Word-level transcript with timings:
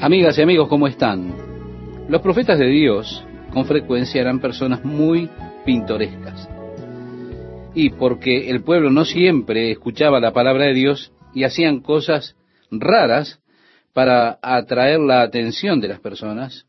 Amigas 0.00 0.38
y 0.38 0.42
amigos, 0.42 0.68
¿cómo 0.68 0.86
están? 0.86 1.34
Los 2.08 2.22
profetas 2.22 2.56
de 2.56 2.68
Dios 2.68 3.26
con 3.52 3.64
frecuencia 3.66 4.20
eran 4.20 4.38
personas 4.38 4.84
muy 4.84 5.28
pintorescas. 5.66 6.48
Y 7.74 7.90
porque 7.90 8.48
el 8.48 8.62
pueblo 8.62 8.90
no 8.90 9.04
siempre 9.04 9.72
escuchaba 9.72 10.20
la 10.20 10.32
palabra 10.32 10.66
de 10.66 10.74
Dios 10.74 11.12
y 11.34 11.42
hacían 11.42 11.80
cosas 11.80 12.36
raras 12.70 13.40
para 13.92 14.38
atraer 14.40 15.00
la 15.00 15.22
atención 15.22 15.80
de 15.80 15.88
las 15.88 15.98
personas, 15.98 16.68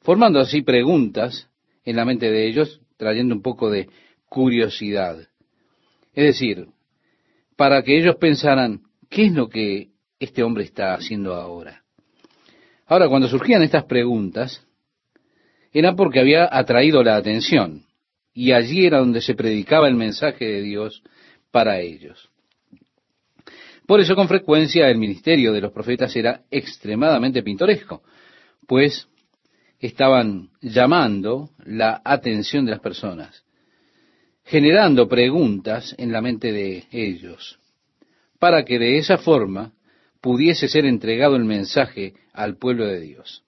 formando 0.00 0.40
así 0.40 0.62
preguntas 0.62 1.50
en 1.84 1.96
la 1.96 2.06
mente 2.06 2.30
de 2.30 2.48
ellos, 2.48 2.80
trayendo 2.96 3.34
un 3.34 3.42
poco 3.42 3.68
de 3.68 3.90
curiosidad. 4.30 5.18
Es 6.14 6.24
decir, 6.24 6.68
para 7.56 7.82
que 7.82 7.98
ellos 7.98 8.16
pensaran, 8.16 8.84
¿qué 9.10 9.26
es 9.26 9.32
lo 9.32 9.50
que 9.50 9.88
este 10.18 10.42
hombre 10.42 10.64
está 10.64 10.94
haciendo 10.94 11.34
ahora? 11.34 11.84
Ahora, 12.88 13.08
cuando 13.08 13.28
surgían 13.28 13.62
estas 13.62 13.84
preguntas, 13.84 14.66
era 15.72 15.94
porque 15.94 16.20
había 16.20 16.48
atraído 16.50 17.02
la 17.02 17.16
atención, 17.16 17.84
y 18.32 18.52
allí 18.52 18.86
era 18.86 18.98
donde 18.98 19.20
se 19.20 19.34
predicaba 19.34 19.88
el 19.88 19.94
mensaje 19.94 20.46
de 20.46 20.62
Dios 20.62 21.02
para 21.50 21.80
ellos. 21.80 22.30
Por 23.86 24.00
eso 24.00 24.14
con 24.14 24.26
frecuencia 24.26 24.88
el 24.88 24.96
ministerio 24.96 25.52
de 25.52 25.60
los 25.60 25.72
profetas 25.72 26.16
era 26.16 26.42
extremadamente 26.50 27.42
pintoresco, 27.42 28.02
pues 28.66 29.06
estaban 29.78 30.50
llamando 30.62 31.50
la 31.64 32.00
atención 32.02 32.64
de 32.64 32.72
las 32.72 32.80
personas, 32.80 33.44
generando 34.44 35.08
preguntas 35.08 35.94
en 35.98 36.10
la 36.10 36.22
mente 36.22 36.52
de 36.52 36.84
ellos, 36.90 37.58
para 38.38 38.64
que 38.64 38.78
de 38.78 38.96
esa 38.96 39.18
forma 39.18 39.72
pudiese 40.20 40.68
ser 40.68 40.84
entregado 40.84 41.36
el 41.36 41.44
mensaje 41.44 42.14
al 42.32 42.56
pueblo 42.56 42.86
de 42.86 43.00
Dios. 43.00 43.44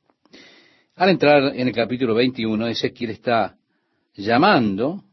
Al 0.96 1.10
entrar 1.10 1.56
en 1.56 1.68
el 1.68 1.74
capítulo 1.74 2.14
21, 2.14 2.68
Ezequiel 2.68 3.10
está 3.10 3.56
llamando 4.14 5.04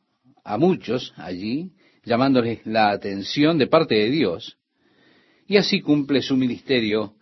a 0.43 0.57
muchos 0.57 1.13
allí, 1.17 1.71
llamándoles 2.03 2.65
la 2.65 2.91
atención 2.91 3.57
de 3.57 3.67
parte 3.67 3.95
de 3.95 4.09
Dios, 4.09 4.57
y 5.47 5.57
así 5.57 5.81
cumple 5.81 6.21
su 6.21 6.35
ministerio 6.35 7.15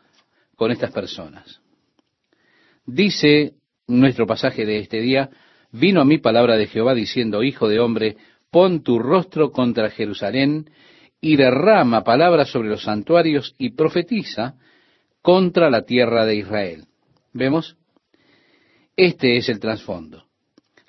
con 0.55 0.72
estas 0.72 0.92
personas. 0.92 1.61
Dice 2.86 3.53
nuestro 3.88 4.25
pasaje 4.25 4.66
de 4.66 4.80
este 4.80 4.99
día, 4.99 5.30
vino 5.72 6.02
a 6.02 6.05
mí 6.05 6.17
palabra 6.17 6.58
de 6.58 6.67
Jehová 6.67 6.94
diciendo, 6.94 7.44
Hijo 7.44 7.67
de 7.67 7.80
hombre, 7.80 8.17
pon 8.52 8.83
tu 8.83 8.99
rostro 8.99 9.52
contra 9.52 9.89
Jerusalén 9.89 10.70
y 11.21 11.35
derrama 11.35 12.03
palabras 12.03 12.49
sobre 12.49 12.69
los 12.69 12.83
santuarios 12.83 13.55
y 13.58 13.71
profetiza 13.71 14.55
contra 15.21 15.69
la 15.69 15.83
tierra 15.83 16.25
de 16.25 16.35
Israel. 16.35 16.85
¿Vemos? 17.33 17.77
Este 18.95 19.38
es 19.38 19.49
el 19.49 19.59
trasfondo. 19.59 20.25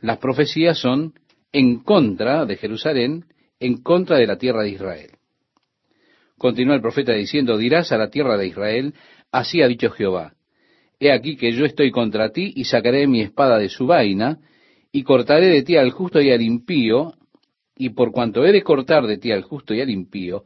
Las 0.01 0.19
profecías 0.19 0.79
son 0.79 1.15
en 1.53 1.81
contra 1.81 2.45
de 2.45 2.57
Jerusalén, 2.57 3.25
en 3.59 3.83
contra 3.83 4.19
de 4.19 4.27
la 4.27 4.37
tierra 4.37 4.63
de 4.63 4.71
Israel. 4.71 5.11
Continúa 6.39 6.75
el 6.75 6.83
profeta 6.83 7.13
diciendo, 7.13 7.57
dirás 7.57 7.93
a 7.93 7.99
la 7.99 8.11
tierra 8.11 8.37
de 8.37 8.47
Israel, 8.47 8.95
así 9.33 9.63
ha 9.63 9.69
dicho 9.69 9.91
Jehová, 9.91 10.35
he 11.01 11.11
aquí 11.11 11.37
que 11.37 11.53
yo 11.53 11.65
estoy 11.65 11.91
contra 11.91 12.31
ti 12.31 12.53
y 12.55 12.65
sacaré 12.65 13.07
mi 13.07 13.23
espada 13.23 13.59
de 13.59 13.69
su 13.69 13.87
vaina, 13.87 14.39
y 14.93 15.03
cortaré 15.03 15.49
de 15.49 15.63
ti 15.63 15.77
al 15.77 15.91
justo 15.91 16.21
y 16.21 16.31
al 16.31 16.43
impío, 16.43 17.15
y 17.77 17.91
por 17.91 18.13
cuanto 18.13 18.45
he 18.45 18.53
de 18.53 18.63
cortar 18.63 19.07
de 19.07 19.19
ti 19.19 19.31
al 19.33 19.43
justo 19.43 19.75
y 19.75 19.81
al 19.81 19.91
impío, 19.91 20.43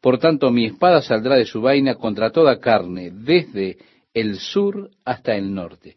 por 0.00 0.18
tanto 0.18 0.50
mi 0.50 0.66
espada 0.66 1.02
saldrá 1.02 1.36
de 1.36 1.44
su 1.44 1.60
vaina 1.60 1.96
contra 1.96 2.30
toda 2.30 2.60
carne, 2.60 3.10
desde 3.12 3.78
el 4.14 4.36
sur 4.38 4.90
hasta 5.04 5.34
el 5.34 5.52
norte. 5.52 5.96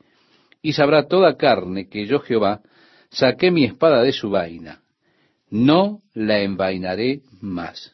Y 0.61 0.73
sabrá 0.73 1.07
toda 1.07 1.37
carne 1.37 1.87
que 1.87 2.05
yo 2.05 2.19
Jehová 2.19 2.61
saqué 3.09 3.51
mi 3.51 3.65
espada 3.65 4.01
de 4.03 4.11
su 4.11 4.29
vaina. 4.29 4.81
No 5.49 6.01
la 6.13 6.39
envainaré 6.39 7.21
más. 7.41 7.93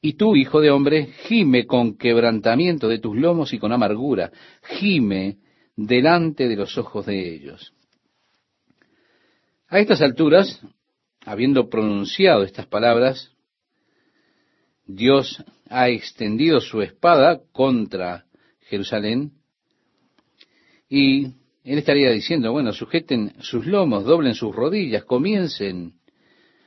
Y 0.00 0.14
tú, 0.14 0.36
hijo 0.36 0.60
de 0.60 0.70
hombre, 0.70 1.06
gime 1.26 1.66
con 1.66 1.96
quebrantamiento 1.96 2.88
de 2.88 2.98
tus 2.98 3.16
lomos 3.16 3.52
y 3.52 3.58
con 3.58 3.72
amargura, 3.72 4.30
gime 4.62 5.38
delante 5.74 6.48
de 6.48 6.56
los 6.56 6.76
ojos 6.78 7.06
de 7.06 7.34
ellos. 7.34 7.72
A 9.68 9.78
estas 9.80 10.00
alturas, 10.00 10.60
habiendo 11.26 11.68
pronunciado 11.68 12.44
estas 12.44 12.66
palabras, 12.66 13.32
Dios 14.86 15.44
ha 15.68 15.88
extendido 15.88 16.60
su 16.60 16.80
espada 16.80 17.40
contra 17.52 18.26
Jerusalén 18.60 19.32
y 20.88 21.26
él 21.64 21.78
estaría 21.78 22.12
diciendo, 22.12 22.52
bueno, 22.52 22.72
sujeten 22.72 23.34
sus 23.40 23.66
lomos, 23.66 24.04
doblen 24.04 24.34
sus 24.34 24.54
rodillas, 24.54 25.04
comiencen 25.04 25.94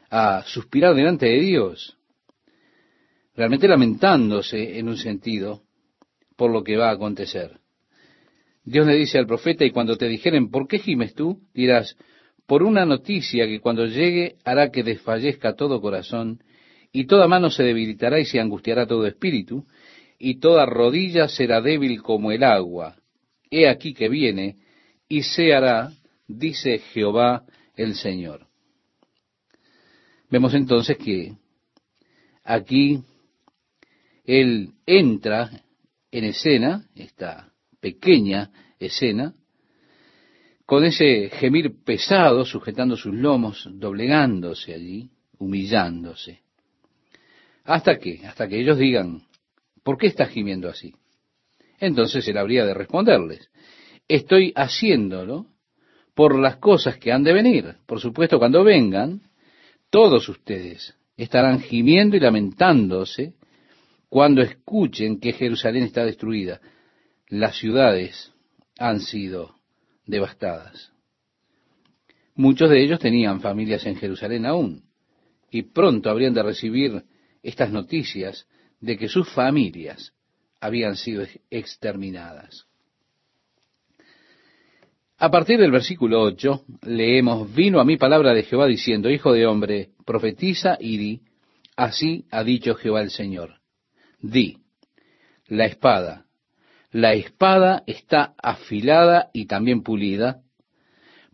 a 0.09 0.43
suspirar 0.45 0.93
delante 0.93 1.27
de 1.27 1.39
Dios, 1.39 1.97
realmente 3.37 3.69
lamentándose 3.69 4.77
en 4.77 4.89
un 4.89 4.97
sentido 4.97 5.63
por 6.35 6.51
lo 6.51 6.65
que 6.65 6.75
va 6.75 6.89
a 6.89 6.93
acontecer. 6.93 7.61
Dios 8.65 8.85
le 8.85 8.95
dice 8.97 9.17
al 9.17 9.25
profeta, 9.25 9.63
y 9.63 9.71
cuando 9.71 9.95
te 9.95 10.09
dijeren, 10.09 10.51
¿por 10.51 10.67
qué 10.67 10.79
gimes 10.79 11.13
tú? 11.13 11.39
Dirás, 11.53 11.95
por 12.49 12.63
una 12.63 12.83
noticia 12.83 13.45
que 13.45 13.59
cuando 13.59 13.85
llegue 13.85 14.37
hará 14.43 14.71
que 14.71 14.81
desfallezca 14.81 15.53
todo 15.53 15.79
corazón, 15.79 16.41
y 16.91 17.05
toda 17.05 17.27
mano 17.27 17.51
se 17.51 17.61
debilitará 17.61 18.19
y 18.19 18.25
se 18.25 18.39
angustiará 18.39 18.87
todo 18.87 19.05
espíritu, 19.05 19.67
y 20.17 20.39
toda 20.39 20.65
rodilla 20.65 21.27
será 21.27 21.61
débil 21.61 22.01
como 22.01 22.31
el 22.31 22.43
agua. 22.43 22.95
He 23.51 23.69
aquí 23.69 23.93
que 23.93 24.09
viene, 24.09 24.55
y 25.07 25.21
se 25.21 25.53
hará, 25.53 25.91
dice 26.27 26.79
Jehová 26.79 27.45
el 27.75 27.93
Señor. 27.93 28.47
Vemos 30.31 30.55
entonces 30.55 30.97
que 30.97 31.33
aquí 32.43 33.03
Él 34.25 34.71
entra 34.87 35.51
en 36.09 36.23
escena, 36.23 36.89
esta 36.95 37.53
pequeña 37.79 38.49
escena, 38.79 39.35
con 40.69 40.85
ese 40.85 41.31
gemir 41.31 41.83
pesado, 41.83 42.45
sujetando 42.45 42.95
sus 42.95 43.11
lomos, 43.11 43.67
doblegándose 43.71 44.71
allí, 44.75 45.09
humillándose. 45.39 46.41
¿Hasta 47.63 47.97
qué? 47.97 48.21
Hasta 48.27 48.47
que 48.47 48.59
ellos 48.59 48.77
digan, 48.77 49.23
¿por 49.81 49.97
qué 49.97 50.05
estás 50.05 50.29
gimiendo 50.29 50.69
así? 50.69 50.93
Entonces 51.79 52.27
él 52.27 52.37
habría 52.37 52.67
de 52.67 52.75
responderles, 52.75 53.49
estoy 54.07 54.53
haciéndolo 54.55 55.47
por 56.13 56.37
las 56.37 56.57
cosas 56.57 56.99
que 56.99 57.11
han 57.11 57.23
de 57.23 57.33
venir. 57.33 57.77
Por 57.87 57.99
supuesto, 57.99 58.37
cuando 58.37 58.63
vengan, 58.63 59.23
todos 59.89 60.29
ustedes 60.29 60.95
estarán 61.17 61.61
gimiendo 61.61 62.15
y 62.15 62.19
lamentándose 62.19 63.33
cuando 64.07 64.43
escuchen 64.43 65.19
que 65.19 65.33
Jerusalén 65.33 65.81
está 65.81 66.05
destruida. 66.05 66.61
Las 67.27 67.57
ciudades 67.57 68.31
han 68.77 68.99
sido 68.99 69.57
devastadas. 70.09 70.91
Muchos 72.35 72.69
de 72.69 72.81
ellos 72.83 72.99
tenían 72.99 73.41
familias 73.41 73.85
en 73.85 73.95
Jerusalén 73.95 74.45
aún, 74.45 74.83
y 75.51 75.63
pronto 75.63 76.09
habrían 76.09 76.33
de 76.33 76.43
recibir 76.43 77.03
estas 77.43 77.71
noticias 77.71 78.47
de 78.79 78.97
que 78.97 79.07
sus 79.07 79.29
familias 79.29 80.13
habían 80.59 80.95
sido 80.95 81.25
exterminadas. 81.49 82.65
A 85.17 85.29
partir 85.29 85.59
del 85.59 85.71
versículo 85.71 86.21
8 86.21 86.63
leemos, 86.83 87.53
vino 87.53 87.79
a 87.79 87.85
mí 87.85 87.97
palabra 87.97 88.33
de 88.33 88.43
Jehová 88.43 88.67
diciendo, 88.67 89.09
Hijo 89.09 89.33
de 89.33 89.45
hombre, 89.45 89.89
profetiza 90.05 90.77
y 90.79 90.97
di, 90.97 91.21
así 91.75 92.25
ha 92.31 92.43
dicho 92.43 92.73
Jehová 92.75 93.01
el 93.01 93.09
Señor. 93.09 93.55
Di, 94.21 94.57
la 95.47 95.65
espada, 95.65 96.25
la 96.91 97.13
espada 97.13 97.83
está 97.85 98.33
afilada 98.41 99.29
y 99.33 99.45
también 99.45 99.83
pulida. 99.83 100.41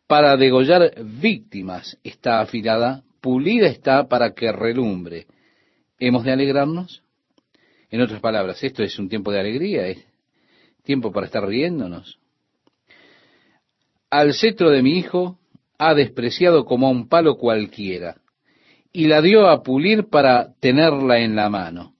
Para 0.07 0.37
degollar 0.37 0.93
víctimas 1.03 1.97
está 2.03 2.41
afilada, 2.41 3.03
pulida 3.21 3.67
está 3.67 4.07
para 4.07 4.33
que 4.33 4.51
relumbre. 4.51 5.27
¿Hemos 5.97 6.23
de 6.25 6.33
alegrarnos? 6.33 7.03
En 7.89 8.01
otras 8.01 8.19
palabras, 8.19 8.61
esto 8.63 8.83
es 8.83 8.99
un 8.99 9.07
tiempo 9.07 9.31
de 9.31 9.39
alegría, 9.39 9.87
es 9.87 10.05
tiempo 10.83 11.11
para 11.11 11.27
estar 11.27 11.45
riéndonos. 11.45 12.19
Al 14.09 14.33
cetro 14.33 14.69
de 14.69 14.83
mi 14.83 14.97
hijo 14.97 15.39
ha 15.77 15.93
despreciado 15.93 16.65
como 16.65 16.87
a 16.87 16.91
un 16.91 17.07
palo 17.07 17.37
cualquiera, 17.37 18.17
y 18.91 19.07
la 19.07 19.21
dio 19.21 19.47
a 19.47 19.63
pulir 19.63 20.09
para 20.09 20.53
tenerla 20.59 21.19
en 21.19 21.35
la 21.35 21.49
mano. 21.49 21.95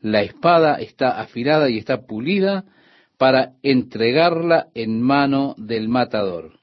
La 0.00 0.22
espada 0.22 0.76
está 0.76 1.20
afilada 1.20 1.70
y 1.70 1.78
está 1.78 2.06
pulida 2.06 2.64
para 3.18 3.54
entregarla 3.62 4.68
en 4.74 5.02
mano 5.02 5.54
del 5.58 5.88
matador. 5.88 6.58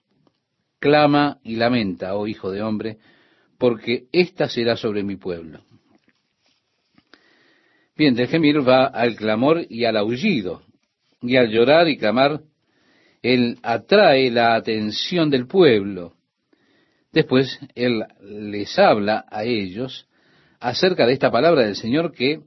Clama 0.79 1.39
y 1.43 1.57
lamenta, 1.57 2.15
oh 2.15 2.27
hijo 2.27 2.51
de 2.51 2.63
hombre, 2.63 2.97
porque 3.57 4.05
ésta 4.11 4.49
será 4.49 4.77
sobre 4.77 5.03
mi 5.03 5.17
pueblo. 5.17 5.59
Bien, 7.97 8.15
del 8.15 8.27
gemir 8.27 8.67
va 8.67 8.85
al 8.85 9.15
clamor 9.15 9.65
y 9.69 9.85
al 9.85 9.97
aullido. 9.97 10.63
Y 11.21 11.37
al 11.37 11.49
llorar 11.49 11.87
y 11.87 11.97
clamar, 11.97 12.41
Él 13.21 13.57
atrae 13.63 14.29
la 14.31 14.55
atención 14.55 15.29
del 15.29 15.47
pueblo. 15.47 16.13
Después 17.11 17.59
Él 17.73 18.03
les 18.21 18.77
habla 18.77 19.25
a 19.29 19.43
ellos 19.43 20.07
acerca 20.59 21.05
de 21.05 21.13
esta 21.13 21.31
palabra 21.31 21.63
del 21.63 21.75
Señor 21.75 22.11
que 22.11 22.41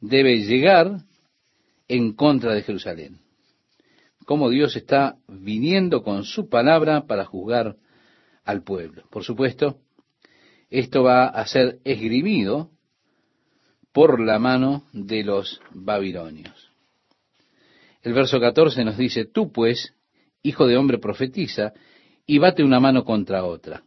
debe 0.00 0.38
llegar 0.38 1.04
en 1.90 2.12
contra 2.12 2.54
de 2.54 2.62
Jerusalén. 2.62 3.18
Cómo 4.24 4.48
Dios 4.48 4.76
está 4.76 5.16
viniendo 5.26 6.04
con 6.04 6.22
su 6.22 6.48
palabra 6.48 7.08
para 7.08 7.24
juzgar 7.24 7.76
al 8.44 8.62
pueblo. 8.62 9.02
Por 9.10 9.24
supuesto, 9.24 9.80
esto 10.70 11.02
va 11.02 11.26
a 11.26 11.44
ser 11.48 11.80
esgrimido 11.82 12.70
por 13.92 14.20
la 14.20 14.38
mano 14.38 14.84
de 14.92 15.24
los 15.24 15.60
babilonios. 15.72 16.70
El 18.02 18.12
verso 18.12 18.38
14 18.38 18.84
nos 18.84 18.96
dice, 18.96 19.24
tú 19.24 19.50
pues, 19.50 19.92
hijo 20.44 20.68
de 20.68 20.76
hombre, 20.76 20.98
profetiza 20.98 21.72
y 22.24 22.38
bate 22.38 22.62
una 22.62 22.78
mano 22.78 23.04
contra 23.04 23.44
otra. 23.44 23.82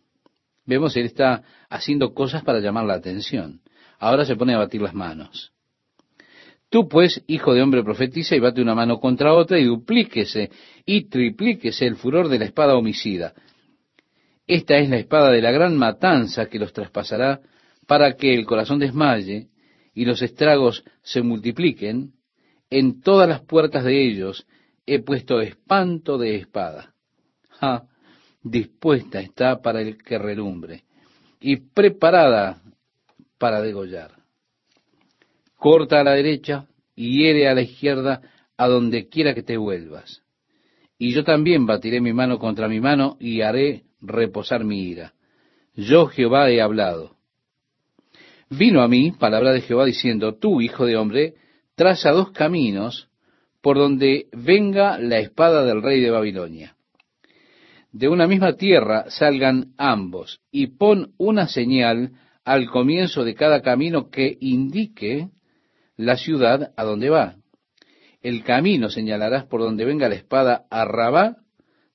Vemos, 0.65 0.97
él 0.97 1.05
está 1.05 1.43
haciendo 1.69 2.13
cosas 2.13 2.43
para 2.43 2.59
llamar 2.59 2.83
la 2.83 2.95
atención. 2.95 3.61
Ahora 3.97 4.25
se 4.25 4.35
pone 4.35 4.55
a 4.55 4.57
batir 4.57 4.81
las 4.81 4.93
manos. 4.93 5.52
Tú 6.73 6.87
pues, 6.89 7.23
hijo 7.27 7.53
de 7.53 7.61
hombre, 7.61 7.83
profetiza 7.83 8.35
y 8.35 8.39
bate 8.39 8.59
una 8.59 8.73
mano 8.73 8.99
contra 8.99 9.35
otra 9.35 9.59
y 9.59 9.63
duplíquese 9.65 10.49
y 10.83 11.07
triplíquese 11.07 11.85
el 11.85 11.97
furor 11.97 12.29
de 12.29 12.39
la 12.39 12.45
espada 12.45 12.75
homicida. 12.75 13.35
Esta 14.47 14.79
es 14.79 14.89
la 14.89 14.97
espada 14.97 15.29
de 15.29 15.43
la 15.43 15.51
gran 15.51 15.77
matanza 15.77 16.47
que 16.47 16.57
los 16.57 16.73
traspasará 16.73 17.41
para 17.85 18.15
que 18.15 18.33
el 18.33 18.47
corazón 18.47 18.79
desmaye 18.79 19.49
y 19.93 20.05
los 20.05 20.23
estragos 20.23 20.83
se 21.03 21.21
multipliquen. 21.21 22.13
En 22.71 23.01
todas 23.01 23.29
las 23.29 23.41
puertas 23.41 23.83
de 23.83 24.07
ellos 24.07 24.47
he 24.87 24.97
puesto 24.97 25.41
espanto 25.41 26.17
de 26.17 26.37
espada. 26.37 26.95
Ja, 27.49 27.83
dispuesta 28.41 29.19
está 29.19 29.61
para 29.61 29.79
el 29.79 30.01
que 30.01 30.17
relumbre 30.17 30.85
y 31.39 31.57
preparada 31.57 32.63
para 33.37 33.61
degollar. 33.61 34.22
Corta 35.63 36.01
a 36.01 36.03
la 36.03 36.11
derecha 36.11 36.67
y 36.93 37.19
hiere 37.19 37.47
a 37.47 37.53
la 37.55 37.61
izquierda 37.61 38.19
a 38.57 38.67
donde 38.67 39.07
quiera 39.07 39.33
que 39.33 39.43
te 39.43 39.55
vuelvas. 39.55 40.21
Y 40.97 41.13
yo 41.13 41.23
también 41.23 41.65
batiré 41.65 42.01
mi 42.01 42.11
mano 42.11 42.37
contra 42.37 42.67
mi 42.67 42.81
mano 42.81 43.15
y 43.17 43.39
haré 43.39 43.83
reposar 44.01 44.65
mi 44.65 44.81
ira. 44.81 45.13
Yo 45.73 46.07
Jehová 46.07 46.49
he 46.49 46.61
hablado. 46.61 47.15
Vino 48.49 48.81
a 48.81 48.89
mí 48.89 49.13
palabra 49.13 49.53
de 49.53 49.61
Jehová 49.61 49.85
diciendo, 49.85 50.35
tú, 50.35 50.59
hijo 50.59 50.85
de 50.85 50.97
hombre, 50.97 51.35
traza 51.75 52.11
dos 52.11 52.31
caminos 52.31 53.07
por 53.61 53.77
donde 53.77 54.27
venga 54.33 54.99
la 54.99 55.19
espada 55.19 55.63
del 55.63 55.81
rey 55.81 56.01
de 56.01 56.09
Babilonia. 56.09 56.75
De 57.93 58.09
una 58.09 58.27
misma 58.27 58.57
tierra 58.57 59.05
salgan 59.07 59.73
ambos, 59.77 60.41
y 60.51 60.67
pon 60.67 61.13
una 61.17 61.47
señal 61.47 62.11
al 62.43 62.69
comienzo 62.69 63.23
de 63.23 63.33
cada 63.33 63.61
camino 63.61 64.09
que 64.09 64.37
indique 64.41 65.29
la 65.97 66.17
ciudad 66.17 66.73
a 66.75 66.83
donde 66.83 67.09
va. 67.09 67.35
El 68.21 68.43
camino 68.43 68.89
señalarás 68.89 69.45
por 69.45 69.61
donde 69.61 69.85
venga 69.85 70.09
la 70.09 70.15
espada 70.15 70.65
a 70.69 70.85
Rabá 70.85 71.37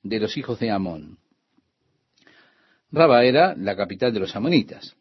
de 0.02 0.20
los 0.20 0.36
hijos 0.36 0.58
de 0.60 0.70
Amón. 0.70 1.18
Rabá 2.90 3.24
era 3.24 3.54
la 3.56 3.76
capital 3.76 4.12
de 4.12 4.20
los 4.20 4.34
amonitas. 4.36 4.96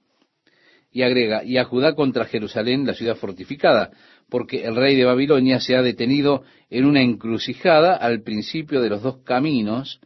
Y 0.91 1.03
agrega, 1.03 1.43
y 1.43 1.57
a 1.57 1.65
Judá 1.65 1.95
contra 1.95 2.25
Jerusalén, 2.25 2.85
la 2.85 2.93
ciudad 2.93 3.15
fortificada, 3.15 3.91
porque 4.29 4.65
el 4.65 4.75
rey 4.75 4.95
de 4.95 5.05
Babilonia 5.05 5.59
se 5.59 5.75
ha 5.75 5.81
detenido 5.81 6.43
en 6.69 6.85
una 6.85 7.01
encrucijada 7.01 7.95
al 7.95 8.23
principio 8.23 8.81
de 8.81 8.89
los 8.89 9.01
dos 9.01 9.17
caminos 9.23 9.99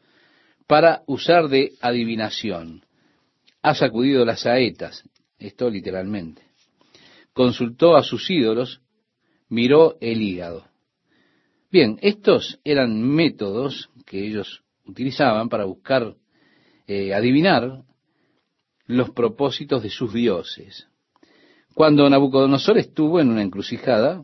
para 0.68 1.04
usar 1.06 1.48
de 1.50 1.74
adivinación. 1.82 2.84
Ha 3.62 3.76
sacudido 3.76 4.26
las 4.26 4.42
saetas, 4.42 5.04
esto 5.38 5.70
literalmente. 5.70 6.42
Consultó 7.34 7.96
a 7.96 8.04
sus 8.04 8.30
ídolos, 8.30 8.81
miró 9.52 9.98
el 10.00 10.22
hígado. 10.22 10.66
Bien, 11.70 12.00
estos 12.02 12.60
eran 12.64 13.02
métodos 13.02 13.90
que 14.06 14.26
ellos 14.26 14.64
utilizaban 14.86 15.50
para 15.50 15.66
buscar 15.66 16.16
eh, 16.88 17.14
adivinar 17.14 17.84
los 18.86 19.10
propósitos 19.12 19.84
de 19.84 19.90
sus 19.90 20.14
dioses. 20.14 20.88
Cuando 21.76 22.10
Nabucodonosor 22.10 22.78
estuvo 22.78 23.20
en 23.20 23.30
una 23.30 23.42
encrucijada, 23.42 24.22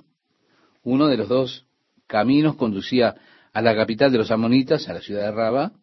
uno 0.84 1.08
de 1.08 1.18
los 1.18 1.28
dos 1.28 1.66
caminos 2.08 2.56
conducía 2.56 3.16
a 3.52 3.62
la 3.62 3.76
capital 3.76 4.12
de 4.12 4.20
los 4.20 4.32
amonitas, 4.32 4.88
a 4.88 4.94
la 4.94 5.02
ciudad 5.02 5.24
de 5.24 5.32
Raba, 5.32 5.74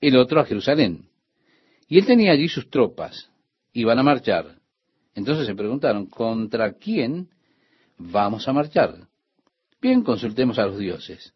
el 0.00 0.16
otro 0.16 0.40
a 0.40 0.46
Jerusalén. 0.46 1.10
Y 1.86 1.98
él 1.98 2.06
tenía 2.06 2.32
allí 2.32 2.48
sus 2.48 2.70
tropas, 2.70 3.30
iban 3.74 3.98
a 3.98 4.02
marchar. 4.02 4.58
Entonces 5.14 5.46
se 5.46 5.54
preguntaron, 5.54 6.06
¿contra 6.06 6.72
quién 6.72 7.28
vamos 7.98 8.48
a 8.48 8.52
marchar? 8.52 9.08
Bien, 9.80 10.02
consultemos 10.02 10.58
a 10.58 10.66
los 10.66 10.78
dioses. 10.78 11.34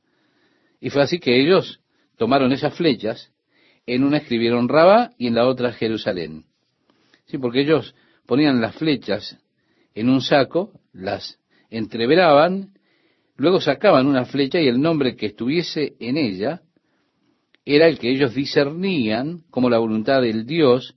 Y 0.81 0.91
fue 0.91 1.03
así 1.03 1.19
que 1.19 1.41
ellos 1.41 1.81
tomaron 2.17 2.53
esas 2.53 2.75
flechas 2.75 3.33
en 3.87 4.05
una 4.05 4.19
escribieron 4.19 4.69
Raba 4.69 5.13
y 5.19 5.29
en 5.29 5.35
la 5.35 5.47
otra 5.47 5.73
Jerusalén. 5.73 6.45
Sí, 7.27 7.39
porque 7.39 7.61
ellos 7.61 7.95
ponían 8.27 8.61
las 8.61 8.77
flechas 8.77 9.39
en 9.95 10.09
un 10.09 10.21
saco, 10.21 10.73
las 10.93 11.39
entreveraban, 11.71 12.75
luego 13.37 13.61
sacaban 13.61 14.07
una 14.07 14.25
flecha 14.25 14.61
y 14.61 14.69
el 14.69 14.81
nombre 14.81 15.17
que 15.17 15.27
estuviese 15.27 15.95
en 16.01 16.17
ella 16.17 16.63
era 17.65 17.87
el 17.87 17.99
que 17.99 18.11
ellos 18.11 18.35
discernían 18.35 19.43
como 19.51 19.69
la 19.69 19.79
voluntad 19.79 20.23
del 20.23 20.47
Dios 20.47 20.95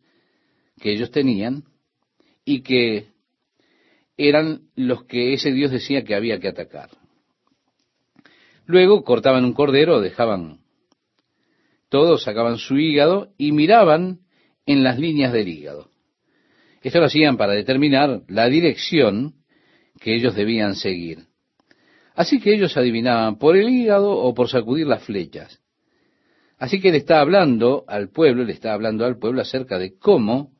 que 0.80 0.94
ellos 0.94 1.12
tenían 1.12 1.66
y 2.46 2.62
que 2.62 3.08
eran 4.18 4.70
los 4.76 5.06
que 5.06 5.34
ese 5.34 5.52
Dios 5.52 5.72
decía 5.72 6.04
que 6.04 6.16
había 6.16 6.40
que 6.40 6.48
atacar. 6.48 6.90
Luego 8.66 9.04
cortaban 9.04 9.46
un 9.46 9.54
cordero, 9.54 10.02
dejaban 10.02 10.62
todos 11.92 12.24
sacaban 12.24 12.58
su 12.58 12.78
hígado 12.78 13.34
y 13.38 13.52
miraban 13.52 14.20
en 14.66 14.82
las 14.82 14.98
líneas 14.98 15.34
del 15.34 15.50
hígado. 15.50 15.90
Esto 16.82 17.00
lo 17.00 17.08
hacían 17.08 17.36
para 17.36 17.52
determinar 17.52 18.22
la 18.30 18.48
dirección 18.48 19.36
que 20.00 20.16
ellos 20.16 20.34
debían 20.34 20.76
seguir. 20.76 21.26
Así 22.16 22.40
que 22.40 22.54
ellos 22.54 22.78
adivinaban 22.78 23.38
por 23.38 23.58
el 23.58 23.70
hígado 23.70 24.10
o 24.10 24.34
por 24.34 24.48
sacudir 24.48 24.88
las 24.88 25.04
flechas. 25.04 25.62
Así 26.58 26.80
que 26.80 26.92
le 26.92 27.00
está 27.00 27.20
hablando 27.20 27.84
al 27.88 28.10
pueblo, 28.10 28.46
le 28.46 28.54
está 28.54 28.72
hablando 28.72 29.06
al 29.06 29.20
pueblo 29.20 29.42
acerca 29.42 29.78
de 29.78 29.98
cómo 29.98 30.54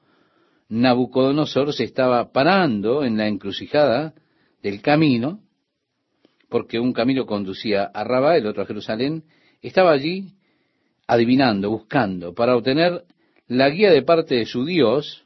Nabucodonosor 0.72 1.74
se 1.74 1.84
estaba 1.84 2.32
parando 2.32 3.04
en 3.04 3.18
la 3.18 3.28
encrucijada 3.28 4.14
del 4.64 4.82
camino, 4.82 5.42
porque 6.48 6.80
un 6.80 6.94
camino 6.94 7.26
conducía 7.26 7.84
a 7.84 8.06
Rabá, 8.06 8.38
el 8.38 8.48
otro 8.48 8.64
a 8.64 8.66
Jerusalén, 8.66 9.26
estaba 9.62 9.92
allí 9.92 10.32
adivinando, 11.08 11.70
buscando, 11.70 12.34
para 12.34 12.56
obtener 12.56 13.04
la 13.50 13.70
guía 13.70 13.92
de 13.92 14.02
parte 14.04 14.36
de 14.36 14.46
su 14.46 14.64
Dios 14.64 15.26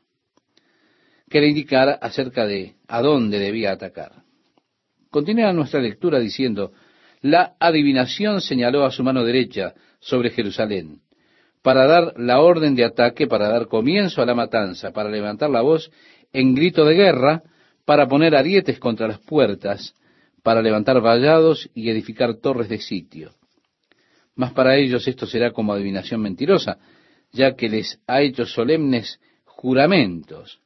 que 1.29 1.41
le 1.41 1.49
indicara 1.49 1.93
acerca 1.93 2.47
de 2.47 2.73
a 2.87 3.03
dónde 3.03 3.37
debía 3.37 3.71
atacar. 3.71 4.23
Continúa 5.11 5.53
nuestra 5.53 5.79
lectura 5.79 6.17
diciendo, 6.19 6.73
la 7.21 7.55
adivinación 7.59 8.41
señaló 8.41 8.83
a 8.83 8.91
su 8.91 9.03
mano 9.03 9.23
derecha 9.23 9.75
sobre 9.99 10.31
Jerusalén, 10.31 11.01
para 11.65 11.87
dar 11.87 12.13
la 12.17 12.39
orden 12.39 12.75
de 12.75 12.85
ataque, 12.85 13.25
para 13.25 13.49
dar 13.49 13.65
comienzo 13.67 14.21
a 14.21 14.25
la 14.25 14.35
matanza, 14.35 14.91
para 14.91 15.09
levantar 15.09 15.49
la 15.49 15.61
voz 15.61 15.89
en 16.31 16.53
grito 16.53 16.85
de 16.85 16.93
guerra, 16.93 17.41
para 17.85 18.07
poner 18.07 18.35
arietes 18.35 18.77
contra 18.77 19.07
las 19.07 19.19
puertas, 19.19 19.95
para 20.43 20.61
levantar 20.61 21.01
vallados 21.01 21.67
y 21.73 21.89
edificar 21.89 22.35
torres 22.35 22.69
de 22.69 22.77
sitio 22.77 23.31
mas 24.35 24.51
para 24.51 24.75
ellos 24.75 25.07
esto 25.07 25.25
será 25.25 25.51
como 25.51 25.73
adivinación 25.73 26.21
mentirosa, 26.21 26.77
ya 27.31 27.55
que 27.55 27.69
les 27.69 27.99
ha 28.05 28.21
hecho 28.21 28.45
solemnes 28.45 29.19
juramentos, 29.45 30.61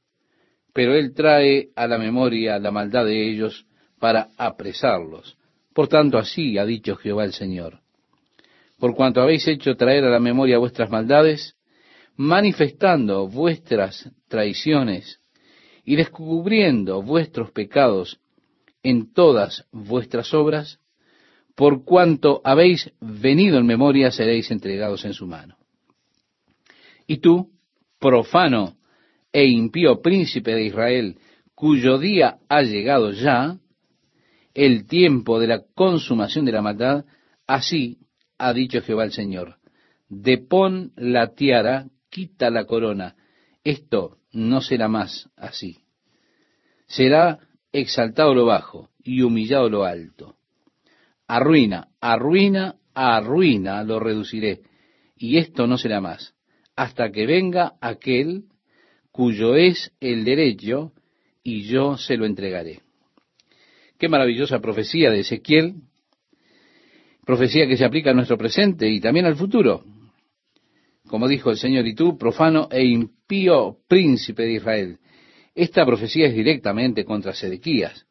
pero 0.74 0.96
él 0.96 1.14
trae 1.14 1.70
a 1.76 1.88
la 1.88 1.98
memoria 1.98 2.60
la 2.60 2.72
maldad 2.72 3.06
de 3.06 3.30
ellos 3.30 3.66
para 4.00 4.30
apresarlos. 4.38 5.38
Por 5.74 5.88
tanto, 5.88 6.18
así 6.18 6.58
ha 6.58 6.66
dicho 6.66 6.96
Jehová 6.96 7.26
el 7.26 7.34
Señor. 7.34 7.82
Por 8.80 8.96
cuanto 8.96 9.22
habéis 9.22 9.48
hecho 9.48 9.76
traer 9.76 10.06
a 10.06 10.10
la 10.10 10.20
memoria 10.20 10.58
vuestras 10.58 10.90
maldades, 10.90 11.56
manifestando 12.16 13.28
vuestras 13.28 14.10
traiciones 14.28 15.20
y 15.84 15.96
descubriendo 15.96 17.02
vuestros 17.02 17.52
pecados 17.52 18.20
en 18.82 19.12
todas 19.14 19.66
vuestras 19.72 20.34
obras, 20.34 20.80
por 21.56 21.84
cuanto 21.84 22.42
habéis 22.46 22.92
venido 23.02 23.58
en 23.58 23.66
memoria, 23.66 24.12
seréis 24.12 24.50
entregados 24.50 25.04
en 25.04 25.14
su 25.14 25.28
mano. 25.28 25.58
Y 27.06 27.18
tú, 27.18 27.52
profano 28.00 28.78
e 29.34 29.46
impío 29.46 30.02
príncipe 30.02 30.56
de 30.56 30.64
Israel, 30.64 31.18
cuyo 31.54 31.98
día 31.98 32.38
ha 32.48 32.62
llegado 32.62 33.12
ya, 33.12 33.58
el 34.54 34.88
tiempo 34.88 35.40
de 35.40 35.48
la 35.48 35.64
consumación 35.76 36.46
de 36.46 36.54
la 36.54 36.62
maldad, 36.62 37.06
así 37.46 37.98
ha 38.40 38.54
dicho 38.54 38.82
Jehová 38.82 39.04
el 39.04 39.12
Señor. 39.12 39.58
Depón 40.08 40.94
la 40.96 41.36
tiara, 41.36 41.86
quita 42.10 42.50
la 42.50 42.66
corona. 42.66 43.16
Esto 43.64 44.18
no 44.32 44.62
será 44.62 44.88
más 44.88 45.30
así. 45.36 45.78
Será 46.88 47.40
exaltado 47.72 48.34
lo 48.34 48.46
bajo 48.46 48.90
y 49.04 49.22
humillado 49.22 49.70
lo 49.70 49.84
alto. 49.84 50.38
Arruina, 51.28 51.90
arruina, 52.02 52.78
arruina 52.96 53.84
lo 53.84 54.00
reduciré. 54.00 54.62
Y 55.16 55.38
esto 55.38 55.68
no 55.68 55.78
será 55.78 56.02
más, 56.02 56.34
hasta 56.76 57.12
que 57.12 57.28
venga 57.28 57.74
aquel 57.82 58.46
cuyo 59.12 59.56
es 59.56 59.92
el 60.00 60.24
derecho, 60.24 60.94
y 61.44 61.64
yo 61.64 61.98
se 61.98 62.16
lo 62.16 62.26
entregaré. 62.26 62.82
Qué 63.98 64.08
maravillosa 64.08 64.60
profecía 64.60 65.10
de 65.10 65.22
Ezequiel, 65.22 65.76
profecía 67.30 67.68
que 67.68 67.78
se 67.78 67.86
aplica 67.86 68.10
a 68.10 68.16
nuestro 68.16 68.40
presente 68.40 68.90
y 68.90 69.00
también 69.00 69.28
al 69.28 69.36
futuro. 69.36 69.84
Como 71.08 71.28
dijo 71.28 71.52
el 71.52 71.58
Señor, 71.58 71.86
y 71.86 71.94
tú, 71.94 72.18
profano 72.18 72.68
e 72.72 72.84
impío 72.84 73.78
príncipe 73.88 74.42
de 74.46 74.54
Israel. 74.54 74.98
Esta 75.54 75.86
profecía 75.86 76.26
es 76.26 76.34
directamente 76.34 77.06
contra 77.06 77.36
Sedequías, 77.36 78.08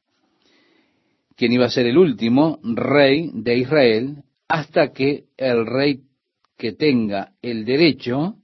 quien 1.34 1.52
iba 1.52 1.66
a 1.66 1.70
ser 1.70 1.86
el 1.86 1.98
último 1.98 2.60
rey 2.62 3.32
de 3.34 3.58
Israel 3.58 4.22
hasta 4.46 4.92
que 4.92 5.24
el 5.36 5.66
rey 5.66 6.02
que 6.56 6.74
tenga 6.74 7.32
el 7.42 7.64
derecho 7.64 8.36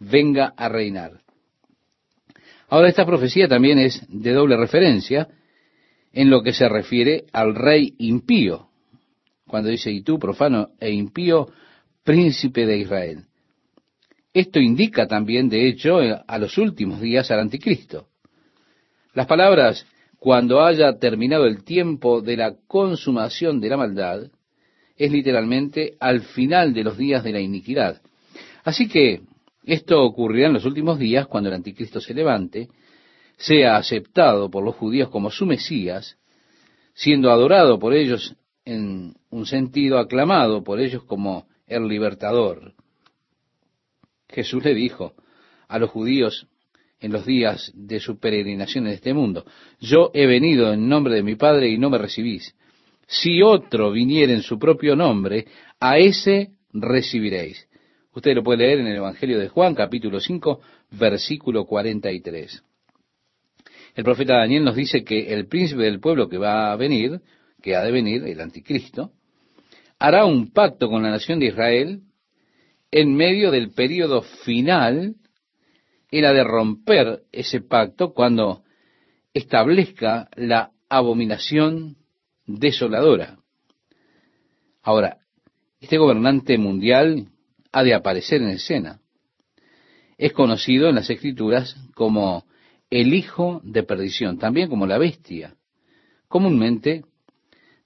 venga 0.00 0.52
a 0.56 0.68
reinar. 0.68 1.20
Ahora, 2.68 2.88
esta 2.88 3.06
profecía 3.06 3.46
también 3.46 3.78
es 3.78 4.04
de 4.08 4.32
doble 4.32 4.56
referencia 4.56 5.28
en 6.12 6.28
lo 6.28 6.42
que 6.42 6.52
se 6.52 6.68
refiere 6.68 7.26
al 7.32 7.54
rey 7.54 7.94
impío, 7.98 8.67
cuando 9.48 9.70
dice, 9.70 9.90
y 9.90 10.02
tú, 10.02 10.18
profano 10.18 10.68
e 10.78 10.92
impío, 10.92 11.48
príncipe 12.04 12.64
de 12.66 12.78
Israel. 12.78 13.24
Esto 14.32 14.60
indica 14.60 15.08
también, 15.08 15.48
de 15.48 15.68
hecho, 15.68 15.98
a 16.26 16.38
los 16.38 16.56
últimos 16.58 17.00
días 17.00 17.30
al 17.30 17.40
anticristo. 17.40 18.06
Las 19.14 19.26
palabras, 19.26 19.84
cuando 20.18 20.62
haya 20.62 20.98
terminado 20.98 21.46
el 21.46 21.64
tiempo 21.64 22.20
de 22.20 22.36
la 22.36 22.54
consumación 22.66 23.60
de 23.60 23.68
la 23.68 23.76
maldad, 23.76 24.30
es 24.96 25.10
literalmente 25.10 25.94
al 25.98 26.20
final 26.20 26.74
de 26.74 26.84
los 26.84 26.98
días 26.98 27.24
de 27.24 27.32
la 27.32 27.40
iniquidad. 27.40 28.00
Así 28.64 28.88
que 28.88 29.22
esto 29.64 30.02
ocurrirá 30.02 30.48
en 30.48 30.54
los 30.54 30.64
últimos 30.64 30.98
días 30.98 31.26
cuando 31.26 31.48
el 31.48 31.54
anticristo 31.54 32.00
se 32.00 32.14
levante, 32.14 32.68
sea 33.36 33.76
aceptado 33.76 34.50
por 34.50 34.64
los 34.64 34.74
judíos 34.74 35.08
como 35.08 35.30
su 35.30 35.46
Mesías, 35.46 36.16
siendo 36.94 37.30
adorado 37.30 37.78
por 37.78 37.94
ellos 37.94 38.34
en 38.68 39.14
un 39.30 39.46
sentido, 39.46 39.98
aclamado 39.98 40.62
por 40.62 40.78
ellos 40.78 41.02
como 41.04 41.46
el 41.66 41.88
libertador. 41.88 42.74
Jesús 44.28 44.62
le 44.62 44.74
dijo 44.74 45.14
a 45.68 45.78
los 45.78 45.88
judíos 45.88 46.46
en 47.00 47.12
los 47.12 47.24
días 47.24 47.72
de 47.74 47.98
su 47.98 48.18
peregrinación 48.18 48.86
en 48.86 48.92
este 48.92 49.14
mundo, 49.14 49.46
yo 49.80 50.10
he 50.12 50.26
venido 50.26 50.70
en 50.72 50.86
nombre 50.86 51.14
de 51.14 51.22
mi 51.22 51.34
Padre 51.34 51.70
y 51.70 51.78
no 51.78 51.88
me 51.88 51.96
recibís. 51.96 52.54
Si 53.06 53.40
otro 53.40 53.90
viniera 53.90 54.34
en 54.34 54.42
su 54.42 54.58
propio 54.58 54.94
nombre, 54.94 55.46
a 55.80 55.96
ese 55.96 56.50
recibiréis. 56.72 57.66
Usted 58.12 58.34
lo 58.34 58.42
puede 58.42 58.66
leer 58.66 58.80
en 58.80 58.88
el 58.88 58.96
Evangelio 58.96 59.38
de 59.38 59.48
Juan, 59.48 59.74
capítulo 59.74 60.20
5, 60.20 60.60
versículo 60.90 61.64
43. 61.64 62.62
El 63.94 64.04
profeta 64.04 64.34
Daniel 64.34 64.64
nos 64.64 64.76
dice 64.76 65.04
que 65.04 65.32
el 65.32 65.46
príncipe 65.46 65.84
del 65.84 66.00
pueblo 66.00 66.28
que 66.28 66.36
va 66.36 66.70
a 66.70 66.76
venir, 66.76 67.22
que 67.68 67.76
ha 67.76 67.84
de 67.84 67.92
venir, 67.92 68.24
el 68.24 68.40
anticristo, 68.40 69.12
hará 69.98 70.24
un 70.24 70.52
pacto 70.52 70.88
con 70.88 71.02
la 71.02 71.10
nación 71.10 71.38
de 71.38 71.48
Israel 71.48 72.00
en 72.90 73.14
medio 73.14 73.50
del 73.50 73.72
período 73.72 74.22
final, 74.22 75.16
era 76.10 76.32
de 76.32 76.44
romper 76.44 77.24
ese 77.30 77.60
pacto 77.60 78.14
cuando 78.14 78.62
establezca 79.34 80.30
la 80.34 80.70
abominación 80.88 81.98
desoladora. 82.46 83.38
Ahora, 84.82 85.18
este 85.78 85.98
gobernante 85.98 86.56
mundial 86.56 87.28
ha 87.70 87.82
de 87.82 87.92
aparecer 87.92 88.40
en 88.40 88.48
escena. 88.48 89.02
Es 90.16 90.32
conocido 90.32 90.88
en 90.88 90.94
las 90.94 91.10
escrituras 91.10 91.76
como 91.94 92.46
el 92.88 93.12
hijo 93.12 93.60
de 93.62 93.82
perdición, 93.82 94.38
también 94.38 94.70
como 94.70 94.86
la 94.86 94.96
bestia, 94.96 95.54
comúnmente 96.28 97.04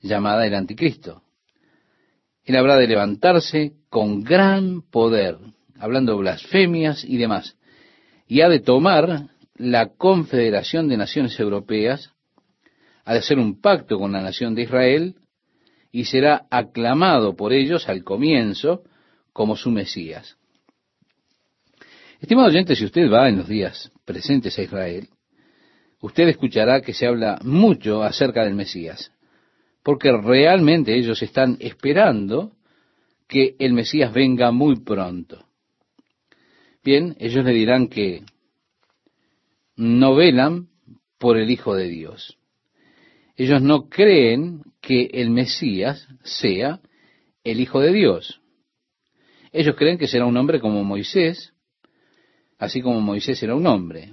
llamada 0.02 0.46
el 0.46 0.54
anticristo. 0.54 1.22
Él 2.44 2.56
habrá 2.56 2.76
de 2.76 2.88
levantarse 2.88 3.72
con 3.88 4.22
gran 4.22 4.82
poder, 4.82 5.38
hablando 5.78 6.18
blasfemias 6.18 7.04
y 7.04 7.16
demás, 7.16 7.56
y 8.26 8.40
ha 8.40 8.48
de 8.48 8.60
tomar 8.60 9.28
la 9.56 9.88
Confederación 9.88 10.88
de 10.88 10.96
Naciones 10.96 11.38
Europeas, 11.38 12.10
ha 13.04 13.12
de 13.12 13.20
hacer 13.20 13.38
un 13.38 13.60
pacto 13.60 13.98
con 13.98 14.12
la 14.12 14.20
nación 14.20 14.54
de 14.54 14.62
Israel, 14.62 15.16
y 15.92 16.06
será 16.06 16.46
aclamado 16.50 17.36
por 17.36 17.52
ellos 17.52 17.88
al 17.88 18.02
comienzo 18.02 18.82
como 19.32 19.56
su 19.56 19.70
Mesías. 19.70 20.36
Estimado 22.20 22.48
oyente, 22.48 22.76
si 22.76 22.84
usted 22.84 23.10
va 23.10 23.28
en 23.28 23.36
los 23.36 23.48
días 23.48 23.90
presentes 24.04 24.58
a 24.58 24.62
Israel, 24.62 25.08
usted 26.00 26.28
escuchará 26.28 26.80
que 26.80 26.94
se 26.94 27.06
habla 27.06 27.38
mucho 27.42 28.02
acerca 28.02 28.44
del 28.44 28.54
Mesías, 28.54 29.12
porque 29.82 30.12
realmente 30.12 30.96
ellos 30.96 31.22
están 31.22 31.56
esperando 31.60 32.52
que 33.28 33.56
el 33.58 33.72
Mesías 33.72 34.12
venga 34.12 34.50
muy 34.52 34.80
pronto. 34.80 35.44
Bien, 36.84 37.16
ellos 37.18 37.44
le 37.44 37.52
dirán 37.52 37.88
que 37.88 38.24
no 39.76 40.14
velan 40.14 40.68
por 41.18 41.38
el 41.38 41.50
Hijo 41.50 41.74
de 41.74 41.88
Dios. 41.88 42.38
Ellos 43.36 43.62
no 43.62 43.88
creen 43.88 44.62
que 44.80 45.10
el 45.12 45.30
Mesías 45.30 46.06
sea 46.22 46.80
el 47.44 47.60
Hijo 47.60 47.80
de 47.80 47.92
Dios. 47.92 48.40
Ellos 49.52 49.76
creen 49.76 49.98
que 49.98 50.08
será 50.08 50.26
un 50.26 50.36
hombre 50.36 50.60
como 50.60 50.84
Moisés, 50.84 51.52
así 52.58 52.80
como 52.80 53.00
Moisés 53.00 53.42
era 53.42 53.54
un 53.54 53.66
hombre. 53.66 54.12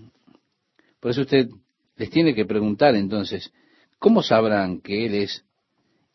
Por 1.00 1.12
eso 1.12 1.22
usted 1.22 1.50
les 1.98 2.10
tiene 2.10 2.34
que 2.34 2.46
preguntar 2.46 2.96
entonces, 2.96 3.52
¿cómo 4.00 4.22
sabrán 4.22 4.82
que 4.82 5.06
Él 5.06 5.16
es 5.16 5.46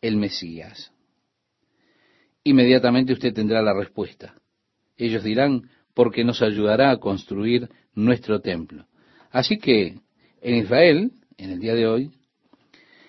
el 0.01 0.17
Mesías? 0.17 0.91
Inmediatamente 2.43 3.13
usted 3.13 3.33
tendrá 3.33 3.61
la 3.61 3.73
respuesta. 3.73 4.35
Ellos 4.97 5.23
dirán, 5.23 5.69
porque 5.93 6.23
nos 6.23 6.41
ayudará 6.41 6.91
a 6.91 6.97
construir 6.97 7.69
nuestro 7.93 8.41
templo. 8.41 8.85
Así 9.31 9.57
que 9.57 9.99
en 10.41 10.55
Israel, 10.55 11.11
en 11.37 11.51
el 11.51 11.59
día 11.59 11.73
de 11.73 11.87
hoy, 11.87 12.11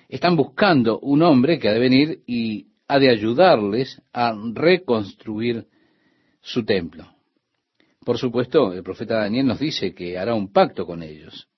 están 0.09 0.37
buscando 0.37 0.99
un 1.00 1.23
hombre 1.23 1.59
que 1.59 1.69
ha 1.69 1.73
de 1.73 1.81
venir 1.81 2.23
y 2.26 2.69
ha 2.88 2.99
de 2.99 3.11
ayudarles 3.11 4.00
a 4.12 4.35
reconstruir 4.55 5.66
su 6.40 6.64
templo. 6.64 7.12
Por 8.05 8.19
supuesto, 8.19 8.73
el 8.73 8.85
profeta 8.85 9.19
Daniel 9.19 9.47
nos 9.47 9.59
dice 9.59 9.93
que 9.93 10.16
hará 10.16 10.35
un 10.35 10.52
pacto 10.52 10.87
con 10.87 11.02
ellos. 11.02 11.49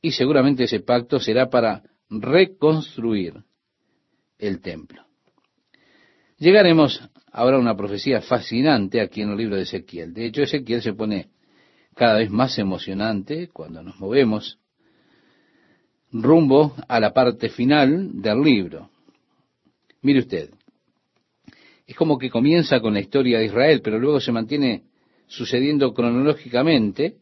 Y 0.00 0.12
seguramente 0.12 0.64
ese 0.64 0.80
pacto 0.80 1.20
será 1.20 1.50
para 1.50 1.82
reconstruir 2.08 3.44
el 4.46 4.60
templo. 4.60 5.02
Llegaremos 6.38 7.00
ahora 7.32 7.56
a 7.56 7.60
una 7.60 7.76
profecía 7.76 8.20
fascinante 8.20 9.00
aquí 9.00 9.22
en 9.22 9.30
el 9.30 9.36
libro 9.36 9.56
de 9.56 9.62
Ezequiel. 9.62 10.12
De 10.12 10.26
hecho, 10.26 10.42
Ezequiel 10.42 10.82
se 10.82 10.92
pone 10.92 11.28
cada 11.94 12.18
vez 12.18 12.30
más 12.30 12.58
emocionante 12.58 13.48
cuando 13.48 13.82
nos 13.82 13.98
movemos 13.98 14.58
rumbo 16.12 16.74
a 16.88 17.00
la 17.00 17.12
parte 17.12 17.48
final 17.48 18.20
del 18.20 18.42
libro. 18.42 18.90
Mire 20.02 20.20
usted, 20.20 20.50
es 21.86 21.96
como 21.96 22.18
que 22.18 22.30
comienza 22.30 22.80
con 22.80 22.94
la 22.94 23.00
historia 23.00 23.38
de 23.38 23.46
Israel, 23.46 23.80
pero 23.82 23.98
luego 23.98 24.20
se 24.20 24.32
mantiene 24.32 24.84
sucediendo 25.26 25.92
cronológicamente 25.92 27.16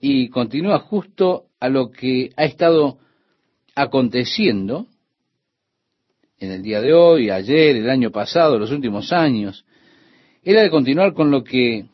y 0.00 0.28
continúa 0.28 0.78
justo 0.80 1.46
a 1.58 1.68
lo 1.68 1.90
que 1.90 2.30
ha 2.36 2.44
estado 2.44 2.98
aconteciendo 3.74 4.86
en 6.40 6.50
el 6.50 6.62
día 6.62 6.80
de 6.80 6.94
hoy, 6.94 7.28
ayer, 7.28 7.76
el 7.76 7.90
año 7.90 8.10
pasado, 8.10 8.58
los 8.58 8.70
últimos 8.70 9.12
años. 9.12 9.66
Ha 10.44 10.50
de 10.50 10.70
continuar 10.70 11.12
con 11.12 11.30
lo 11.30 11.44
que 11.44 11.84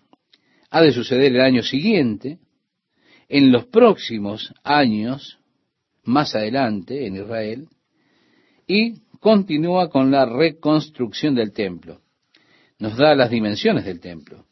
ha 0.70 0.80
de 0.80 0.92
suceder 0.92 1.34
el 1.34 1.40
año 1.40 1.62
siguiente, 1.62 2.38
en 3.28 3.50
los 3.50 3.66
próximos 3.66 4.54
años, 4.62 5.40
más 6.04 6.36
adelante 6.36 7.06
en 7.06 7.16
Israel, 7.16 7.68
y 8.68 9.00
continúa 9.18 9.90
con 9.90 10.12
la 10.12 10.24
reconstrucción 10.24 11.34
del 11.34 11.52
templo. 11.52 12.00
Nos 12.78 12.96
da 12.96 13.16
las 13.16 13.30
dimensiones 13.30 13.84
del 13.84 13.98
templo. 13.98 14.46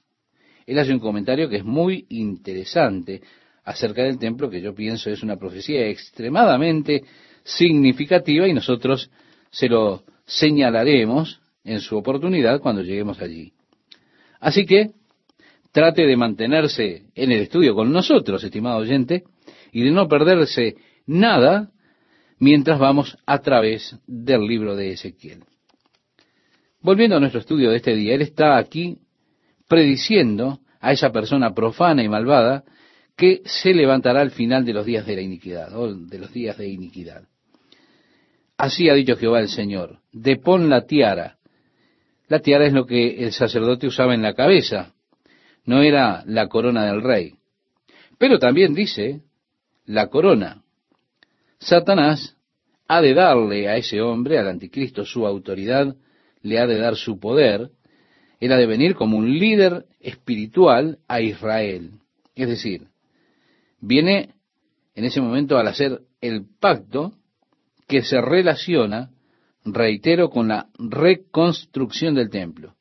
Él 0.67 0.79
hace 0.79 0.93
un 0.93 0.99
comentario 0.99 1.49
que 1.49 1.59
es 1.59 1.65
muy 1.65 2.07
interesante 2.09 3.23
acerca 3.63 4.03
del 4.03 4.19
templo, 4.19 4.51
que 4.51 4.61
yo 4.61 4.75
pienso 4.75 5.09
es 5.09 5.23
una 5.23 5.37
profecía 5.37 5.87
extremadamente 5.87 7.05
significativa 7.45 8.49
y 8.49 8.55
nosotros 8.55 9.11
se 9.55 9.69
lo 9.69 10.03
señalaremos 10.27 11.41
en 11.63 11.81
su 11.81 11.97
oportunidad 11.97 12.61
cuando 12.61 12.83
lleguemos 12.83 13.23
allí. 13.23 13.53
Así 14.41 14.67
que 14.67 14.91
trate 15.71 16.03
de 16.07 16.17
mantenerse 16.17 17.05
en 17.15 17.31
el 17.31 17.43
estudio 17.43 17.75
con 17.75 17.93
nosotros, 17.93 18.43
estimado 18.43 18.79
oyente, 18.79 19.23
y 19.71 19.83
de 19.85 19.93
no 19.93 20.09
perderse 20.09 20.75
nada 21.07 21.71
mientras 22.41 22.81
vamos 22.81 23.17
a 23.27 23.39
través 23.39 23.97
del 24.09 24.45
libro 24.45 24.75
de 24.75 24.93
Ezequiel. 24.93 25.45
Volviendo 26.81 27.17
a 27.17 27.21
nuestro 27.21 27.41
estudio 27.41 27.71
de 27.71 27.77
este 27.77 27.95
día, 27.95 28.15
él 28.15 28.23
está 28.23 28.59
aquí 28.59 28.99
prediciendo 29.69 30.59
a 30.81 30.93
esa 30.93 31.13
persona 31.13 31.55
profana 31.55 32.03
y 32.03 32.09
malvada 32.09 32.65
que 33.17 33.41
se 33.45 33.73
levantará 33.73 34.21
al 34.21 34.33
final 34.33 34.65
de 34.65 34.73
los 34.73 34.85
días 34.85 35.07
de 35.07 35.15
la 35.15 35.23
iniquidad, 35.23 35.73
o 35.79 35.95
de 35.95 36.19
los 36.19 36.33
días 36.33 36.59
de 36.59 36.69
iniquidad. 36.69 37.29
Así 38.57 38.89
ha 38.89 38.95
dicho 38.95 39.17
Jehová 39.17 39.41
el 39.41 39.49
Señor, 39.49 39.99
depón 40.13 40.69
la 40.71 40.87
tiara. 40.87 41.39
La 42.29 42.41
tiara 42.41 42.67
es 42.67 42.73
lo 42.73 42.87
que 42.87 43.25
el 43.25 43.33
sacerdote 43.33 43.87
usaba 43.87 44.15
en 44.15 44.23
la 44.23 44.35
cabeza, 44.35 44.95
no 45.65 45.83
era 45.83 46.23
la 46.27 46.49
corona 46.49 46.87
del 46.87 47.03
rey. 47.03 47.35
Pero 48.19 48.39
también 48.39 48.75
dice 48.75 49.23
la 49.85 50.09
corona. 50.09 50.63
Satanás 51.59 52.37
ha 52.87 53.01
de 53.01 53.15
darle 53.15 53.69
a 53.69 53.77
ese 53.77 54.01
hombre, 54.01 54.39
al 54.39 54.49
anticristo, 54.49 55.05
su 55.05 55.27
autoridad, 55.27 55.97
le 56.43 56.59
ha 56.59 56.67
de 56.67 56.79
dar 56.79 56.97
su 56.97 57.19
poder, 57.19 57.71
él 58.41 58.53
ha 58.53 58.57
de 58.57 58.67
venir 58.67 58.95
como 58.95 59.17
un 59.17 59.39
líder 59.39 59.87
espiritual 60.01 60.99
a 61.09 61.21
Israel. 61.21 61.93
Es 62.35 62.49
decir, 62.49 62.89
viene 63.81 64.35
en 64.95 65.05
ese 65.05 65.21
momento 65.21 65.57
al 65.57 65.69
hacer 65.69 66.03
el 66.21 66.47
pacto 66.61 67.15
que 67.95 68.03
se 68.03 68.21
relaciona, 68.21 69.13
reitero, 69.65 70.29
con 70.29 70.49
la 70.49 70.67
reconstrucción 70.77 72.17
del 72.17 72.29
templo. 72.29 72.75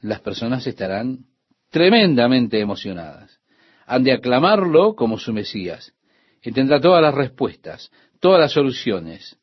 Las 0.00 0.22
personas 0.22 0.66
estarán 0.66 1.26
tremendamente 1.70 2.58
emocionadas. 2.58 3.38
Han 3.86 4.02
de 4.02 4.12
aclamarlo 4.12 4.96
como 4.96 5.20
su 5.20 5.32
Mesías. 5.32 5.94
Y 6.42 6.50
tendrá 6.50 6.80
todas 6.80 7.00
las 7.00 7.14
respuestas, 7.14 7.92
todas 8.18 8.40
las 8.40 8.50
soluciones. 8.50 9.38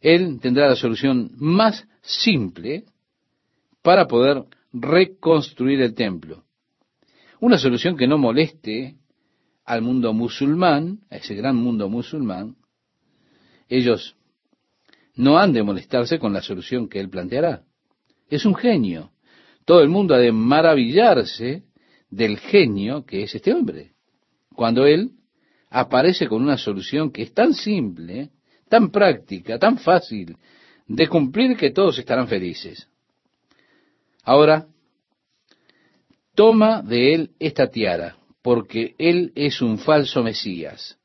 Él 0.00 0.40
tendrá 0.40 0.66
la 0.66 0.74
solución 0.74 1.30
más 1.36 1.86
simple 2.02 2.82
para 3.80 4.08
poder 4.08 4.42
reconstruir 4.72 5.82
el 5.82 5.94
templo. 5.94 6.42
Una 7.38 7.58
solución 7.58 7.96
que 7.96 8.08
no 8.08 8.18
moleste 8.18 8.96
al 9.64 9.82
mundo 9.82 10.12
musulmán, 10.12 10.98
a 11.10 11.18
ese 11.18 11.36
gran 11.36 11.54
mundo 11.54 11.88
musulmán, 11.88 12.56
ellos 13.68 14.16
no 15.14 15.38
han 15.38 15.52
de 15.52 15.62
molestarse 15.62 16.18
con 16.18 16.32
la 16.32 16.42
solución 16.42 16.88
que 16.88 17.00
él 17.00 17.10
planteará. 17.10 17.62
Es 18.28 18.44
un 18.44 18.54
genio. 18.54 19.10
Todo 19.64 19.80
el 19.80 19.88
mundo 19.88 20.14
ha 20.14 20.18
de 20.18 20.32
maravillarse 20.32 21.64
del 22.10 22.38
genio 22.38 23.04
que 23.04 23.24
es 23.24 23.34
este 23.34 23.52
hombre. 23.52 23.92
Cuando 24.54 24.86
él 24.86 25.10
aparece 25.70 26.26
con 26.26 26.42
una 26.42 26.56
solución 26.56 27.10
que 27.10 27.22
es 27.22 27.34
tan 27.34 27.52
simple, 27.52 28.30
tan 28.68 28.90
práctica, 28.90 29.58
tan 29.58 29.78
fácil 29.78 30.36
de 30.86 31.08
cumplir 31.08 31.56
que 31.56 31.70
todos 31.70 31.98
estarán 31.98 32.28
felices. 32.28 32.88
Ahora, 34.24 34.66
toma 36.34 36.82
de 36.82 37.14
él 37.14 37.30
esta 37.38 37.68
tiara, 37.68 38.16
porque 38.42 38.94
él 38.98 39.32
es 39.34 39.60
un 39.60 39.78
falso 39.78 40.22
Mesías. 40.22 40.98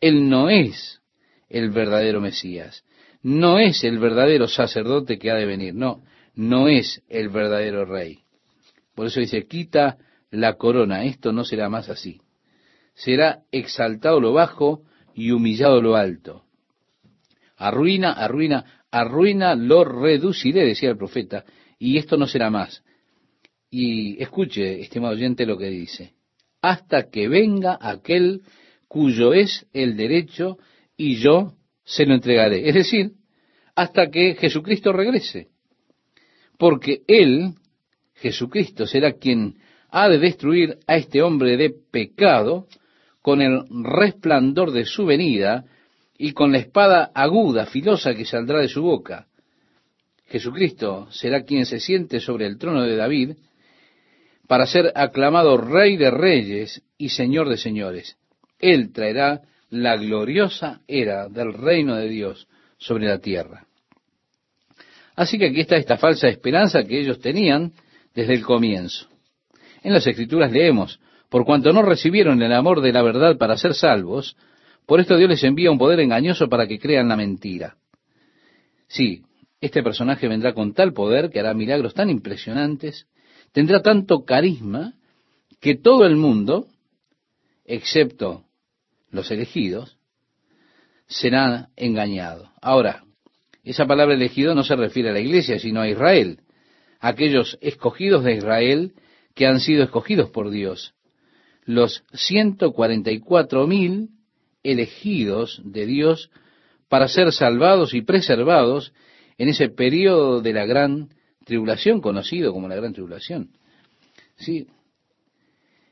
Él 0.00 0.28
no 0.28 0.50
es 0.50 1.01
el 1.52 1.70
verdadero 1.70 2.20
Mesías. 2.20 2.82
No 3.22 3.58
es 3.58 3.84
el 3.84 3.98
verdadero 3.98 4.48
sacerdote 4.48 5.18
que 5.18 5.30
ha 5.30 5.34
de 5.34 5.46
venir. 5.46 5.74
No, 5.74 6.02
no 6.34 6.66
es 6.66 7.02
el 7.08 7.28
verdadero 7.28 7.84
rey. 7.84 8.20
Por 8.94 9.06
eso 9.06 9.20
dice, 9.20 9.46
quita 9.46 9.98
la 10.30 10.54
corona. 10.54 11.04
Esto 11.04 11.30
no 11.32 11.44
será 11.44 11.68
más 11.68 11.88
así. 11.88 12.20
Será 12.94 13.42
exaltado 13.52 14.18
lo 14.18 14.32
bajo 14.32 14.82
y 15.14 15.30
humillado 15.30 15.80
lo 15.80 15.94
alto. 15.94 16.44
Arruina, 17.56 18.12
arruina, 18.12 18.84
arruina, 18.90 19.54
lo 19.54 19.84
reduciré, 19.84 20.64
decía 20.66 20.90
el 20.90 20.96
profeta, 20.96 21.44
y 21.78 21.98
esto 21.98 22.16
no 22.16 22.26
será 22.26 22.50
más. 22.50 22.82
Y 23.70 24.20
escuche, 24.22 24.80
estimado 24.80 25.14
oyente, 25.14 25.46
lo 25.46 25.56
que 25.56 25.70
dice. 25.70 26.14
Hasta 26.60 27.10
que 27.10 27.28
venga 27.28 27.78
aquel 27.80 28.42
cuyo 28.88 29.32
es 29.32 29.66
el 29.72 29.96
derecho 29.96 30.58
y 31.02 31.16
yo 31.16 31.54
se 31.84 32.06
lo 32.06 32.14
entregaré. 32.14 32.68
Es 32.68 32.76
decir, 32.76 33.14
hasta 33.74 34.08
que 34.08 34.36
Jesucristo 34.36 34.92
regrese. 34.92 35.48
Porque 36.56 37.02
Él, 37.08 37.54
Jesucristo, 38.14 38.86
será 38.86 39.14
quien 39.14 39.56
ha 39.90 40.08
de 40.08 40.18
destruir 40.18 40.78
a 40.86 40.94
este 40.96 41.20
hombre 41.20 41.56
de 41.56 41.74
pecado 41.90 42.68
con 43.20 43.42
el 43.42 43.64
resplandor 43.82 44.70
de 44.70 44.84
su 44.84 45.04
venida 45.04 45.64
y 46.16 46.34
con 46.34 46.52
la 46.52 46.58
espada 46.58 47.10
aguda, 47.12 47.66
filosa 47.66 48.14
que 48.14 48.24
saldrá 48.24 48.60
de 48.60 48.68
su 48.68 48.82
boca. 48.82 49.26
Jesucristo 50.26 51.08
será 51.10 51.42
quien 51.42 51.66
se 51.66 51.80
siente 51.80 52.20
sobre 52.20 52.46
el 52.46 52.58
trono 52.58 52.82
de 52.82 52.94
David 52.94 53.32
para 54.46 54.66
ser 54.66 54.92
aclamado 54.94 55.56
Rey 55.56 55.96
de 55.96 56.12
Reyes 56.12 56.80
y 56.96 57.08
Señor 57.08 57.48
de 57.48 57.56
Señores. 57.56 58.16
Él 58.60 58.92
traerá 58.92 59.42
la 59.72 59.96
gloriosa 59.96 60.82
era 60.86 61.28
del 61.28 61.54
reino 61.54 61.96
de 61.96 62.06
Dios 62.06 62.46
sobre 62.76 63.06
la 63.06 63.18
tierra. 63.18 63.66
Así 65.16 65.38
que 65.38 65.46
aquí 65.46 65.60
está 65.60 65.76
esta 65.76 65.96
falsa 65.96 66.28
esperanza 66.28 66.84
que 66.84 67.00
ellos 67.00 67.20
tenían 67.20 67.72
desde 68.14 68.34
el 68.34 68.42
comienzo. 68.42 69.08
En 69.82 69.94
las 69.94 70.06
Escrituras 70.06 70.52
leemos, 70.52 71.00
por 71.30 71.46
cuanto 71.46 71.72
no 71.72 71.80
recibieron 71.80 72.42
el 72.42 72.52
amor 72.52 72.82
de 72.82 72.92
la 72.92 73.02
verdad 73.02 73.38
para 73.38 73.56
ser 73.56 73.72
salvos, 73.72 74.36
por 74.84 75.00
esto 75.00 75.16
Dios 75.16 75.30
les 75.30 75.42
envía 75.42 75.70
un 75.70 75.78
poder 75.78 76.00
engañoso 76.00 76.50
para 76.50 76.66
que 76.66 76.78
crean 76.78 77.08
la 77.08 77.16
mentira. 77.16 77.76
Sí, 78.88 79.22
este 79.62 79.82
personaje 79.82 80.28
vendrá 80.28 80.52
con 80.52 80.74
tal 80.74 80.92
poder 80.92 81.30
que 81.30 81.40
hará 81.40 81.54
milagros 81.54 81.94
tan 81.94 82.10
impresionantes, 82.10 83.06
tendrá 83.52 83.80
tanto 83.80 84.24
carisma, 84.26 84.92
que 85.60 85.76
todo 85.76 86.04
el 86.04 86.16
mundo, 86.16 86.66
excepto 87.64 88.44
los 89.12 89.30
elegidos, 89.30 89.98
serán 91.06 91.68
engañados. 91.76 92.48
Ahora, 92.60 93.04
esa 93.62 93.86
palabra 93.86 94.14
elegido 94.14 94.54
no 94.54 94.64
se 94.64 94.74
refiere 94.74 95.10
a 95.10 95.12
la 95.12 95.20
iglesia, 95.20 95.58
sino 95.60 95.80
a 95.80 95.88
Israel, 95.88 96.40
aquellos 96.98 97.58
escogidos 97.60 98.24
de 98.24 98.36
Israel 98.36 98.92
que 99.34 99.46
han 99.46 99.60
sido 99.60 99.84
escogidos 99.84 100.30
por 100.30 100.50
Dios, 100.50 100.94
los 101.64 102.02
144 102.12 103.66
mil 103.66 104.08
elegidos 104.62 105.60
de 105.64 105.86
Dios 105.86 106.30
para 106.88 107.08
ser 107.08 107.32
salvados 107.32 107.94
y 107.94 108.02
preservados 108.02 108.92
en 109.38 109.48
ese 109.48 109.68
periodo 109.68 110.40
de 110.40 110.52
la 110.52 110.66
gran 110.66 111.08
tribulación, 111.44 112.00
conocido 112.00 112.52
como 112.52 112.68
la 112.68 112.76
gran 112.76 112.92
tribulación. 112.92 113.50
Sí, 114.36 114.66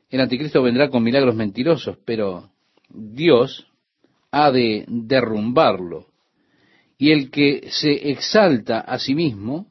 el 0.09 0.19
anticristo 0.19 0.61
vendrá 0.61 0.89
con 0.89 1.03
milagros 1.03 1.35
mentirosos, 1.35 1.97
pero 2.05 2.51
Dios 2.93 3.67
ha 4.31 4.51
de 4.51 4.85
derrumbarlo. 4.87 6.07
Y 6.97 7.11
el 7.11 7.31
que 7.31 7.69
se 7.71 8.11
exalta 8.11 8.79
a 8.79 8.99
sí 8.99 9.15
mismo 9.15 9.67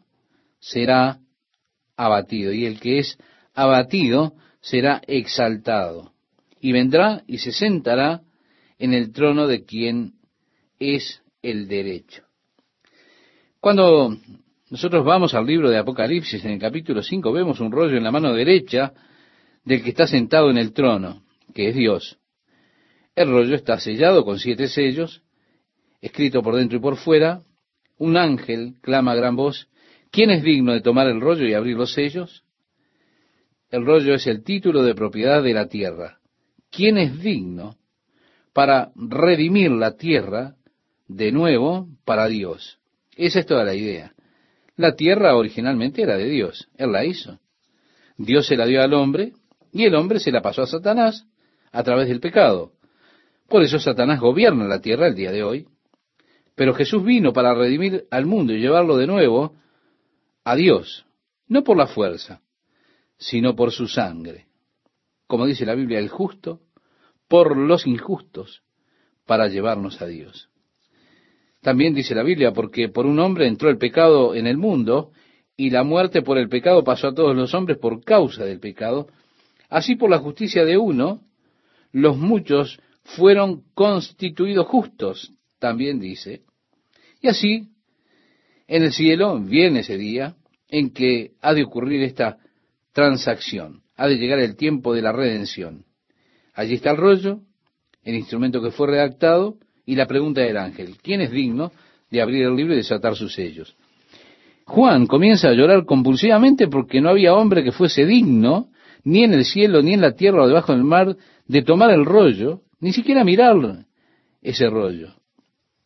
será 0.58 1.20
abatido. 1.96 2.52
Y 2.52 2.66
el 2.66 2.80
que 2.80 2.98
es 2.98 3.18
abatido 3.54 4.34
será 4.60 5.00
exaltado. 5.06 6.12
Y 6.60 6.72
vendrá 6.72 7.22
y 7.26 7.38
se 7.38 7.52
sentará 7.52 8.22
en 8.78 8.94
el 8.94 9.12
trono 9.12 9.46
de 9.46 9.64
quien 9.64 10.14
es 10.78 11.22
el 11.42 11.68
derecho. 11.68 12.24
Cuando 13.60 14.16
nosotros 14.70 15.04
vamos 15.04 15.34
al 15.34 15.46
libro 15.46 15.68
de 15.68 15.78
Apocalipsis, 15.78 16.44
en 16.44 16.52
el 16.52 16.58
capítulo 16.58 17.02
5, 17.02 17.32
vemos 17.32 17.60
un 17.60 17.72
rollo 17.72 17.96
en 17.96 18.04
la 18.04 18.10
mano 18.10 18.32
derecha 18.32 18.92
del 19.64 19.82
que 19.82 19.90
está 19.90 20.06
sentado 20.06 20.50
en 20.50 20.58
el 20.58 20.72
trono, 20.72 21.22
que 21.52 21.68
es 21.68 21.74
Dios. 21.74 22.19
El 23.14 23.30
rollo 23.30 23.54
está 23.54 23.78
sellado 23.78 24.24
con 24.24 24.38
siete 24.38 24.68
sellos, 24.68 25.22
escrito 26.00 26.42
por 26.42 26.56
dentro 26.56 26.78
y 26.78 26.80
por 26.80 26.96
fuera. 26.96 27.42
Un 27.98 28.16
ángel 28.16 28.74
clama 28.80 29.12
a 29.12 29.16
gran 29.16 29.36
voz, 29.36 29.68
¿quién 30.10 30.30
es 30.30 30.42
digno 30.42 30.72
de 30.72 30.80
tomar 30.80 31.06
el 31.06 31.20
rollo 31.20 31.46
y 31.46 31.54
abrir 31.54 31.76
los 31.76 31.92
sellos? 31.92 32.44
El 33.70 33.84
rollo 33.84 34.14
es 34.14 34.26
el 34.26 34.42
título 34.42 34.82
de 34.82 34.94
propiedad 34.94 35.42
de 35.42 35.54
la 35.54 35.68
tierra. 35.68 36.18
¿Quién 36.70 36.98
es 36.98 37.20
digno 37.20 37.76
para 38.52 38.90
redimir 38.94 39.70
la 39.70 39.96
tierra 39.96 40.56
de 41.08 41.30
nuevo 41.30 41.88
para 42.04 42.26
Dios? 42.26 42.78
Esa 43.16 43.40
es 43.40 43.46
toda 43.46 43.64
la 43.64 43.74
idea. 43.74 44.14
La 44.76 44.96
tierra 44.96 45.36
originalmente 45.36 46.02
era 46.02 46.16
de 46.16 46.28
Dios, 46.28 46.68
Él 46.78 46.92
la 46.92 47.04
hizo. 47.04 47.38
Dios 48.16 48.46
se 48.46 48.56
la 48.56 48.66
dio 48.66 48.82
al 48.82 48.94
hombre 48.94 49.32
y 49.72 49.84
el 49.84 49.94
hombre 49.94 50.20
se 50.20 50.32
la 50.32 50.42
pasó 50.42 50.62
a 50.62 50.66
Satanás 50.66 51.26
a 51.70 51.82
través 51.82 52.08
del 52.08 52.20
pecado. 52.20 52.72
Por 53.50 53.64
eso 53.64 53.80
Satanás 53.80 54.20
gobierna 54.20 54.64
la 54.66 54.80
tierra 54.80 55.08
el 55.08 55.16
día 55.16 55.32
de 55.32 55.42
hoy. 55.42 55.66
Pero 56.54 56.72
Jesús 56.72 57.02
vino 57.02 57.32
para 57.32 57.52
redimir 57.52 58.04
al 58.08 58.24
mundo 58.24 58.54
y 58.54 58.60
llevarlo 58.60 58.96
de 58.96 59.08
nuevo 59.08 59.56
a 60.44 60.54
Dios, 60.54 61.04
no 61.48 61.64
por 61.64 61.76
la 61.76 61.88
fuerza, 61.88 62.42
sino 63.18 63.56
por 63.56 63.72
su 63.72 63.88
sangre. 63.88 64.46
Como 65.26 65.46
dice 65.46 65.66
la 65.66 65.74
Biblia, 65.74 65.98
el 65.98 66.08
justo 66.08 66.60
por 67.26 67.56
los 67.56 67.88
injustos 67.88 68.62
para 69.26 69.48
llevarnos 69.48 70.00
a 70.00 70.06
Dios. 70.06 70.48
También 71.60 71.92
dice 71.92 72.14
la 72.14 72.22
Biblia, 72.22 72.52
porque 72.52 72.88
por 72.88 73.04
un 73.04 73.18
hombre 73.18 73.48
entró 73.48 73.68
el 73.68 73.78
pecado 73.78 74.36
en 74.36 74.46
el 74.46 74.58
mundo, 74.58 75.10
y 75.56 75.70
la 75.70 75.82
muerte 75.82 76.22
por 76.22 76.38
el 76.38 76.48
pecado 76.48 76.84
pasó 76.84 77.08
a 77.08 77.14
todos 77.14 77.34
los 77.34 77.52
hombres 77.52 77.78
por 77.78 78.04
causa 78.04 78.44
del 78.44 78.60
pecado, 78.60 79.08
así 79.68 79.96
por 79.96 80.08
la 80.08 80.18
justicia 80.18 80.64
de 80.64 80.78
uno, 80.78 81.22
los 81.90 82.16
muchos 82.16 82.80
fueron 83.02 83.62
constituidos 83.74 84.66
justos, 84.66 85.32
también 85.58 86.00
dice. 86.00 86.42
Y 87.20 87.28
así, 87.28 87.68
en 88.66 88.82
el 88.82 88.92
cielo 88.92 89.38
viene 89.38 89.80
ese 89.80 89.96
día 89.96 90.36
en 90.68 90.90
que 90.90 91.32
ha 91.40 91.52
de 91.54 91.64
ocurrir 91.64 92.02
esta 92.02 92.38
transacción, 92.92 93.82
ha 93.96 94.06
de 94.06 94.16
llegar 94.16 94.38
el 94.38 94.56
tiempo 94.56 94.94
de 94.94 95.02
la 95.02 95.12
redención. 95.12 95.84
Allí 96.54 96.74
está 96.74 96.92
el 96.92 96.96
rollo, 96.96 97.40
el 98.02 98.14
instrumento 98.14 98.62
que 98.62 98.70
fue 98.70 98.88
redactado, 98.88 99.58
y 99.84 99.96
la 99.96 100.06
pregunta 100.06 100.40
del 100.42 100.56
ángel, 100.56 100.96
¿quién 101.02 101.20
es 101.20 101.30
digno 101.30 101.72
de 102.10 102.22
abrir 102.22 102.44
el 102.44 102.54
libro 102.54 102.74
y 102.74 102.76
desatar 102.76 103.16
sus 103.16 103.34
sellos? 103.34 103.76
Juan 104.64 105.06
comienza 105.06 105.48
a 105.48 105.52
llorar 105.52 105.84
compulsivamente 105.84 106.68
porque 106.68 107.00
no 107.00 107.08
había 107.08 107.34
hombre 107.34 107.64
que 107.64 107.72
fuese 107.72 108.06
digno, 108.06 108.68
ni 109.02 109.24
en 109.24 109.34
el 109.34 109.44
cielo, 109.44 109.82
ni 109.82 109.94
en 109.94 110.00
la 110.00 110.12
tierra 110.12 110.44
o 110.44 110.46
debajo 110.46 110.72
del 110.72 110.84
mar, 110.84 111.16
de 111.48 111.62
tomar 111.62 111.90
el 111.90 112.04
rollo, 112.04 112.60
ni 112.80 112.92
siquiera 112.92 113.24
mirar 113.24 113.86
ese 114.42 114.68
rollo. 114.68 115.14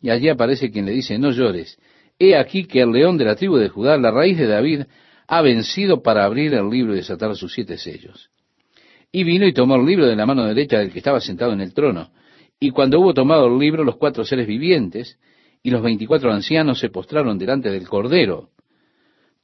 Y 0.00 0.11
allí 0.11 0.28
aparece 0.28 0.70
quien 0.70 0.87
le 0.87 0.92
dice, 0.92 1.18
no 1.18 1.30
llores, 1.30 1.78
he 2.18 2.37
aquí 2.37 2.64
que 2.64 2.80
el 2.80 2.92
león 2.92 3.18
de 3.18 3.24
la 3.24 3.37
tribu 3.37 3.57
de 3.57 3.68
Judá, 3.68 3.96
la 3.96 4.11
raíz 4.11 4.38
de 4.38 4.46
David, 4.46 4.83
ha 5.26 5.42
vencido 5.42 6.02
para 6.02 6.24
abrir 6.24 6.54
el 6.54 6.68
libro 6.68 6.92
y 6.92 6.96
desatar 6.96 7.35
sus 7.37 7.52
siete 7.52 7.78
sellos. 7.78 8.30
Y 9.11 9.24
vino 9.24 9.46
y 9.46 9.52
tomó 9.52 9.76
el 9.76 9.87
libro 9.87 10.07
de 10.07 10.16
la 10.16 10.26
mano 10.26 10.44
derecha 10.44 10.78
del 10.78 10.92
que 10.92 10.98
estaba 10.98 11.20
sentado 11.20 11.52
en 11.52 11.61
el 11.61 11.72
trono. 11.72 12.11
Y 12.61 12.70
cuando 12.70 13.00
hubo 13.00 13.14
tomado 13.14 13.46
el 13.46 13.59
libro, 13.59 13.85
los 13.85 13.96
cuatro 13.96 14.24
seres 14.24 14.46
vivientes 14.46 15.18
y 15.62 15.70
los 15.70 15.83
veinticuatro 15.83 16.33
ancianos 16.33 16.78
se 16.78 16.90
postraron 16.90 17.38
delante 17.38 17.70
del 17.70 17.88
Cordero. 17.88 18.50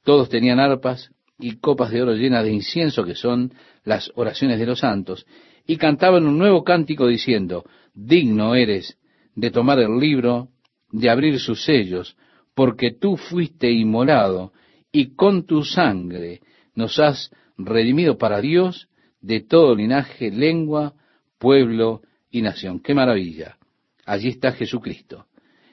Todos 0.04 0.28
tenían 0.28 0.60
arpas 0.60 1.10
y 1.38 1.56
copas 1.56 1.90
de 1.90 2.02
oro 2.02 2.14
llenas 2.14 2.44
de 2.44 2.52
incienso, 2.52 3.04
que 3.04 3.14
son 3.14 3.52
las 3.84 4.10
oraciones 4.14 4.58
de 4.58 4.66
los 4.66 4.80
santos, 4.80 5.26
y 5.70 5.76
cantaban 5.76 6.26
un 6.26 6.36
nuevo 6.36 6.64
cántico 6.64 7.06
diciendo, 7.06 7.64
digno 7.94 8.56
eres 8.56 8.98
de 9.36 9.52
tomar 9.52 9.78
el 9.78 10.00
libro, 10.00 10.48
de 10.90 11.08
abrir 11.08 11.38
sus 11.38 11.62
sellos, 11.62 12.16
porque 12.56 12.90
tú 12.90 13.16
fuiste 13.16 13.70
inmolado, 13.70 14.52
y 14.90 15.14
con 15.14 15.46
tu 15.46 15.62
sangre 15.62 16.40
nos 16.74 16.98
has 16.98 17.30
redimido 17.56 18.18
para 18.18 18.40
Dios 18.40 18.88
de 19.20 19.42
todo 19.42 19.76
linaje, 19.76 20.32
lengua, 20.32 20.94
pueblo 21.38 22.02
y 22.32 22.42
nación. 22.42 22.80
¡Qué 22.80 22.92
maravilla! 22.92 23.56
Allí 24.04 24.26
está 24.26 24.50
Jesucristo, 24.50 25.26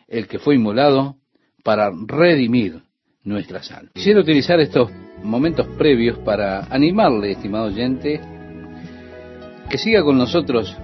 el 0.08 0.28
que 0.28 0.38
fue 0.38 0.58
inmolado 0.58 1.16
para 1.64 1.90
redimir 2.06 2.84
nuestras 3.24 3.72
almas. 3.72 3.94
Quisiera 3.94 4.20
utilizar 4.20 4.60
estos 4.60 4.92
momentos 5.24 5.66
previos 5.76 6.20
para 6.20 6.66
animarle, 6.66 7.32
estimado 7.32 7.66
oyente, 7.66 8.37
que 9.70 9.78
siga 9.78 10.04
con 10.04 10.18
nosotros 10.18 10.76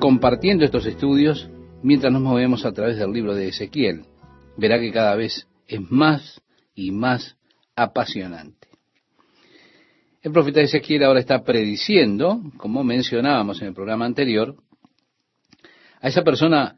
compartiendo 0.00 0.64
estos 0.64 0.84
estudios 0.86 1.48
mientras 1.82 2.12
nos 2.12 2.22
movemos 2.22 2.64
a 2.64 2.72
través 2.72 2.98
del 2.98 3.12
libro 3.12 3.34
de 3.34 3.48
Ezequiel. 3.48 4.04
Verá 4.56 4.80
que 4.80 4.92
cada 4.92 5.14
vez 5.14 5.46
es 5.68 5.80
más 5.90 6.42
y 6.74 6.90
más 6.90 7.36
apasionante. 7.76 8.68
El 10.22 10.32
profeta 10.32 10.60
Ezequiel 10.60 11.04
ahora 11.04 11.20
está 11.20 11.44
prediciendo, 11.44 12.40
como 12.56 12.82
mencionábamos 12.82 13.62
en 13.62 13.68
el 13.68 13.74
programa 13.74 14.06
anterior, 14.06 14.56
a 16.00 16.08
esa 16.08 16.24
persona 16.24 16.76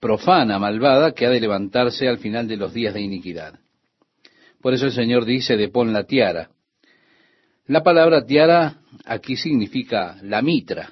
profana, 0.00 0.58
malvada, 0.58 1.12
que 1.12 1.26
ha 1.26 1.30
de 1.30 1.40
levantarse 1.40 2.08
al 2.08 2.18
final 2.18 2.48
de 2.48 2.56
los 2.56 2.74
días 2.74 2.94
de 2.94 3.00
iniquidad. 3.00 3.60
Por 4.60 4.74
eso 4.74 4.86
el 4.86 4.92
Señor 4.92 5.24
dice 5.24 5.56
de 5.56 5.68
pon 5.68 5.92
la 5.92 6.04
tiara. 6.04 6.50
La 7.68 7.82
palabra 7.82 8.24
tiara 8.24 8.78
aquí 9.04 9.36
significa 9.36 10.16
la 10.22 10.40
mitra. 10.40 10.90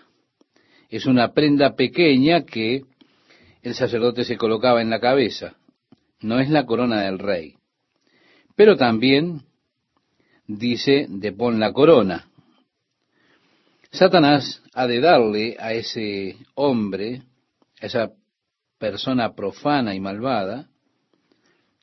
Es 0.91 1.07
una 1.07 1.33
prenda 1.33 1.75
pequeña 1.75 2.45
que 2.45 2.85
el 3.63 3.75
sacerdote 3.75 4.27
se 4.27 4.37
colocaba 4.37 4.83
en 4.83 4.91
la 4.91 5.01
cabeza. 5.01 5.57
No 6.21 6.39
es 6.39 6.51
la 6.51 6.67
corona 6.67 7.01
del 7.01 7.19
rey. 7.19 7.55
Pero 8.57 8.77
también 8.77 9.41
dice 10.47 11.07
de 11.09 11.33
pon 11.33 11.59
la 11.59 11.73
corona. 11.73 12.29
Satanás 13.91 14.63
ha 14.75 14.87
de 14.87 15.01
darle 15.01 15.57
a 15.59 15.73
ese 15.73 16.37
hombre, 16.55 17.23
a 17.81 17.87
esa 17.87 18.13
persona 18.79 19.35
profana 19.35 19.95
y 19.95 20.01
malvada, 20.01 20.69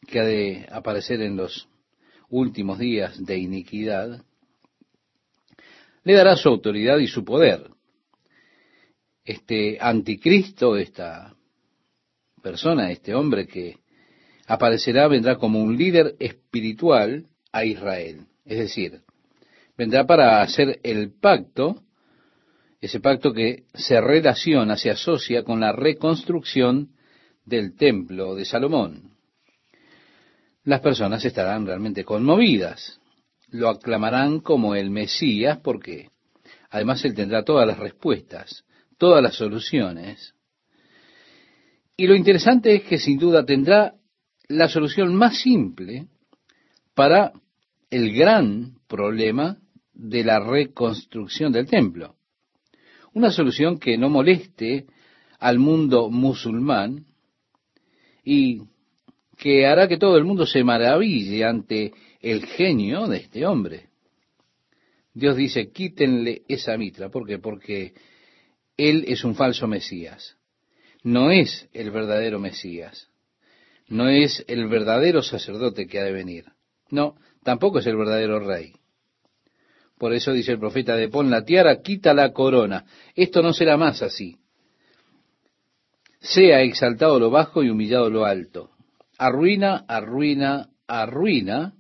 que 0.08 0.19
ha 0.19 0.23
de 0.23 0.67
aparecer 0.71 1.19
en 1.23 1.36
los 1.36 1.67
últimos 2.29 2.77
días 2.77 3.25
de 3.25 3.39
iniquidad, 3.39 4.23
le 6.03 6.13
dará 6.13 6.35
su 6.35 6.49
autoridad 6.49 6.97
y 6.99 7.07
su 7.07 7.23
poder. 7.23 7.69
Este 9.23 9.77
anticristo, 9.79 10.75
esta 10.75 11.33
persona, 12.41 12.91
este 12.91 13.15
hombre 13.15 13.47
que 13.47 13.77
aparecerá, 14.47 15.07
vendrá 15.07 15.37
como 15.37 15.61
un 15.61 15.77
líder 15.77 16.15
espiritual 16.19 17.27
a 17.51 17.63
Israel. 17.63 18.27
Es 18.45 18.57
decir, 18.57 19.01
vendrá 19.77 20.05
para 20.05 20.41
hacer 20.41 20.79
el 20.83 21.13
pacto, 21.13 21.81
ese 22.81 22.99
pacto 22.99 23.31
que 23.31 23.63
se 23.73 24.01
relaciona, 24.01 24.75
se 24.75 24.89
asocia 24.89 25.43
con 25.43 25.61
la 25.61 25.71
reconstrucción 25.71 26.89
del 27.45 27.75
templo 27.75 28.35
de 28.35 28.43
Salomón 28.43 29.13
las 30.65 30.81
personas 30.81 31.23
estarán 31.25 31.65
realmente 31.65 32.03
conmovidas. 32.03 32.99
Lo 33.53 33.69
aclamarán 33.69 34.39
como 34.39 34.73
el 34.73 34.89
Mesías 34.89 35.59
porque 35.63 36.09
además 36.71 37.05
él 37.05 37.13
tendrá 37.13 37.43
todas 37.43 37.67
las 37.67 37.77
respuestas, 37.77 38.65
todas 38.97 39.21
las 39.21 39.35
soluciones. 39.35 40.33
Y 41.95 42.07
lo 42.07 42.15
interesante 42.15 42.75
es 42.75 42.83
que 42.83 42.97
sin 42.97 43.19
duda 43.19 43.45
tendrá 43.45 43.93
la 44.47 44.67
solución 44.67 45.13
más 45.13 45.37
simple 45.37 46.07
para 46.95 47.31
el 47.91 48.11
gran 48.15 48.79
problema 48.87 49.59
de 49.93 50.23
la 50.23 50.39
reconstrucción 50.39 51.51
del 51.51 51.67
templo. 51.67 52.15
Una 53.13 53.29
solución 53.29 53.77
que 53.77 53.99
no 53.99 54.09
moleste 54.09 54.87
al 55.37 55.59
mundo 55.59 56.09
musulmán 56.09 57.05
y 58.23 58.63
que 59.37 59.67
hará 59.67 59.87
que 59.87 59.97
todo 59.97 60.17
el 60.17 60.23
mundo 60.23 60.47
se 60.47 60.63
maraville 60.63 61.45
ante 61.45 61.93
el 62.23 62.47
genio 62.47 63.07
de 63.07 63.17
este 63.17 63.45
hombre. 63.45 63.89
Dios 65.13 65.38
dice, 65.38 65.71
quítenle 65.71 66.41
esa 66.47 66.75
mitra. 66.77 67.09
¿Por 67.09 67.27
qué? 67.27 67.38
Porque 67.38 67.93
él 68.77 69.05
es 69.07 69.23
un 69.23 69.36
falso 69.36 69.67
Mesías. 69.67 70.38
No 71.03 71.29
es 71.29 71.69
el 71.73 71.91
verdadero 71.91 72.39
Mesías. 72.39 73.09
No 73.88 74.09
es 74.09 74.43
el 74.47 74.67
verdadero 74.67 75.21
sacerdote 75.21 75.86
que 75.86 75.99
ha 75.99 76.03
de 76.03 76.13
venir. 76.13 76.45
No, 76.89 77.15
tampoco 77.43 77.77
es 77.77 77.86
el 77.86 77.97
verdadero 77.97 78.39
rey. 78.39 78.73
Por 79.99 80.13
eso 80.13 80.33
dice 80.33 80.53
el 80.53 80.59
profeta 80.59 80.95
de 80.95 81.09
pon 81.09 81.29
la 81.29 81.45
tiara, 81.45 81.81
quita 81.81 82.15
la 82.15 82.33
corona. 82.33 82.86
Esto 83.13 83.43
no 83.43 83.53
será 83.53 83.77
más 83.77 84.01
así. 84.01 84.38
Sea 86.19 86.62
exaltado 86.62 87.19
lo 87.19 87.29
bajo 87.29 87.62
y 87.63 87.69
humillado 87.69 88.09
lo 88.09 88.25
alto 88.25 88.73
arruina, 89.17 89.86
arruina, 89.88 90.69
arruina, 90.88 91.73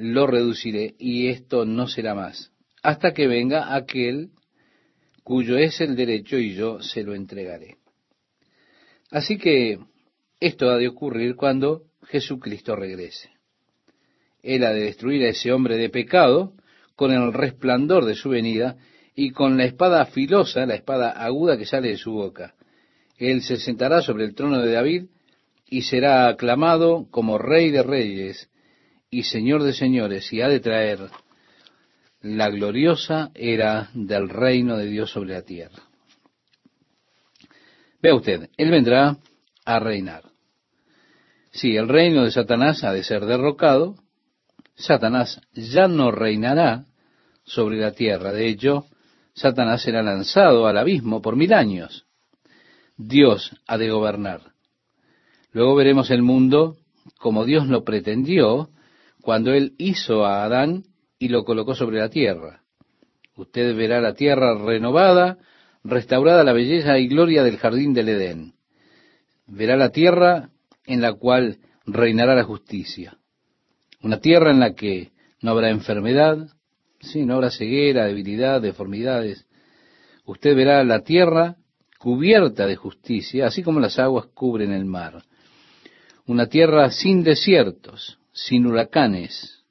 lo 0.00 0.26
reduciré 0.26 0.94
y 0.98 1.28
esto 1.28 1.66
no 1.66 1.86
será 1.86 2.14
más, 2.14 2.50
hasta 2.82 3.12
que 3.12 3.26
venga 3.26 3.76
aquel 3.76 4.30
cuyo 5.22 5.58
es 5.58 5.82
el 5.82 5.94
derecho 5.94 6.38
y 6.38 6.54
yo 6.54 6.80
se 6.80 7.02
lo 7.02 7.14
entregaré. 7.14 7.76
Así 9.10 9.36
que 9.36 9.78
esto 10.40 10.70
ha 10.70 10.78
de 10.78 10.88
ocurrir 10.88 11.36
cuando 11.36 11.82
Jesucristo 12.04 12.74
regrese. 12.74 13.28
Él 14.42 14.64
ha 14.64 14.72
de 14.72 14.84
destruir 14.84 15.22
a 15.26 15.28
ese 15.28 15.52
hombre 15.52 15.76
de 15.76 15.90
pecado 15.90 16.54
con 16.96 17.12
el 17.12 17.34
resplandor 17.34 18.06
de 18.06 18.14
su 18.14 18.30
venida 18.30 18.78
y 19.14 19.32
con 19.32 19.58
la 19.58 19.66
espada 19.66 20.06
filosa, 20.06 20.64
la 20.64 20.76
espada 20.76 21.10
aguda 21.10 21.58
que 21.58 21.66
sale 21.66 21.88
de 21.88 21.98
su 21.98 22.12
boca. 22.12 22.54
Él 23.18 23.42
se 23.42 23.58
sentará 23.58 24.00
sobre 24.00 24.24
el 24.24 24.34
trono 24.34 24.62
de 24.62 24.72
David 24.72 25.04
y 25.68 25.82
será 25.82 26.28
aclamado 26.28 27.06
como 27.10 27.36
Rey 27.36 27.70
de 27.70 27.82
Reyes 27.82 28.49
y 29.10 29.24
Señor 29.24 29.62
de 29.62 29.72
Señores, 29.72 30.32
y 30.32 30.40
ha 30.40 30.48
de 30.48 30.60
traer 30.60 31.00
la 32.22 32.48
gloriosa 32.50 33.30
era 33.34 33.90
del 33.94 34.28
reino 34.28 34.76
de 34.76 34.86
Dios 34.86 35.10
sobre 35.10 35.32
la 35.32 35.42
tierra. 35.42 35.82
Vea 38.00 38.14
usted, 38.14 38.48
Él 38.56 38.70
vendrá 38.70 39.18
a 39.64 39.80
reinar. 39.80 40.24
Sí, 41.52 41.76
el 41.76 41.88
reino 41.88 42.24
de 42.24 42.30
Satanás 42.30 42.84
ha 42.84 42.92
de 42.92 43.02
ser 43.02 43.26
derrocado. 43.26 43.96
Satanás 44.76 45.40
ya 45.52 45.88
no 45.88 46.10
reinará 46.10 46.84
sobre 47.44 47.78
la 47.78 47.92
tierra. 47.92 48.32
De 48.32 48.48
hecho, 48.48 48.86
Satanás 49.34 49.82
será 49.82 50.02
lanzado 50.02 50.66
al 50.66 50.78
abismo 50.78 51.20
por 51.20 51.36
mil 51.36 51.52
años. 51.52 52.06
Dios 52.96 53.56
ha 53.66 53.76
de 53.76 53.90
gobernar. 53.90 54.52
Luego 55.52 55.74
veremos 55.74 56.10
el 56.10 56.22
mundo 56.22 56.76
como 57.18 57.44
Dios 57.44 57.66
lo 57.66 57.84
pretendió 57.84 58.70
cuando 59.22 59.52
Él 59.52 59.74
hizo 59.78 60.24
a 60.24 60.44
Adán 60.44 60.84
y 61.18 61.28
lo 61.28 61.44
colocó 61.44 61.74
sobre 61.74 61.98
la 61.98 62.08
tierra. 62.08 62.62
Usted 63.36 63.76
verá 63.76 64.00
la 64.00 64.14
tierra 64.14 64.56
renovada, 64.58 65.38
restaurada 65.84 66.44
la 66.44 66.52
belleza 66.52 66.98
y 66.98 67.08
gloria 67.08 67.42
del 67.42 67.58
jardín 67.58 67.94
del 67.94 68.08
Edén. 68.08 68.54
Verá 69.46 69.76
la 69.76 69.90
tierra 69.90 70.50
en 70.86 71.00
la 71.00 71.14
cual 71.14 71.58
reinará 71.86 72.34
la 72.34 72.44
justicia. 72.44 73.16
Una 74.02 74.20
tierra 74.20 74.50
en 74.50 74.60
la 74.60 74.74
que 74.74 75.10
no 75.40 75.50
habrá 75.50 75.70
enfermedad, 75.70 76.48
sí, 77.00 77.24
no 77.24 77.34
habrá 77.34 77.50
ceguera, 77.50 78.06
debilidad, 78.06 78.60
deformidades. 78.60 79.46
Usted 80.24 80.54
verá 80.54 80.84
la 80.84 81.00
tierra 81.00 81.56
cubierta 81.98 82.66
de 82.66 82.76
justicia, 82.76 83.46
así 83.46 83.62
como 83.62 83.80
las 83.80 83.98
aguas 83.98 84.26
cubren 84.32 84.72
el 84.72 84.84
mar. 84.84 85.22
Una 86.26 86.46
tierra 86.46 86.90
sin 86.90 87.22
desiertos, 87.22 88.19
sin 88.46 88.66
huracanes. 88.66 89.64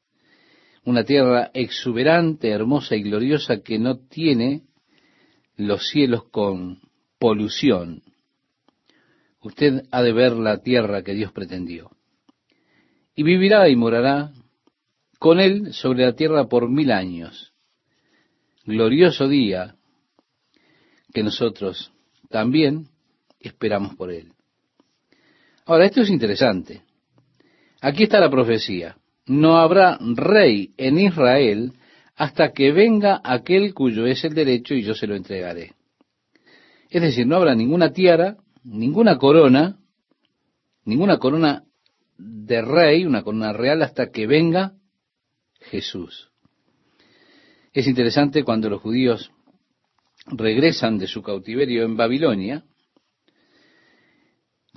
Una 0.84 1.04
tierra 1.04 1.52
exuberante, 1.54 2.50
hermosa 2.50 2.96
y 2.96 3.04
gloriosa 3.04 3.62
que 3.62 3.80
no 3.80 3.98
tiene 3.98 4.64
los 5.56 5.88
cielos 5.90 6.26
con 6.32 6.82
polución. 7.20 8.02
Usted 9.42 9.84
ha 9.92 10.02
de 10.02 10.14
ver 10.14 10.34
la 10.34 10.62
tierra 10.62 11.04
que 11.04 11.14
Dios 11.14 11.32
pretendió. 11.32 11.92
Y 13.16 13.24
vivirá 13.24 13.68
y 13.70 13.76
morará 13.76 14.32
con 15.18 15.40
él 15.40 15.74
sobre 15.74 16.06
la 16.06 16.14
tierra 16.14 16.48
por 16.48 16.70
mil 16.70 16.92
años. 16.92 17.54
Glorioso 18.66 19.28
día 19.28 19.76
que 21.14 21.24
nosotros 21.24 21.92
también 22.30 22.88
esperamos 23.40 23.96
por 23.96 24.12
él. 24.12 24.32
Ahora, 25.66 25.86
esto 25.86 26.02
es 26.02 26.10
interesante. 26.10 26.84
Aquí 27.82 28.04
está 28.04 28.20
la 28.20 28.30
profecía. 28.30 28.98
No 29.26 29.58
habrá 29.58 29.98
rey 30.00 30.74
en 30.78 31.00
Israel 31.00 31.74
hasta 32.16 32.52
que 32.52 32.72
venga 32.72 33.22
aquel 33.24 33.74
cuyo 33.74 34.06
es 34.06 34.24
el 34.24 34.34
derecho 34.34 34.74
y 34.74 34.84
yo 34.84 34.94
se 34.94 35.08
lo 35.08 35.16
entregaré. 35.16 35.74
Es 36.90 37.02
decir, 37.02 37.26
no 37.28 37.38
habrá 37.38 37.56
ninguna 37.56 37.94
tiara, 37.94 38.38
ninguna 38.64 39.18
corona, 39.18 39.78
ninguna 40.84 41.18
corona 41.18 41.64
de 42.18 42.62
rey, 42.62 43.06
una 43.06 43.24
corona 43.24 43.54
real, 43.54 43.82
hasta 43.84 44.10
que 44.12 44.28
venga 44.28 44.74
Jesús. 45.62 46.30
Es 47.72 47.88
interesante 47.88 48.44
cuando 48.44 48.70
los 48.70 48.82
judíos 48.82 49.32
regresan 50.26 50.98
de 50.98 51.08
su 51.08 51.22
cautiverio 51.22 51.84
en 51.84 51.96
Babilonia, 51.96 52.66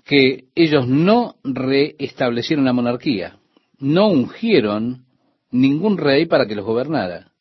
que 0.05 0.47
ellos 0.55 0.87
no 0.89 1.37
reestablecieron 1.45 2.65
la 2.65 2.73
monarquía, 2.73 3.39
no 3.79 4.09
ungieron 4.09 5.07
ningún 5.51 5.99
rey 5.99 6.27
para 6.27 6.47
que 6.47 6.55
los 6.55 6.65
gobernara. 6.65 7.33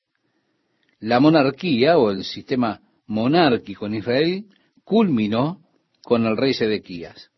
La 0.99 1.19
monarquía 1.19 1.97
o 1.97 2.11
el 2.11 2.23
sistema 2.23 2.81
monárquico 3.07 3.87
en 3.87 3.95
Israel 3.95 4.45
culminó 4.83 5.61
con 6.03 6.25
el 6.25 6.37
rey 6.37 6.53
Sedequías. 6.53 7.31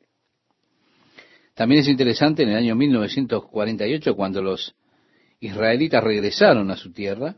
También 1.54 1.82
es 1.82 1.88
interesante 1.88 2.44
en 2.44 2.50
el 2.50 2.58
año 2.58 2.76
1948, 2.76 4.16
cuando 4.16 4.42
los 4.42 4.76
israelitas 5.40 6.04
regresaron 6.04 6.72
a 6.72 6.78
su 6.78 6.92
tierra, 6.92 7.36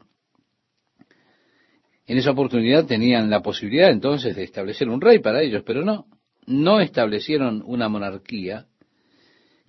en 2.08 2.18
esa 2.18 2.32
oportunidad 2.32 2.86
tenían 2.86 3.30
la 3.30 3.42
posibilidad 3.42 3.90
entonces 3.90 4.36
de 4.36 4.44
establecer 4.44 4.90
un 4.90 5.02
rey 5.02 5.20
para 5.20 5.42
ellos, 5.42 5.64
pero 5.66 5.84
no, 5.84 6.06
no 6.48 6.80
establecieron 6.80 7.64
una 7.66 7.90
monarquía 7.90 8.66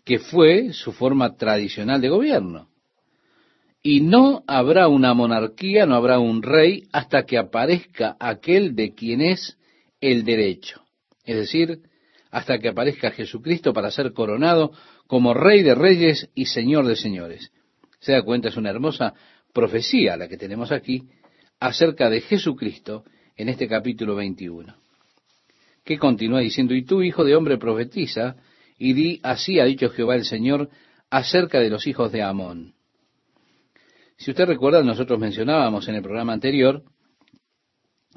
que 0.04 0.18
fue 0.18 0.72
su 0.72 0.92
forma 0.92 1.36
tradicional 1.36 2.00
de 2.00 2.08
gobierno. 2.08 2.68
Y 3.82 4.00
no 4.00 4.44
habrá 4.46 4.88
una 4.88 5.14
monarquía, 5.14 5.86
no 5.86 5.94
habrá 5.94 6.18
un 6.18 6.42
rey 6.42 6.84
hasta 6.92 7.24
que 7.24 7.38
aparezca 7.38 8.16
aquel 8.18 8.74
de 8.74 8.94
quien 8.94 9.20
es 9.20 9.58
el 10.00 10.24
derecho. 10.24 10.82
Es 11.24 11.36
decir, 11.36 11.80
hasta 12.30 12.58
que 12.58 12.68
aparezca 12.68 13.10
Jesucristo 13.10 13.72
para 13.72 13.90
ser 13.90 14.12
coronado 14.12 14.72
como 15.06 15.34
Rey 15.34 15.62
de 15.62 15.74
Reyes 15.74 16.30
y 16.34 16.46
Señor 16.46 16.86
de 16.86 16.96
Señores. 16.96 17.52
Se 17.98 18.12
da 18.12 18.22
cuenta, 18.22 18.48
es 18.48 18.56
una 18.56 18.70
hermosa 18.70 19.14
profecía 19.52 20.16
la 20.16 20.28
que 20.28 20.36
tenemos 20.36 20.70
aquí 20.70 21.04
acerca 21.58 22.10
de 22.10 22.20
Jesucristo 22.20 23.04
en 23.36 23.48
este 23.48 23.66
capítulo 23.66 24.14
21. 24.14 24.85
Que 25.86 25.98
continúa 25.98 26.40
diciendo, 26.40 26.74
y 26.74 26.84
tú, 26.84 27.02
hijo 27.02 27.24
de 27.24 27.36
hombre, 27.36 27.58
profetiza, 27.58 28.36
y 28.76 28.92
di, 28.92 29.20
así 29.22 29.60
ha 29.60 29.64
dicho 29.64 29.88
Jehová 29.88 30.16
el 30.16 30.24
Señor, 30.24 30.68
acerca 31.10 31.60
de 31.60 31.70
los 31.70 31.86
hijos 31.86 32.10
de 32.10 32.22
Amón. 32.22 32.74
Si 34.16 34.32
usted 34.32 34.46
recuerda, 34.46 34.82
nosotros 34.82 35.20
mencionábamos 35.20 35.86
en 35.88 35.94
el 35.94 36.02
programa 36.02 36.32
anterior 36.32 36.82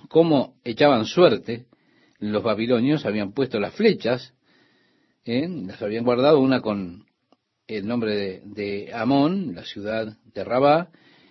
cómo 0.08 0.56
echaban 0.64 1.06
suerte 1.06 1.68
los 2.18 2.42
babilonios, 2.42 3.06
habían 3.06 3.34
puesto 3.34 3.60
las 3.60 3.76
flechas, 3.76 4.34
¿eh? 5.24 5.48
las 5.48 5.80
habían 5.82 6.04
guardado, 6.04 6.40
una 6.40 6.62
con 6.62 7.06
el 7.68 7.88
nombre 7.88 8.16
de, 8.16 8.42
de 8.46 8.94
Amón, 8.94 9.54
la 9.54 9.64
ciudad 9.64 10.18
de 10.34 10.44
Rabá, 10.44 10.90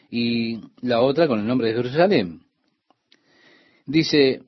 y 0.09 0.61
la 0.83 1.01
otra 1.01 1.27
con 1.27 1.41
el 1.41 1.47
nombre 1.47 1.69
de 1.69 1.75
Jerusalén. 1.75 2.43
Dice, 3.87 4.43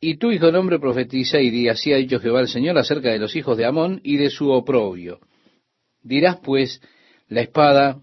y 0.00 0.16
tú, 0.16 0.32
hijo 0.32 0.50
de 0.50 0.58
hombre, 0.58 0.78
profetiza 0.78 1.40
y 1.40 1.50
di, 1.50 1.68
así 1.68 1.92
ha 1.92 1.96
dicho 1.96 2.20
Jehová 2.20 2.40
el 2.40 2.48
Señor 2.48 2.78
acerca 2.78 3.10
de 3.10 3.18
los 3.18 3.36
hijos 3.36 3.56
de 3.58 3.66
Amón 3.66 4.00
y 4.02 4.16
de 4.16 4.30
su 4.30 4.50
oprobio. 4.50 5.20
Dirás 6.02 6.38
pues, 6.42 6.80
la 7.28 7.42
espada, 7.42 8.00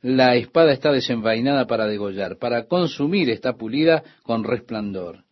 la 0.00 0.36
espada 0.36 0.72
está 0.72 0.90
desenvainada 0.90 1.66
para 1.66 1.86
degollar, 1.86 2.38
para 2.38 2.66
consumir 2.66 3.28
está 3.28 3.54
pulida 3.54 4.02
con 4.22 4.42
resplandor. 4.44 5.24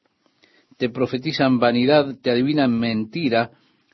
Te 0.77 0.91
profetizan 0.91 1.59
vanidad, 1.59 2.15
te 2.21 2.31
adivinan 2.31 2.79
mentira, 2.79 3.53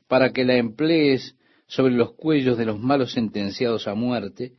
para 0.09 0.33
que 0.33 0.45
la 0.45 0.57
emplees 0.57 1.37
sobre 1.67 1.95
los 1.95 2.15
cuellos 2.15 2.59
de 2.59 2.65
los 2.65 2.81
malos 2.81 3.13
sentenciados 3.13 3.87
a 3.87 3.95
muerte, 3.95 4.55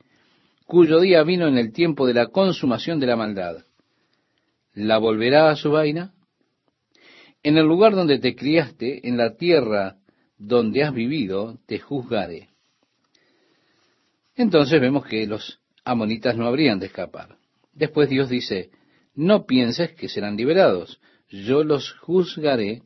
cuyo 0.65 1.00
día 1.00 1.24
vino 1.24 1.48
en 1.48 1.58
el 1.58 1.74
tiempo 1.74 2.06
de 2.06 2.13
la 2.13 2.28
consumación 2.28 3.00
de 3.00 3.08
la 3.08 3.15
maldad. 3.15 3.65
¿La 4.76 5.00
volverá 5.00 5.50
a 5.50 5.56
su 5.56 5.72
vaina? 5.72 6.13
En 7.43 7.58
el 7.58 7.65
lugar 7.65 7.95
donde 7.95 8.19
te 8.19 8.36
criaste, 8.36 9.08
en 9.08 9.17
la 9.17 9.36
tierra 9.36 9.97
donde 10.38 10.84
has 10.84 10.93
vivido, 10.93 11.60
te 11.65 11.80
juzgaré. 11.80 12.49
Entonces 14.36 14.80
vemos 14.80 15.06
que 15.06 15.25
los 15.28 15.60
amonitas 15.84 16.36
no 16.38 16.47
habrían 16.47 16.80
de 16.80 16.88
escapar. 16.88 17.38
Después 17.73 18.10
Dios 18.10 18.30
dice, 18.30 18.69
no 19.15 19.45
pienses 19.45 19.93
que 19.93 20.10
serán 20.10 20.38
liberados, 20.38 20.99
yo 21.30 21.63
los 21.63 21.91
juzgaré 21.93 22.84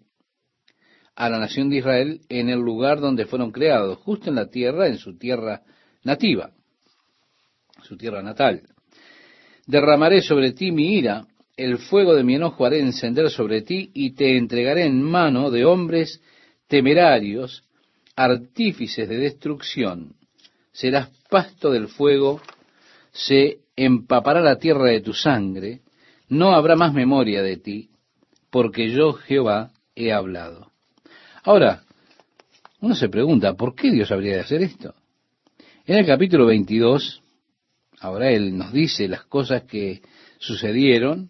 a 1.16 1.30
la 1.30 1.40
nación 1.40 1.70
de 1.70 1.78
Israel 1.78 2.22
en 2.30 2.50
el 2.50 2.60
lugar 2.60 3.00
donde 3.00 3.26
fueron 3.26 3.52
creados, 3.52 4.00
justo 4.00 4.30
en 4.30 4.36
la 4.36 4.50
tierra, 4.50 4.88
en 4.88 4.98
su 4.98 5.18
tierra 5.18 5.62
nativa 6.04 6.54
su 7.84 7.98
tierra 7.98 8.22
natal. 8.22 8.64
Derramaré 9.66 10.22
sobre 10.22 10.52
ti 10.54 10.72
mi 10.72 10.96
ira, 10.96 11.26
el 11.56 11.78
fuego 11.78 12.16
de 12.16 12.24
mi 12.24 12.36
enojo 12.36 12.66
haré 12.66 12.80
encender 12.80 13.30
sobre 13.30 13.62
ti 13.62 13.92
y 13.94 14.12
te 14.12 14.38
entregaré 14.38 14.86
en 14.86 15.02
mano 15.02 15.52
de 15.52 15.66
hombres 15.66 16.22
temerarios, 16.68 17.64
artífices 18.16 19.08
de 19.08 19.18
destrucción. 19.18 20.16
Serás 20.72 21.10
pasto 21.30 21.72
del 21.72 21.88
fuego, 21.88 22.42
se 23.12 23.60
empapará 23.76 24.42
la 24.42 24.58
tierra 24.58 24.86
de 24.86 25.02
tu 25.02 25.14
sangre, 25.14 25.82
no 26.30 26.56
habrá 26.56 26.76
más 26.76 26.94
memoria 26.94 27.44
de 27.44 27.58
ti, 27.58 27.90
porque 28.50 28.90
yo 28.90 29.14
Jehová 29.14 29.72
he 29.96 30.12
hablado. 30.12 30.72
Ahora, 31.44 31.84
uno 32.82 32.96
se 32.96 33.10
pregunta, 33.10 33.54
¿por 33.54 33.76
qué 33.76 33.92
Dios 33.92 34.12
habría 34.12 34.36
de 34.36 34.42
hacer 34.42 34.62
esto? 34.64 34.96
En 35.86 35.98
el 35.98 36.06
capítulo 36.06 36.46
22, 36.46 37.24
Ahora 38.04 38.32
Él 38.32 38.58
nos 38.58 38.74
dice 38.74 39.08
las 39.08 39.24
cosas 39.24 39.64
que 39.64 40.02
sucedieron 40.38 41.30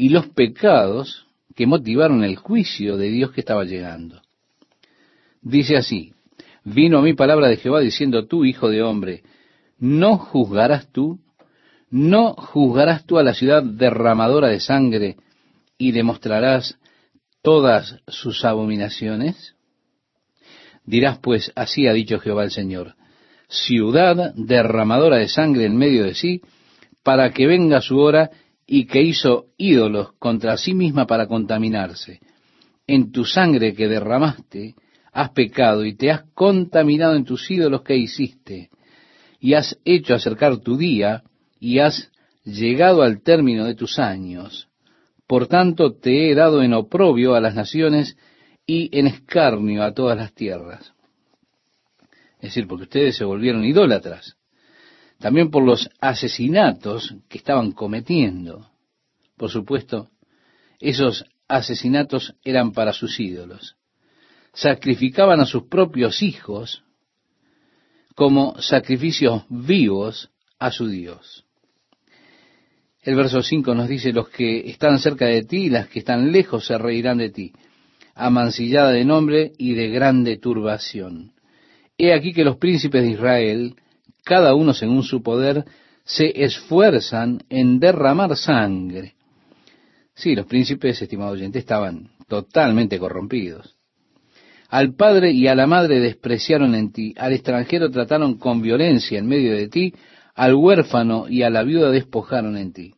y 0.00 0.08
los 0.08 0.28
pecados 0.28 1.26
que 1.54 1.66
motivaron 1.66 2.24
el 2.24 2.36
juicio 2.36 2.96
de 2.96 3.10
Dios 3.10 3.32
que 3.32 3.42
estaba 3.42 3.64
llegando. 3.64 4.22
Dice 5.42 5.76
así, 5.76 6.14
vino 6.64 6.96
a 6.96 7.02
mí 7.02 7.12
palabra 7.12 7.48
de 7.48 7.58
Jehová 7.58 7.80
diciendo, 7.80 8.26
tú, 8.26 8.46
hijo 8.46 8.70
de 8.70 8.82
hombre, 8.82 9.24
¿no 9.78 10.16
juzgarás 10.16 10.90
tú? 10.90 11.20
¿No 11.90 12.32
juzgarás 12.32 13.04
tú 13.04 13.18
a 13.18 13.22
la 13.22 13.34
ciudad 13.34 13.62
derramadora 13.62 14.48
de 14.48 14.60
sangre 14.60 15.16
y 15.76 15.92
demostrarás 15.92 16.78
todas 17.42 17.98
sus 18.08 18.42
abominaciones? 18.46 19.54
Dirás 20.86 21.18
pues, 21.18 21.52
así 21.54 21.86
ha 21.88 21.92
dicho 21.92 22.20
Jehová 22.20 22.44
el 22.44 22.52
Señor, 22.52 22.94
ciudad 23.48 24.32
derramadora 24.34 25.18
de 25.18 25.28
sangre 25.28 25.66
en 25.66 25.76
medio 25.76 26.04
de 26.04 26.14
sí, 26.14 26.40
para 27.02 27.34
que 27.34 27.46
venga 27.46 27.82
su 27.82 27.98
hora 27.98 28.30
y 28.72 28.86
que 28.86 29.02
hizo 29.02 29.46
ídolos 29.56 30.12
contra 30.20 30.56
sí 30.56 30.74
misma 30.74 31.04
para 31.04 31.26
contaminarse. 31.26 32.20
En 32.86 33.10
tu 33.10 33.24
sangre 33.24 33.74
que 33.74 33.88
derramaste, 33.88 34.76
has 35.10 35.30
pecado 35.30 35.84
y 35.84 35.96
te 35.96 36.12
has 36.12 36.22
contaminado 36.34 37.16
en 37.16 37.24
tus 37.24 37.50
ídolos 37.50 37.82
que 37.82 37.96
hiciste, 37.96 38.70
y 39.40 39.54
has 39.54 39.76
hecho 39.84 40.14
acercar 40.14 40.58
tu 40.58 40.76
día, 40.76 41.24
y 41.58 41.80
has 41.80 42.12
llegado 42.44 43.02
al 43.02 43.22
término 43.24 43.64
de 43.64 43.74
tus 43.74 43.98
años. 43.98 44.68
Por 45.26 45.48
tanto, 45.48 45.96
te 45.96 46.30
he 46.30 46.36
dado 46.36 46.62
en 46.62 46.72
oprobio 46.72 47.34
a 47.34 47.40
las 47.40 47.56
naciones 47.56 48.16
y 48.66 48.96
en 48.96 49.08
escarnio 49.08 49.82
a 49.82 49.94
todas 49.94 50.16
las 50.16 50.32
tierras. 50.32 50.92
Es 52.34 52.50
decir, 52.54 52.68
porque 52.68 52.84
ustedes 52.84 53.16
se 53.16 53.24
volvieron 53.24 53.64
idólatras. 53.64 54.36
También 55.20 55.50
por 55.50 55.64
los 55.64 55.88
asesinatos 56.00 57.14
que 57.28 57.38
estaban 57.38 57.72
cometiendo. 57.72 58.70
Por 59.36 59.50
supuesto, 59.50 60.08
esos 60.80 61.24
asesinatos 61.46 62.34
eran 62.42 62.72
para 62.72 62.92
sus 62.92 63.20
ídolos. 63.20 63.76
Sacrificaban 64.52 65.40
a 65.40 65.46
sus 65.46 65.64
propios 65.64 66.22
hijos 66.22 66.82
como 68.14 68.60
sacrificios 68.60 69.44
vivos 69.48 70.30
a 70.58 70.70
su 70.70 70.88
Dios. 70.88 71.44
El 73.02 73.14
verso 73.14 73.42
5 73.42 73.74
nos 73.74 73.88
dice, 73.88 74.12
los 74.12 74.28
que 74.28 74.68
están 74.68 74.98
cerca 74.98 75.26
de 75.26 75.44
ti 75.44 75.64
y 75.64 75.70
las 75.70 75.88
que 75.88 76.00
están 76.00 76.32
lejos 76.32 76.66
se 76.66 76.76
reirán 76.76 77.18
de 77.18 77.30
ti 77.30 77.52
amancillada 78.20 78.90
de 78.90 79.04
nombre 79.04 79.52
y 79.56 79.74
de 79.74 79.88
grande 79.88 80.36
turbación. 80.36 81.32
He 81.96 82.12
aquí 82.12 82.32
que 82.32 82.44
los 82.44 82.58
príncipes 82.58 83.02
de 83.02 83.10
Israel, 83.10 83.76
cada 84.24 84.54
uno 84.54 84.72
según 84.72 85.02
su 85.02 85.22
poder, 85.22 85.64
se 86.04 86.44
esfuerzan 86.44 87.42
en 87.48 87.78
derramar 87.78 88.36
sangre. 88.36 89.14
Sí, 90.14 90.34
los 90.34 90.46
príncipes, 90.46 91.00
estimado 91.00 91.32
oyente, 91.32 91.58
estaban 91.58 92.10
totalmente 92.28 92.98
corrompidos. 92.98 93.76
Al 94.68 94.94
padre 94.94 95.32
y 95.32 95.48
a 95.48 95.54
la 95.54 95.66
madre 95.66 95.98
despreciaron 95.98 96.74
en 96.74 96.92
ti, 96.92 97.14
al 97.18 97.32
extranjero 97.32 97.90
trataron 97.90 98.38
con 98.38 98.62
violencia 98.62 99.18
en 99.18 99.26
medio 99.26 99.52
de 99.52 99.68
ti, 99.68 99.94
al 100.34 100.54
huérfano 100.54 101.28
y 101.28 101.42
a 101.42 101.50
la 101.50 101.64
viuda 101.64 101.90
despojaron 101.90 102.56
en 102.56 102.72
ti. 102.72 102.94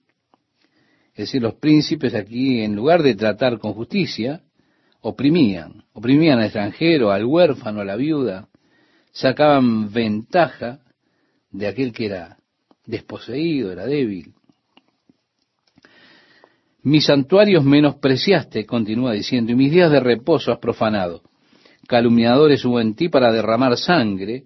Es 1.15 1.27
decir, 1.29 1.43
los 1.43 1.55
príncipes 1.55 2.15
aquí, 2.15 2.61
en 2.61 2.75
lugar 2.75 3.03
de 3.03 3.15
tratar 3.15 3.59
con 3.59 3.75
justicia, 3.75 4.43
oprimían, 5.01 5.85
oprimían 5.93 6.39
al 6.39 6.45
extranjero, 6.45 7.11
al 7.11 7.25
huérfano, 7.25 7.81
a 7.81 7.85
la 7.85 7.97
viuda, 7.97 8.49
sacaban 9.13 9.93
ventaja 9.93 10.81
de 11.53 11.67
aquel 11.67 11.93
que 11.93 12.07
era 12.07 12.39
desposeído, 12.87 13.73
era 13.73 13.87
débil. 13.87 14.35
Mis 16.83 17.07
santuarios 17.07 17.65
menospreciaste, 17.65 18.67
continúa 18.67 19.13
diciendo, 19.13 19.53
y 19.53 19.55
mis 19.55 19.71
días 19.71 19.91
de 19.91 20.01
reposo 20.01 20.51
has 20.51 20.59
profanado. 20.59 21.23
Calumniadores 21.87 22.65
hubo 22.65 22.81
en 22.81 22.95
ti 22.95 23.09
para 23.09 23.31
derramar 23.31 23.77
sangre, 23.77 24.45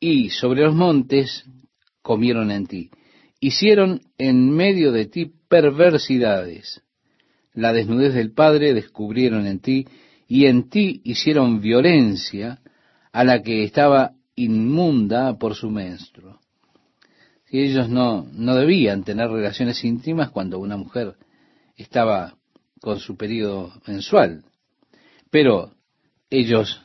y 0.00 0.30
sobre 0.30 0.62
los 0.62 0.74
montes 0.74 1.44
comieron 2.02 2.50
en 2.50 2.66
ti. 2.66 2.90
Hicieron 3.38 4.00
en 4.18 4.50
medio 4.50 4.90
de 4.90 5.06
ti 5.06 5.32
perversidades 5.48 6.82
la 7.54 7.72
desnudez 7.72 8.14
del 8.14 8.32
Padre 8.32 8.74
descubrieron 8.74 9.46
en 9.46 9.60
ti, 9.60 9.86
y 10.26 10.46
en 10.46 10.70
ti 10.70 11.02
hicieron 11.04 11.60
violencia 11.60 12.60
a 13.12 13.24
la 13.24 13.42
que 13.42 13.64
estaba 13.64 14.12
inmunda 14.36 15.38
por 15.38 15.54
su 15.54 15.70
menstruo. 15.70 16.40
Si 17.46 17.60
ellos 17.60 17.88
no, 17.88 18.26
no 18.32 18.54
debían 18.54 19.04
tener 19.04 19.30
relaciones 19.30 19.84
íntimas 19.84 20.30
cuando 20.30 20.58
una 20.58 20.76
mujer 20.76 21.16
estaba 21.76 22.34
con 22.80 22.98
su 22.98 23.16
periodo 23.16 23.72
mensual, 23.86 24.44
pero 25.30 25.72
ellos 26.30 26.82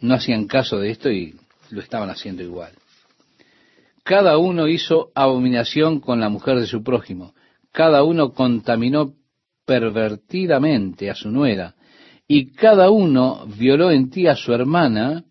no 0.00 0.14
hacían 0.14 0.46
caso 0.46 0.78
de 0.78 0.90
esto 0.90 1.10
y 1.10 1.36
lo 1.70 1.80
estaban 1.80 2.10
haciendo 2.10 2.42
igual. 2.42 2.72
Cada 4.02 4.38
uno 4.38 4.68
hizo 4.68 5.10
abominación 5.14 6.00
con 6.00 6.20
la 6.20 6.30
mujer 6.30 6.58
de 6.58 6.66
su 6.66 6.82
prójimo, 6.82 7.34
cada 7.72 8.02
uno 8.02 8.32
contaminó 8.32 9.14
pervertidamente 9.66 11.10
a 11.10 11.14
su 11.14 11.30
nuera, 11.30 11.74
y 12.26 12.52
cada 12.52 12.90
uno 12.90 13.46
violó 13.46 13.90
en 13.90 14.10
ti 14.10 14.26
a 14.26 14.34
su 14.34 14.52
hermana, 14.52 15.24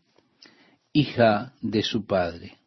hija 0.99 1.53
de 1.61 1.83
su 1.83 2.05
padre. 2.05 2.57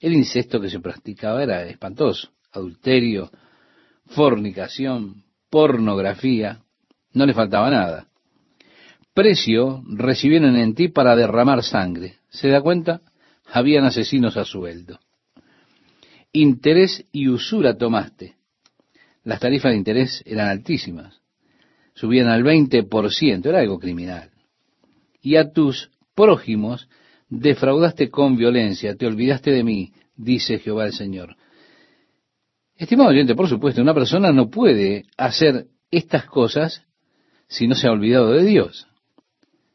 El 0.00 0.12
incesto 0.12 0.60
que 0.60 0.70
se 0.70 0.80
practicaba 0.80 1.42
era 1.42 1.64
espantoso, 1.64 2.30
adulterio, 2.52 3.30
fornicación, 4.06 5.24
pornografía, 5.50 6.60
no 7.12 7.26
le 7.26 7.34
faltaba 7.34 7.70
nada. 7.70 8.08
Precio 9.14 9.82
recibieron 9.88 10.56
en 10.56 10.74
ti 10.74 10.88
para 10.88 11.16
derramar 11.16 11.62
sangre. 11.62 12.16
¿Se 12.28 12.48
da 12.48 12.60
cuenta? 12.60 13.00
Habían 13.46 13.84
asesinos 13.84 14.36
a 14.36 14.44
sueldo. 14.44 14.98
Interés 16.32 17.06
y 17.12 17.28
usura 17.28 17.78
tomaste 17.78 18.36
las 19.24 19.40
tarifas 19.40 19.72
de 19.72 19.78
interés 19.78 20.22
eran 20.26 20.48
altísimas, 20.48 21.20
subían 21.94 22.28
al 22.28 22.44
20%, 22.44 23.46
era 23.46 23.60
algo 23.60 23.78
criminal. 23.78 24.30
Y 25.22 25.36
a 25.36 25.50
tus 25.50 25.90
prójimos 26.14 26.88
defraudaste 27.28 28.10
con 28.10 28.36
violencia, 28.36 28.96
te 28.96 29.06
olvidaste 29.06 29.50
de 29.50 29.64
mí, 29.64 29.92
dice 30.16 30.58
Jehová 30.58 30.86
el 30.86 30.92
Señor. 30.92 31.36
Estimado 32.76 33.10
oyente, 33.10 33.34
por 33.34 33.48
supuesto, 33.48 33.82
una 33.82 33.94
persona 33.94 34.32
no 34.32 34.50
puede 34.50 35.04
hacer 35.16 35.66
estas 35.90 36.24
cosas 36.26 36.82
si 37.46 37.68
no 37.68 37.74
se 37.74 37.86
ha 37.86 37.92
olvidado 37.92 38.32
de 38.32 38.44
Dios. 38.44 38.86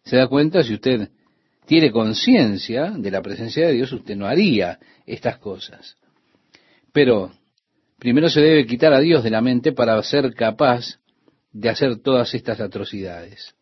¿Se 0.04 0.18
da 0.18 0.28
cuenta? 0.28 0.64
Si 0.64 0.74
usted 0.74 1.10
tiene 1.66 1.92
conciencia 1.92 2.92
de 2.92 3.12
la 3.12 3.22
presencia 3.22 3.68
de 3.68 3.74
Dios, 3.74 3.92
usted 3.94 4.16
no 4.16 4.26
haría 4.26 4.80
estas 5.06 5.38
cosas. 5.38 5.96
Pero 6.92 7.32
Primero 8.00 8.30
se 8.30 8.40
debe 8.40 8.66
quitar 8.66 8.94
a 8.94 9.02
Dios 9.02 9.24
de 9.24 9.30
la 9.30 9.42
mente 9.42 9.74
para 9.74 10.02
ser 10.04 10.34
capaz 10.34 11.00
de 11.52 11.70
hacer 11.70 11.98
todas 11.98 12.34
estas 12.34 12.62
atrocidades. 12.62 13.54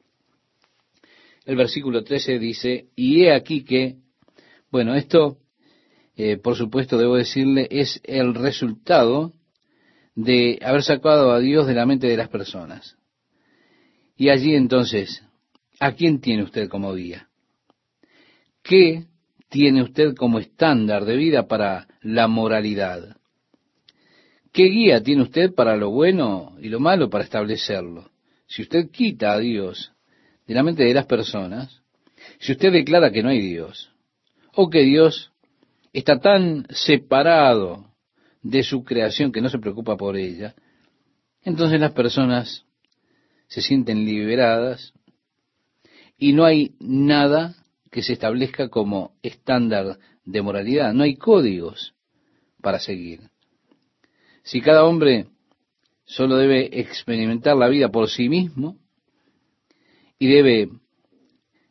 El 1.48 1.56
versículo 1.56 2.04
13 2.04 2.40
dice, 2.40 2.88
y 2.94 3.24
he 3.24 3.34
aquí 3.34 3.64
que, 3.64 3.96
bueno, 4.70 4.96
esto, 4.96 5.38
eh, 6.18 6.36
por 6.36 6.58
supuesto, 6.58 6.98
debo 6.98 7.16
decirle, 7.16 7.70
es 7.72 8.02
el 8.04 8.36
resultado 8.36 9.32
de 10.14 10.60
haber 10.62 10.84
sacado 10.84 11.32
a 11.32 11.40
Dios 11.40 11.66
de 11.66 11.74
la 11.74 11.86
mente 11.86 12.08
de 12.08 12.18
las 12.18 12.28
personas. 12.28 12.98
Y 14.18 14.28
allí 14.28 14.56
entonces, 14.56 15.24
¿a 15.80 15.94
quién 15.94 16.20
tiene 16.20 16.44
usted 16.44 16.68
como 16.68 16.94
guía? 16.94 17.30
¿Qué 18.62 19.06
tiene 19.48 19.84
usted 19.84 20.16
como 20.16 20.40
estándar 20.40 21.06
de 21.06 21.16
vida 21.16 21.48
para 21.48 21.88
la 22.02 22.28
moralidad? 22.28 23.16
¿Qué 24.52 24.66
guía 24.66 25.02
tiene 25.02 25.22
usted 25.22 25.56
para 25.56 25.78
lo 25.78 25.92
bueno 25.92 26.58
y 26.60 26.68
lo 26.68 26.82
malo 26.82 27.10
para 27.10 27.24
establecerlo? 27.24 28.12
Si 28.48 28.64
usted 28.64 28.90
quita 28.90 29.32
a 29.32 29.40
Dios 29.40 29.94
de 30.48 30.54
la 30.54 30.64
mente 30.64 30.84
de 30.84 30.94
las 30.94 31.06
personas, 31.06 31.82
si 32.40 32.54
usted 32.54 32.72
declara 32.72 33.12
que 33.12 33.22
no 33.22 33.30
hay 33.30 33.42
Dios, 33.42 33.92
o 34.54 34.70
que 34.70 34.84
Dios 34.84 35.32
está 35.94 36.20
tan 36.20 36.66
separado 36.70 37.94
de 38.42 38.64
su 38.64 38.84
creación 38.84 39.32
que 39.32 39.42
no 39.42 39.50
se 39.50 39.60
preocupa 39.60 39.98
por 39.98 40.16
ella, 40.16 40.56
entonces 41.44 41.80
las 41.80 41.92
personas 41.92 42.66
se 43.48 43.62
sienten 43.62 44.06
liberadas 44.06 44.94
y 46.18 46.34
no 46.34 46.46
hay 46.46 46.76
nada 46.80 47.56
que 47.92 48.02
se 48.02 48.14
establezca 48.14 48.70
como 48.70 49.16
estándar 49.22 50.00
de 50.26 50.42
moralidad, 50.42 50.94
no 50.94 51.04
hay 51.04 51.16
códigos 51.16 51.94
para 52.62 52.80
seguir. 52.80 53.22
Si 54.44 54.62
cada 54.62 54.86
hombre 54.86 55.28
solo 56.06 56.38
debe 56.38 56.80
experimentar 56.80 57.56
la 57.56 57.68
vida 57.68 57.90
por 57.90 58.10
sí 58.10 58.30
mismo 58.30 58.78
y 60.20 60.28
debe 60.28 60.70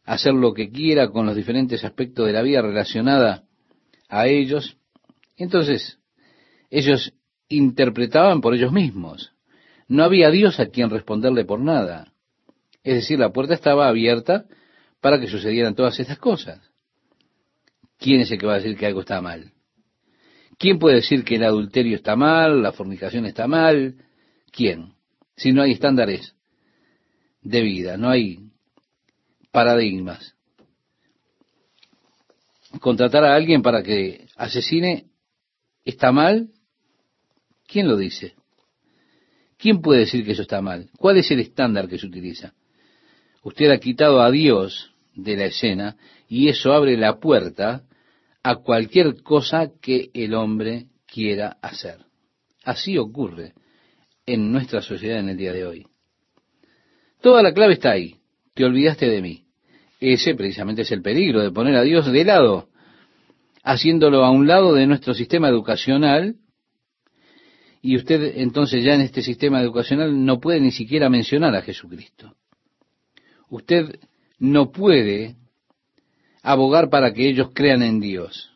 hacer 0.05 0.35
lo 0.35 0.55
que 0.55 0.71
quiera 0.71 1.11
con 1.11 1.27
los 1.27 1.37
diferentes 1.37 1.85
aspectos 1.85 2.27
de 2.27 2.33
la 2.33 2.43
vida 2.43 2.63
relacionada 2.63 3.45
a 4.09 4.29
ellos, 4.29 4.77
entonces 5.37 5.99
ellos 6.71 7.13
interpretaban 7.49 8.41
por 8.41 8.55
ellos 8.55 8.73
mismos. 8.73 9.33
No 9.89 10.05
había 10.05 10.31
Dios 10.31 10.59
a 10.61 10.67
quien 10.67 10.91
responderle 10.91 11.45
por 11.45 11.61
nada. 11.61 12.13
Es 12.83 12.95
decir, 12.95 13.19
la 13.19 13.33
puerta 13.33 13.55
estaba 13.55 13.89
abierta 13.89 14.47
para 15.01 15.21
que 15.21 15.29
sucedieran 15.29 15.75
todas 15.75 15.99
estas 15.99 16.19
cosas. 16.19 16.61
¿Quién 17.99 18.21
es 18.21 18.31
el 18.31 18.39
que 18.39 18.47
va 18.47 18.55
a 18.55 18.59
decir 18.59 18.77
que 18.77 18.87
algo 18.87 19.01
está 19.01 19.21
mal? 19.21 19.53
¿Quién 20.59 20.79
puede 20.79 20.97
decir 20.97 21.25
que 21.25 21.37
el 21.37 21.45
adulterio 21.45 21.97
está 21.97 22.17
mal, 22.17 22.63
la 22.63 22.73
fornicación 22.73 23.27
está 23.27 23.47
mal? 23.47 23.97
¿Quién? 24.51 24.95
Si 25.37 25.53
no 25.53 25.63
hay 25.63 25.73
estándares 25.73 26.36
de 27.47 27.63
vida, 27.63 27.97
no 27.97 28.11
hay 28.11 28.41
paradigmas. 29.53 30.35
contratar 32.81 33.25
a 33.25 33.35
alguien 33.35 33.63
para 33.63 33.83
que 33.83 34.27
asesine 34.37 35.07
está 35.85 36.11
mal? 36.11 36.51
¿Quién 37.67 37.89
lo 37.89 37.97
dice? 37.97 38.35
¿Quién 39.57 39.81
puede 39.81 40.01
decir 40.01 40.25
que 40.25 40.33
eso 40.33 40.43
está 40.43 40.61
mal? 40.61 40.91
¿Cuál 40.99 41.19
es 41.19 41.31
el 41.31 41.41
estándar 41.41 41.89
que 41.89 41.99
se 41.99 42.07
utiliza? 42.07 42.53
Usted 43.43 43.71
ha 43.71 43.79
quitado 43.79 44.21
a 44.21 44.31
Dios 44.31 44.93
de 45.15 45.37
la 45.37 45.47
escena 45.47 45.97
y 46.29 46.49
eso 46.49 46.73
abre 46.73 46.97
la 46.97 47.21
puerta 47.21 47.85
a 48.43 48.57
cualquier 48.57 49.23
cosa 49.23 49.71
que 49.81 50.11
el 50.13 50.35
hombre 50.35 50.87
quiera 51.07 51.57
hacer. 51.63 52.05
Así 52.65 52.99
ocurre 52.99 53.55
en 54.27 54.51
nuestra 54.51 54.83
sociedad 54.83 55.21
en 55.21 55.29
el 55.29 55.37
día 55.37 55.53
de 55.53 55.65
hoy. 55.65 55.87
Toda 57.27 57.43
la 57.43 57.53
clave 57.53 57.73
está 57.73 57.91
ahí. 57.91 58.19
Te 58.55 58.65
olvidaste 58.65 59.09
de 59.09 59.21
mí. 59.21 59.47
Ese 59.99 60.37
precisamente 60.37 60.83
es 60.83 60.93
el 60.93 61.03
peligro 61.03 61.43
de 61.43 61.51
poner 61.51 61.75
a 61.75 61.83
Dios 61.83 62.07
de 62.07 62.25
lado, 62.25 62.69
haciéndolo 63.65 64.25
a 64.25 64.31
un 64.31 64.47
lado 64.47 64.75
de 64.75 64.87
nuestro 64.87 65.13
sistema 65.13 65.49
educacional. 65.49 66.37
Y 67.83 67.97
usted 67.97 68.35
entonces 68.37 68.85
ya 68.85 68.95
en 68.95 69.01
este 69.01 69.23
sistema 69.23 69.61
educacional 69.61 70.25
no 70.25 70.39
puede 70.39 70.61
ni 70.61 70.71
siquiera 70.71 71.09
mencionar 71.09 71.53
a 71.57 71.63
Jesucristo. 71.63 72.37
Usted 73.51 73.99
no 74.39 74.71
puede 74.71 75.35
abogar 76.45 76.91
para 76.91 77.13
que 77.13 77.29
ellos 77.29 77.51
crean 77.53 77.83
en 77.83 77.99
Dios. 77.99 78.53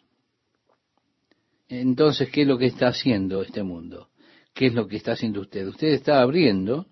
Entonces, 1.68 2.31
¿qué 2.31 2.43
es 2.43 2.47
lo 2.47 2.57
que 2.57 2.66
está 2.66 2.87
haciendo 2.87 3.43
este 3.43 3.64
mundo? 3.64 4.11
¿Qué 4.55 4.66
es 4.66 4.75
lo 4.75 4.87
que 4.87 4.95
está 4.95 5.14
haciendo 5.14 5.41
usted? 5.41 5.66
Usted 5.66 5.89
está 5.89 6.23
abriendo 6.23 6.87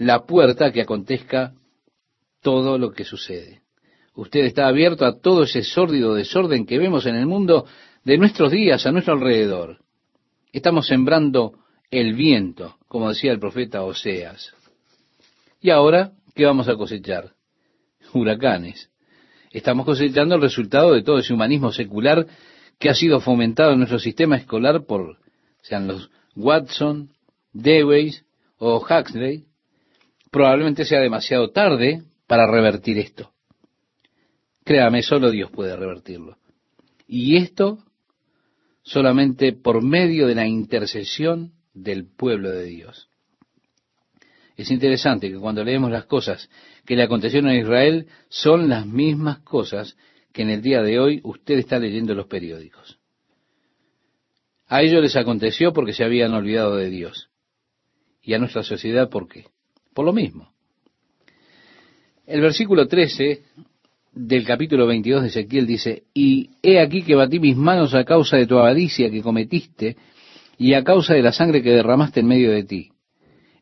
la 0.00 0.24
puerta 0.24 0.72
que 0.72 0.80
acontezca 0.80 1.52
todo 2.40 2.78
lo 2.78 2.92
que 2.92 3.04
sucede. 3.04 3.60
Usted 4.14 4.40
está 4.40 4.66
abierto 4.66 5.04
a 5.04 5.20
todo 5.20 5.42
ese 5.42 5.62
sórdido 5.62 6.14
desorden 6.14 6.64
que 6.64 6.78
vemos 6.78 7.04
en 7.04 7.16
el 7.16 7.26
mundo 7.26 7.66
de 8.02 8.16
nuestros 8.16 8.50
días 8.50 8.86
a 8.86 8.92
nuestro 8.92 9.12
alrededor. 9.12 9.76
Estamos 10.52 10.86
sembrando 10.86 11.52
el 11.90 12.14
viento, 12.14 12.78
como 12.88 13.10
decía 13.10 13.30
el 13.30 13.38
profeta 13.38 13.82
Oseas. 13.82 14.54
Y 15.60 15.68
ahora, 15.68 16.12
¿qué 16.34 16.46
vamos 16.46 16.66
a 16.68 16.76
cosechar? 16.76 17.34
Huracanes. 18.14 18.88
Estamos 19.52 19.84
cosechando 19.84 20.34
el 20.36 20.40
resultado 20.40 20.94
de 20.94 21.02
todo 21.02 21.18
ese 21.18 21.34
humanismo 21.34 21.72
secular 21.72 22.26
que 22.78 22.88
ha 22.88 22.94
sido 22.94 23.20
fomentado 23.20 23.72
en 23.72 23.78
nuestro 23.78 23.98
sistema 23.98 24.38
escolar 24.38 24.86
por, 24.86 25.18
sean 25.60 25.88
los 25.88 26.10
Watson, 26.34 27.10
Dewey 27.52 28.14
o 28.56 28.78
Huxley. 28.78 29.44
Probablemente 30.30 30.84
sea 30.84 31.00
demasiado 31.00 31.50
tarde 31.50 32.02
para 32.26 32.50
revertir 32.50 32.98
esto. 32.98 33.32
Créame, 34.64 35.02
solo 35.02 35.30
Dios 35.30 35.50
puede 35.50 35.76
revertirlo. 35.76 36.36
Y 37.06 37.36
esto 37.36 37.78
solamente 38.82 39.52
por 39.52 39.82
medio 39.82 40.26
de 40.26 40.34
la 40.34 40.46
intercesión 40.46 41.52
del 41.74 42.06
pueblo 42.06 42.50
de 42.50 42.64
Dios. 42.64 43.08
Es 44.56 44.70
interesante 44.70 45.30
que 45.30 45.38
cuando 45.38 45.64
leemos 45.64 45.90
las 45.90 46.04
cosas 46.04 46.50
que 46.84 46.94
le 46.94 47.02
acontecieron 47.02 47.50
a 47.50 47.56
Israel, 47.56 48.08
son 48.28 48.68
las 48.68 48.86
mismas 48.86 49.38
cosas 49.38 49.96
que 50.32 50.42
en 50.42 50.50
el 50.50 50.62
día 50.62 50.82
de 50.82 51.00
hoy 51.00 51.20
usted 51.24 51.58
está 51.58 51.78
leyendo 51.78 52.14
los 52.14 52.26
periódicos. 52.26 52.98
A 54.66 54.82
ellos 54.82 55.02
les 55.02 55.16
aconteció 55.16 55.72
porque 55.72 55.92
se 55.92 56.04
habían 56.04 56.32
olvidado 56.32 56.76
de 56.76 56.90
Dios. 56.90 57.30
Y 58.22 58.34
a 58.34 58.38
nuestra 58.38 58.62
sociedad, 58.62 59.08
¿por 59.08 59.28
qué? 59.28 59.46
Por 59.94 60.04
lo 60.04 60.12
mismo. 60.12 60.50
El 62.26 62.40
versículo 62.40 62.86
13 62.86 63.42
del 64.12 64.44
capítulo 64.44 64.86
22 64.86 65.22
de 65.22 65.28
Ezequiel 65.28 65.66
dice, 65.66 66.04
y 66.14 66.50
he 66.62 66.80
aquí 66.80 67.02
que 67.02 67.14
batí 67.14 67.40
mis 67.40 67.56
manos 67.56 67.94
a 67.94 68.04
causa 68.04 68.36
de 68.36 68.46
tu 68.46 68.58
avaricia 68.58 69.10
que 69.10 69.22
cometiste 69.22 69.96
y 70.58 70.74
a 70.74 70.84
causa 70.84 71.14
de 71.14 71.22
la 71.22 71.32
sangre 71.32 71.62
que 71.62 71.70
derramaste 71.70 72.20
en 72.20 72.26
medio 72.26 72.52
de 72.52 72.64
ti. 72.64 72.90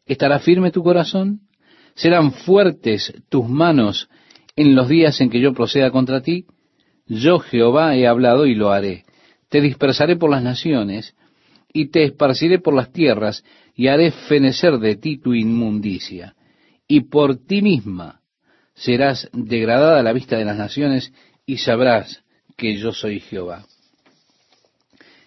¿Estará 0.07 0.39
firme 0.39 0.71
tu 0.71 0.83
corazón? 0.83 1.41
¿Serán 1.95 2.33
fuertes 2.33 3.13
tus 3.29 3.49
manos 3.49 4.09
en 4.57 4.75
los 4.75 4.89
días 4.89 5.21
en 5.21 5.31
que 5.31 5.41
yo 5.41 5.53
proceda 5.53 5.91
contra 5.91 6.23
ti? 6.23 6.47
Yo 7.07 7.39
Jehová 7.39 7.97
he 7.97 8.07
hablado 8.07 8.47
y 8.47 8.55
lo 8.55 8.71
haré. 8.71 9.05
Te 9.49 9.61
dispersaré 9.61 10.17
por 10.17 10.31
las 10.31 10.43
naciones 10.43 11.15
y 11.73 11.87
te 11.87 12.05
esparciré 12.05 12.59
por 12.59 12.75
las 12.75 12.93
tierras 12.93 13.45
y 13.79 13.87
haré 13.87 14.11
fenecer 14.11 14.79
de 14.81 14.97
ti 14.97 15.19
tu 15.19 15.35
inmundicia. 15.35 16.35
Y 16.89 17.03
por 17.03 17.37
ti 17.47 17.63
misma 17.63 18.21
serás 18.75 19.31
degradada 19.33 20.01
a 20.01 20.03
la 20.03 20.13
vista 20.13 20.37
de 20.37 20.45
las 20.45 20.59
naciones 20.59 21.13
y 21.47 21.59
sabrás 21.59 22.25
que 22.57 22.77
yo 22.77 22.93
soy 22.93 23.21
Jehová. 23.21 23.65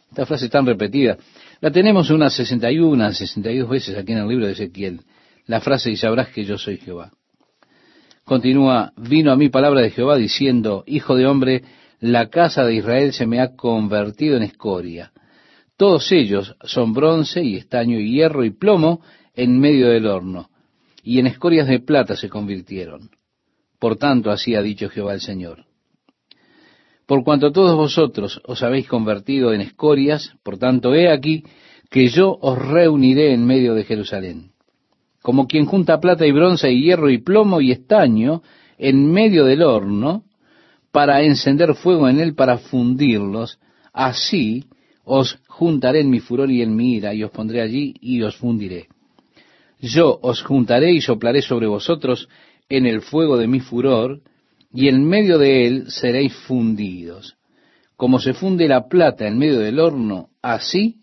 Esta 0.09 0.25
frase 0.25 0.49
tan 0.49 0.65
repetida, 0.65 1.17
la 1.61 1.71
tenemos 1.71 2.09
unas 2.09 2.33
61, 2.33 3.13
62 3.13 3.69
veces 3.69 3.97
aquí 3.97 4.11
en 4.11 4.17
el 4.17 4.27
libro 4.27 4.47
de 4.47 4.51
Ezequiel. 4.51 4.99
La 5.45 5.61
frase 5.61 5.89
y 5.89 5.95
sabrás 5.95 6.27
que 6.27 6.43
yo 6.43 6.57
soy 6.57 6.75
Jehová. 6.75 7.13
Continúa, 8.25 8.91
vino 8.97 9.31
a 9.31 9.37
mí 9.37 9.47
palabra 9.47 9.79
de 9.79 9.91
Jehová 9.91 10.17
diciendo, 10.17 10.83
Hijo 10.87 11.15
de 11.15 11.25
hombre, 11.25 11.63
la 12.01 12.27
casa 12.27 12.65
de 12.65 12.75
Israel 12.75 13.13
se 13.13 13.25
me 13.25 13.39
ha 13.39 13.55
convertido 13.55 14.35
en 14.35 14.43
escoria. 14.43 15.13
Todos 15.81 16.11
ellos 16.11 16.55
son 16.61 16.93
bronce 16.93 17.43
y 17.43 17.55
estaño 17.55 17.99
y 17.99 18.11
hierro 18.11 18.45
y 18.45 18.51
plomo 18.51 19.01
en 19.33 19.59
medio 19.59 19.89
del 19.89 20.05
horno, 20.05 20.51
y 21.01 21.17
en 21.17 21.25
escorias 21.25 21.67
de 21.67 21.79
plata 21.79 22.15
se 22.15 22.29
convirtieron. 22.29 23.09
Por 23.79 23.95
tanto, 23.95 24.29
así 24.29 24.53
ha 24.53 24.61
dicho 24.61 24.89
Jehová 24.89 25.15
el 25.15 25.21
Señor. 25.21 25.65
Por 27.07 27.23
cuanto 27.23 27.51
todos 27.51 27.75
vosotros 27.75 28.39
os 28.45 28.61
habéis 28.61 28.87
convertido 28.87 29.53
en 29.53 29.61
escorias, 29.61 30.35
por 30.43 30.59
tanto, 30.59 30.93
he 30.93 31.11
aquí 31.11 31.45
que 31.89 32.09
yo 32.09 32.37
os 32.39 32.59
reuniré 32.59 33.33
en 33.33 33.43
medio 33.43 33.73
de 33.73 33.83
Jerusalén. 33.83 34.51
Como 35.23 35.47
quien 35.47 35.65
junta 35.65 35.99
plata 35.99 36.27
y 36.27 36.31
bronce 36.31 36.71
y 36.71 36.83
hierro 36.83 37.09
y 37.09 37.17
plomo 37.17 37.59
y 37.59 37.71
estaño 37.71 38.43
en 38.77 39.11
medio 39.11 39.45
del 39.45 39.63
horno, 39.63 40.25
para 40.91 41.23
encender 41.23 41.73
fuego 41.73 42.07
en 42.07 42.19
él 42.19 42.35
para 42.35 42.59
fundirlos, 42.59 43.57
así 43.91 44.65
os 45.03 45.39
juntaré 45.47 46.01
en 46.01 46.09
mi 46.09 46.19
furor 46.19 46.51
y 46.51 46.61
en 46.61 46.75
mi 46.75 46.95
ira, 46.95 47.13
y 47.13 47.23
os 47.23 47.31
pondré 47.31 47.61
allí 47.61 47.93
y 48.01 48.21
os 48.21 48.35
fundiré. 48.35 48.87
Yo 49.79 50.19
os 50.21 50.43
juntaré 50.43 50.93
y 50.93 51.01
soplaré 51.01 51.41
sobre 51.41 51.67
vosotros 51.67 52.29
en 52.69 52.85
el 52.85 53.01
fuego 53.01 53.37
de 53.37 53.47
mi 53.47 53.59
furor, 53.59 54.21
y 54.73 54.87
en 54.87 55.03
medio 55.03 55.37
de 55.37 55.67
él 55.67 55.91
seréis 55.91 56.33
fundidos. 56.33 57.35
Como 57.97 58.19
se 58.19 58.33
funde 58.33 58.67
la 58.67 58.87
plata 58.87 59.27
en 59.27 59.37
medio 59.37 59.59
del 59.59 59.79
horno, 59.79 60.29
así 60.41 61.01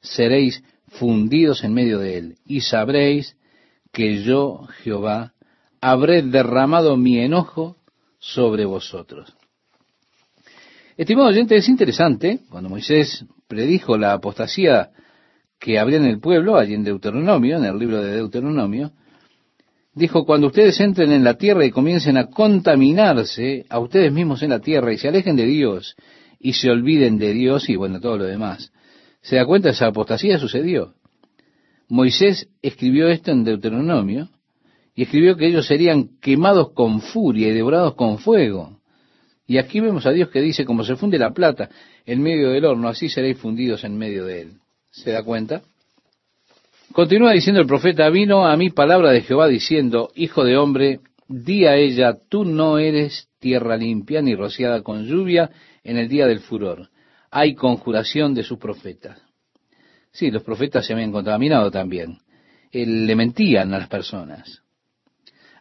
seréis 0.00 0.62
fundidos 0.88 1.62
en 1.62 1.74
medio 1.74 1.98
de 1.98 2.18
él, 2.18 2.34
y 2.44 2.62
sabréis 2.62 3.36
que 3.92 4.22
yo, 4.22 4.66
Jehová, 4.82 5.34
habré 5.80 6.22
derramado 6.22 6.96
mi 6.96 7.18
enojo 7.20 7.76
sobre 8.18 8.64
vosotros. 8.64 9.35
Estimado 10.96 11.28
oyente, 11.28 11.56
es 11.56 11.68
interesante, 11.68 12.40
cuando 12.48 12.70
Moisés 12.70 13.26
predijo 13.46 13.98
la 13.98 14.14
apostasía 14.14 14.90
que 15.58 15.78
habría 15.78 15.98
en 15.98 16.06
el 16.06 16.20
pueblo, 16.20 16.56
allí 16.56 16.72
en 16.72 16.84
Deuteronomio, 16.84 17.58
en 17.58 17.64
el 17.66 17.78
libro 17.78 18.00
de 18.00 18.16
Deuteronomio, 18.16 18.92
dijo, 19.92 20.24
cuando 20.24 20.46
ustedes 20.46 20.80
entren 20.80 21.12
en 21.12 21.22
la 21.22 21.34
tierra 21.34 21.66
y 21.66 21.70
comiencen 21.70 22.16
a 22.16 22.28
contaminarse 22.28 23.66
a 23.68 23.78
ustedes 23.78 24.10
mismos 24.10 24.42
en 24.42 24.50
la 24.50 24.60
tierra 24.60 24.90
y 24.90 24.96
se 24.96 25.08
alejen 25.08 25.36
de 25.36 25.44
Dios 25.44 25.96
y 26.40 26.54
se 26.54 26.70
olviden 26.70 27.18
de 27.18 27.34
Dios 27.34 27.68
y 27.68 27.76
bueno, 27.76 28.00
todo 28.00 28.16
lo 28.16 28.24
demás. 28.24 28.72
¿Se 29.20 29.36
da 29.36 29.44
cuenta? 29.44 29.70
Esa 29.70 29.88
apostasía 29.88 30.38
sucedió. 30.38 30.94
Moisés 31.88 32.48
escribió 32.62 33.08
esto 33.08 33.32
en 33.32 33.44
Deuteronomio 33.44 34.30
y 34.94 35.02
escribió 35.02 35.36
que 35.36 35.46
ellos 35.46 35.66
serían 35.66 36.18
quemados 36.22 36.72
con 36.72 37.02
furia 37.02 37.48
y 37.48 37.52
devorados 37.52 37.94
con 37.96 38.16
fuego. 38.18 38.75
Y 39.46 39.58
aquí 39.58 39.80
vemos 39.80 40.06
a 40.06 40.10
Dios 40.10 40.30
que 40.30 40.40
dice, 40.40 40.64
como 40.64 40.82
se 40.82 40.96
funde 40.96 41.18
la 41.18 41.32
plata 41.32 41.68
en 42.04 42.20
medio 42.20 42.50
del 42.50 42.64
horno, 42.64 42.88
así 42.88 43.08
seréis 43.08 43.38
fundidos 43.38 43.84
en 43.84 43.96
medio 43.96 44.24
de 44.24 44.42
él. 44.42 44.52
¿Se 44.90 45.12
da 45.12 45.22
cuenta? 45.22 45.62
Continúa 46.92 47.32
diciendo 47.32 47.60
el 47.60 47.66
profeta, 47.66 48.08
vino 48.10 48.46
a 48.46 48.56
mí 48.56 48.70
palabra 48.70 49.12
de 49.12 49.20
Jehová 49.20 49.48
diciendo, 49.48 50.10
Hijo 50.14 50.44
de 50.44 50.56
hombre, 50.56 51.00
di 51.28 51.66
a 51.66 51.76
ella, 51.76 52.16
tú 52.28 52.44
no 52.44 52.78
eres 52.78 53.28
tierra 53.38 53.76
limpia 53.76 54.22
ni 54.22 54.34
rociada 54.34 54.82
con 54.82 55.04
lluvia 55.04 55.50
en 55.84 55.98
el 55.98 56.08
día 56.08 56.26
del 56.26 56.40
furor. 56.40 56.88
Hay 57.30 57.54
conjuración 57.54 58.34
de 58.34 58.42
sus 58.42 58.58
profetas. 58.58 59.20
Sí, 60.10 60.30
los 60.30 60.42
profetas 60.42 60.86
se 60.86 60.94
habían 60.94 61.12
contaminado 61.12 61.70
también. 61.70 62.18
le 62.72 63.14
mentían 63.14 63.72
a 63.74 63.78
las 63.78 63.88
personas. 63.88 64.62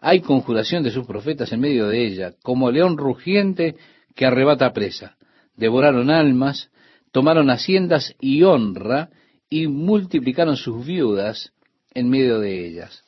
Hay 0.07 0.21
conjuración 0.21 0.83
de 0.83 0.91
sus 0.91 1.07
profetas 1.07 1.51
en 1.51 1.59
medio 1.59 1.87
de 1.87 2.05
ella, 2.05 2.33
como 2.43 2.69
león 2.69 2.95
rugiente 2.95 3.75
que 4.13 4.27
arrebata 4.27 4.71
presa. 4.71 5.17
Devoraron 5.57 6.11
almas, 6.11 6.69
tomaron 7.11 7.49
haciendas 7.49 8.13
y 8.19 8.43
honra, 8.43 9.09
y 9.49 9.65
multiplicaron 9.65 10.57
sus 10.57 10.85
viudas 10.85 11.53
en 11.95 12.11
medio 12.11 12.39
de 12.39 12.67
ellas. 12.67 13.03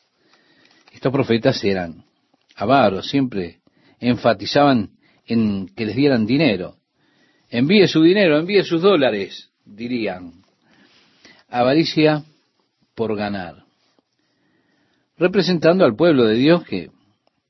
Estos 0.91 1.11
profetas 1.11 1.63
eran 1.63 2.03
avaros, 2.55 3.07
siempre 3.07 3.59
enfatizaban 3.99 4.89
en 5.27 5.67
que 5.67 5.85
les 5.85 5.95
dieran 5.95 6.25
dinero. 6.25 6.77
Envíe 7.51 7.87
su 7.87 8.01
dinero, 8.01 8.39
envíe 8.39 8.63
sus 8.63 8.81
dólares, 8.81 9.51
dirían. 9.65 10.41
Avaricia 11.47 12.23
por 12.95 13.15
ganar. 13.15 13.66
Representando 15.17 15.83
al 15.83 15.95
pueblo 15.95 16.25
de 16.25 16.35
Dios 16.35 16.63
que 16.63 16.91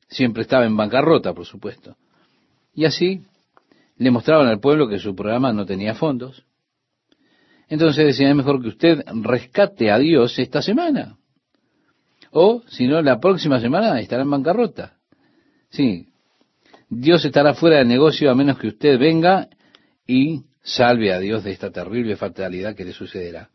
siempre 0.07 0.43
estaba 0.43 0.65
en 0.65 0.77
bancarrota, 0.77 1.33
por 1.33 1.45
supuesto. 1.45 1.95
Y 2.73 2.85
así 2.85 3.21
le 3.97 4.11
mostraban 4.11 4.47
al 4.47 4.59
pueblo 4.59 4.87
que 4.87 4.99
su 4.99 5.15
programa 5.15 5.51
no 5.51 5.65
tenía 5.65 5.95
fondos. 5.95 6.45
Entonces 7.67 8.05
decían, 8.05 8.31
es 8.31 8.37
mejor 8.37 8.61
que 8.61 8.69
usted 8.69 9.03
rescate 9.23 9.91
a 9.91 9.97
Dios 9.97 10.37
esta 10.39 10.61
semana. 10.61 11.17
O, 12.31 12.63
si 12.67 12.87
no, 12.87 13.01
la 13.01 13.19
próxima 13.19 13.59
semana 13.59 13.99
estará 13.99 14.21
en 14.21 14.29
bancarrota. 14.29 14.93
Sí, 15.69 16.07
Dios 16.89 17.25
estará 17.25 17.53
fuera 17.53 17.77
del 17.77 17.87
negocio 17.87 18.31
a 18.31 18.35
menos 18.35 18.57
que 18.57 18.67
usted 18.67 18.97
venga 18.97 19.49
y 20.05 20.43
salve 20.61 21.11
a 21.11 21.19
Dios 21.19 21.43
de 21.43 21.51
esta 21.51 21.71
terrible 21.71 22.15
fatalidad 22.15 22.75
que 22.75 22.85
le 22.85 22.93
sucederá. 22.93 23.49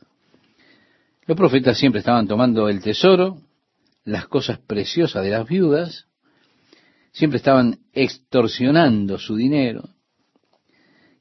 Los 1.27 1.37
profetas 1.37 1.79
siempre 1.79 2.01
estaban 2.01 2.27
tomando 2.27 2.69
el 2.69 2.83
tesoro, 2.83 3.39
las 4.05 4.27
cosas 4.27 4.59
preciosas 4.59 5.25
de 5.25 5.31
las 5.31 5.49
viudas, 5.49 6.07
siempre 7.13 7.37
estaban 7.37 7.79
extorsionando 7.93 9.19
su 9.19 9.37
dinero. 9.37 9.89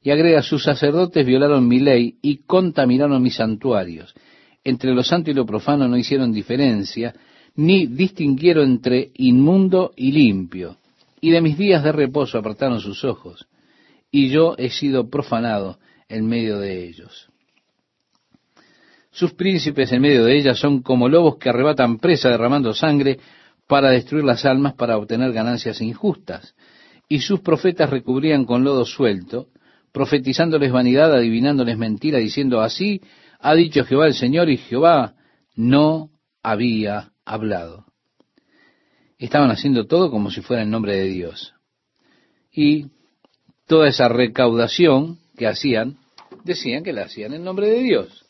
Y 0.02 0.10
agrega, 0.10 0.42
sus 0.42 0.64
sacerdotes 0.64 1.24
violaron 1.24 1.68
mi 1.68 1.78
ley 1.78 2.16
y 2.22 2.38
contaminaron 2.38 3.22
mis 3.22 3.36
santuarios. 3.36 4.14
Entre 4.64 4.94
lo 4.94 5.02
santo 5.02 5.30
y 5.30 5.34
lo 5.34 5.46
profano 5.46 5.86
no 5.86 5.96
hicieron 5.96 6.32
diferencia, 6.32 7.14
ni 7.54 7.86
distinguieron 7.86 8.70
entre 8.70 9.10
inmundo 9.14 9.92
y 9.96 10.12
limpio. 10.12 10.78
Y 11.20 11.30
de 11.30 11.40
mis 11.40 11.56
días 11.56 11.84
de 11.84 11.92
reposo 11.92 12.38
apartaron 12.38 12.80
sus 12.80 13.04
ojos, 13.04 13.46
y 14.10 14.28
yo 14.28 14.56
he 14.58 14.70
sido 14.70 15.08
profanado 15.08 15.78
en 16.08 16.26
medio 16.26 16.58
de 16.58 16.84
ellos. 16.88 17.31
Sus 19.12 19.34
príncipes 19.34 19.92
en 19.92 20.00
medio 20.00 20.24
de 20.24 20.36
ellas 20.36 20.58
son 20.58 20.80
como 20.80 21.08
lobos 21.08 21.36
que 21.36 21.50
arrebatan 21.50 21.98
presa 21.98 22.30
derramando 22.30 22.72
sangre 22.72 23.18
para 23.66 23.90
destruir 23.90 24.24
las 24.24 24.46
almas 24.46 24.72
para 24.72 24.96
obtener 24.96 25.32
ganancias 25.32 25.82
injustas. 25.82 26.54
Y 27.08 27.20
sus 27.20 27.40
profetas 27.40 27.90
recubrían 27.90 28.46
con 28.46 28.64
lodo 28.64 28.86
suelto, 28.86 29.48
profetizándoles 29.92 30.72
vanidad, 30.72 31.14
adivinándoles 31.14 31.76
mentira, 31.76 32.18
diciendo 32.18 32.62
así 32.62 33.02
ha 33.38 33.54
dicho 33.54 33.84
Jehová 33.84 34.06
el 34.06 34.14
Señor 34.14 34.48
y 34.48 34.56
Jehová 34.56 35.14
no 35.54 36.10
había 36.42 37.12
hablado. 37.26 37.84
Estaban 39.18 39.50
haciendo 39.50 39.86
todo 39.86 40.10
como 40.10 40.30
si 40.30 40.40
fuera 40.40 40.62
en 40.62 40.70
nombre 40.70 40.96
de 40.96 41.04
Dios. 41.08 41.54
Y 42.50 42.86
toda 43.66 43.88
esa 43.88 44.08
recaudación 44.08 45.18
que 45.36 45.46
hacían, 45.46 45.98
decían 46.44 46.82
que 46.82 46.94
la 46.94 47.02
hacían 47.02 47.34
en 47.34 47.44
nombre 47.44 47.68
de 47.68 47.80
Dios. 47.80 48.21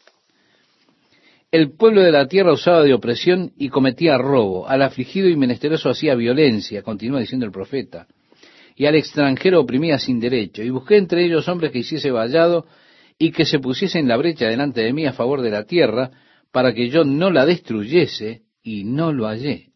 El 1.53 1.73
pueblo 1.73 2.01
de 2.01 2.11
la 2.11 2.27
tierra 2.27 2.55
usaba 2.55 2.83
de 2.83 2.95
opresión 2.95 3.53
y 3.59 3.69
cometía 3.69 4.17
robo. 4.17 4.67
Al 4.67 4.81
afligido 4.81 5.29
y 5.29 5.37
menesteroso 5.37 5.91
hacía 5.91 6.15
violencia, 6.15 6.83
continúa 6.83 7.21
diciendo 7.21 7.45
el 7.45 7.53
profeta. 7.53 8.07
Y 8.75 8.87
al 8.87 8.95
extranjero 8.95 9.61
oprimía 9.61 9.99
sin 9.99 10.19
derecho. 10.19 10.63
Y 10.63 10.71
busqué 10.71 10.97
entre 10.97 11.27
ellos 11.27 11.47
hombres 11.49 11.71
que 11.71 11.81
hiciese 11.81 12.11
vallado 12.11 12.67
y 13.19 13.33
que 13.33 13.45
se 13.45 13.59
pusiese 13.59 13.99
en 13.99 14.09
la 14.09 14.17
brecha 14.17 14.47
delante 14.47 14.81
de 14.81 14.95
mí 14.95 15.07
a 15.07 15.13
favor 15.13 15.43
de 15.43 15.51
la 15.51 15.65
tierra, 15.65 16.11
para 16.51 16.73
que 16.73 16.89
yo 16.89 17.05
no 17.05 17.31
la 17.31 17.45
destruyese, 17.45 18.43
y 18.63 18.85
no 18.85 19.13
lo 19.13 19.27
hallé. 19.27 19.73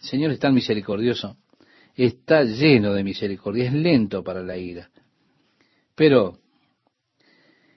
El 0.00 0.06
Señor 0.08 0.30
es 0.32 0.38
tan 0.38 0.54
misericordioso, 0.54 1.36
está 1.94 2.42
lleno 2.42 2.92
de 2.92 3.04
misericordia, 3.04 3.66
es 3.66 3.72
lento 3.72 4.22
para 4.22 4.42
la 4.42 4.56
ira. 4.56 4.90
Pero 5.94 6.38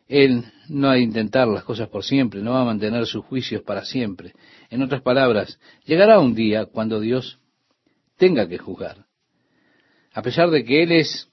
él 0.07 0.43
no 0.69 0.89
ha 0.89 0.99
intentar 0.99 1.47
las 1.47 1.63
cosas 1.63 1.89
por 1.89 2.03
siempre, 2.03 2.41
no 2.41 2.51
va 2.51 2.61
a 2.61 2.65
mantener 2.65 3.05
sus 3.05 3.25
juicios 3.25 3.61
para 3.63 3.85
siempre. 3.85 4.33
En 4.69 4.81
otras 4.81 5.01
palabras, 5.01 5.59
llegará 5.85 6.19
un 6.19 6.35
día 6.35 6.65
cuando 6.65 6.99
Dios 6.99 7.39
tenga 8.17 8.47
que 8.47 8.57
juzgar, 8.57 9.05
a 10.13 10.21
pesar 10.21 10.49
de 10.49 10.63
que 10.63 10.83
Él 10.83 10.91
es 10.91 11.29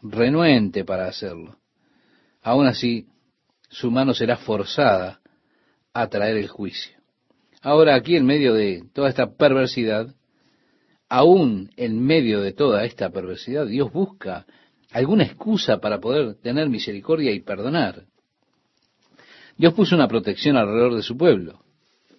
renuente 0.00 0.84
para 0.84 1.08
hacerlo. 1.08 1.56
Aún 2.42 2.66
así, 2.66 3.06
su 3.68 3.90
mano 3.90 4.14
será 4.14 4.36
forzada 4.36 5.20
a 5.92 6.08
traer 6.08 6.36
el 6.36 6.48
juicio. 6.48 6.96
Ahora, 7.60 7.94
aquí 7.94 8.16
en 8.16 8.24
medio 8.24 8.54
de 8.54 8.84
toda 8.92 9.08
esta 9.08 9.34
perversidad, 9.34 10.14
aún 11.08 11.70
en 11.76 12.00
medio 12.00 12.40
de 12.40 12.52
toda 12.52 12.84
esta 12.84 13.10
perversidad, 13.10 13.66
Dios 13.66 13.92
busca 13.92 14.46
alguna 14.92 15.24
excusa 15.24 15.78
para 15.78 15.98
poder 16.00 16.36
tener 16.36 16.68
misericordia 16.68 17.32
y 17.32 17.40
perdonar. 17.40 18.04
Dios 19.58 19.74
puso 19.74 19.96
una 19.96 20.06
protección 20.06 20.56
alrededor 20.56 20.94
de 20.94 21.02
su 21.02 21.16
pueblo. 21.16 21.60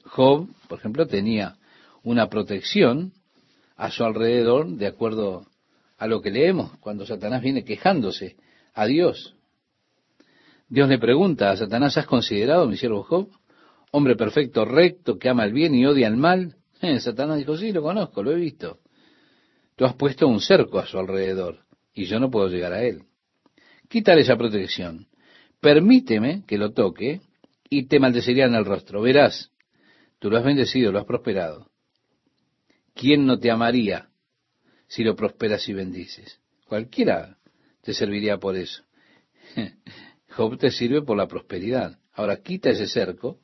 Job, 0.04 0.50
por 0.68 0.80
ejemplo, 0.80 1.08
tenía 1.08 1.56
una 2.04 2.28
protección 2.30 3.14
a 3.78 3.90
su 3.90 4.04
alrededor 4.04 4.68
de 4.68 4.88
acuerdo 4.88 5.46
a 5.98 6.06
lo 6.06 6.22
que 6.22 6.32
leemos 6.32 6.78
cuando 6.80 7.06
Satanás 7.06 7.42
viene 7.42 7.64
quejándose 7.64 8.36
a 8.74 8.86
Dios. 8.86 9.36
Dios 10.68 10.90
le 10.90 11.00
pregunta 11.00 11.50
a 11.50 11.58
Satanás, 11.58 11.98
¿has 11.98 12.06
considerado, 12.06 12.68
mi 12.68 12.76
siervo 12.76 13.04
Job, 13.04 13.30
hombre 13.92 14.18
perfecto, 14.18 14.66
recto, 14.66 15.18
que 15.18 15.30
ama 15.30 15.46
el 15.46 15.54
bien 15.54 15.74
y 15.74 15.86
odia 15.86 16.08
el 16.08 16.18
mal? 16.18 16.58
Eh, 16.82 17.00
Satanás 17.00 17.38
dijo, 17.38 17.56
sí, 17.56 17.72
lo 17.72 17.82
conozco, 17.82 18.22
lo 18.22 18.32
he 18.32 18.36
visto. 18.36 18.80
Tú 19.78 19.86
has 19.86 19.96
puesto 19.96 20.28
un 20.28 20.42
cerco 20.42 20.78
a 20.78 20.86
su 20.86 21.00
alrededor 21.00 21.60
y 21.94 22.04
yo 22.04 22.20
no 22.20 22.30
puedo 22.30 22.50
llegar 22.50 22.74
a 22.74 22.84
él. 22.84 23.04
Quítale 23.88 24.22
esa 24.22 24.36
protección. 24.36 25.08
Permíteme 25.62 26.44
que 26.46 26.58
lo 26.58 26.72
toque 26.72 27.22
y 27.70 27.88
te 27.88 28.00
maldeciría 28.00 28.46
en 28.46 28.56
el 28.56 28.66
rostro. 28.66 29.02
Verás, 29.02 29.52
tú 30.20 30.30
lo 30.30 30.38
has 30.38 30.44
bendecido, 30.44 30.92
lo 30.92 31.00
has 31.00 31.06
prosperado. 31.06 31.70
¿Quién 32.94 33.26
no 33.26 33.40
te 33.40 33.52
amaría 33.52 34.10
si 34.88 35.04
lo 35.04 35.16
prosperas 35.16 35.68
y 35.70 35.74
bendices? 35.74 36.40
Cualquiera 36.66 37.38
te 37.82 37.94
serviría 37.94 38.38
por 38.38 38.56
eso. 38.56 38.84
Job 40.30 40.58
te 40.58 40.72
sirve 40.72 41.02
por 41.02 41.18
la 41.18 41.28
prosperidad. 41.28 41.98
Ahora 42.14 42.42
quita 42.42 42.70
ese 42.70 42.88
cerco. 42.88 43.40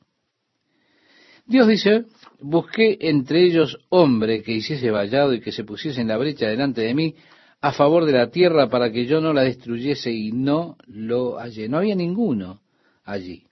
Dios 1.46 1.68
dice, 1.68 2.06
busqué 2.40 2.98
entre 3.00 3.44
ellos 3.44 3.78
hombre 3.88 4.42
que 4.42 4.52
hiciese 4.52 4.90
vallado 4.90 5.32
y 5.32 5.40
que 5.40 5.52
se 5.52 5.64
pusiese 5.64 6.00
en 6.00 6.08
la 6.08 6.16
brecha 6.16 6.48
delante 6.48 6.82
de 6.82 6.92
mí 6.92 7.14
a 7.60 7.72
favor 7.72 8.04
de 8.04 8.12
la 8.12 8.30
tierra 8.30 8.68
para 8.68 8.90
que 8.90 9.06
yo 9.06 9.20
no 9.20 9.32
la 9.32 9.42
destruyese 9.42 10.12
y 10.12 10.32
no 10.32 10.76
lo 10.86 11.38
hallé. 11.38 11.68
No 11.68 11.78
había 11.78 11.94
ninguno 11.94 12.62
allí. 13.04 13.45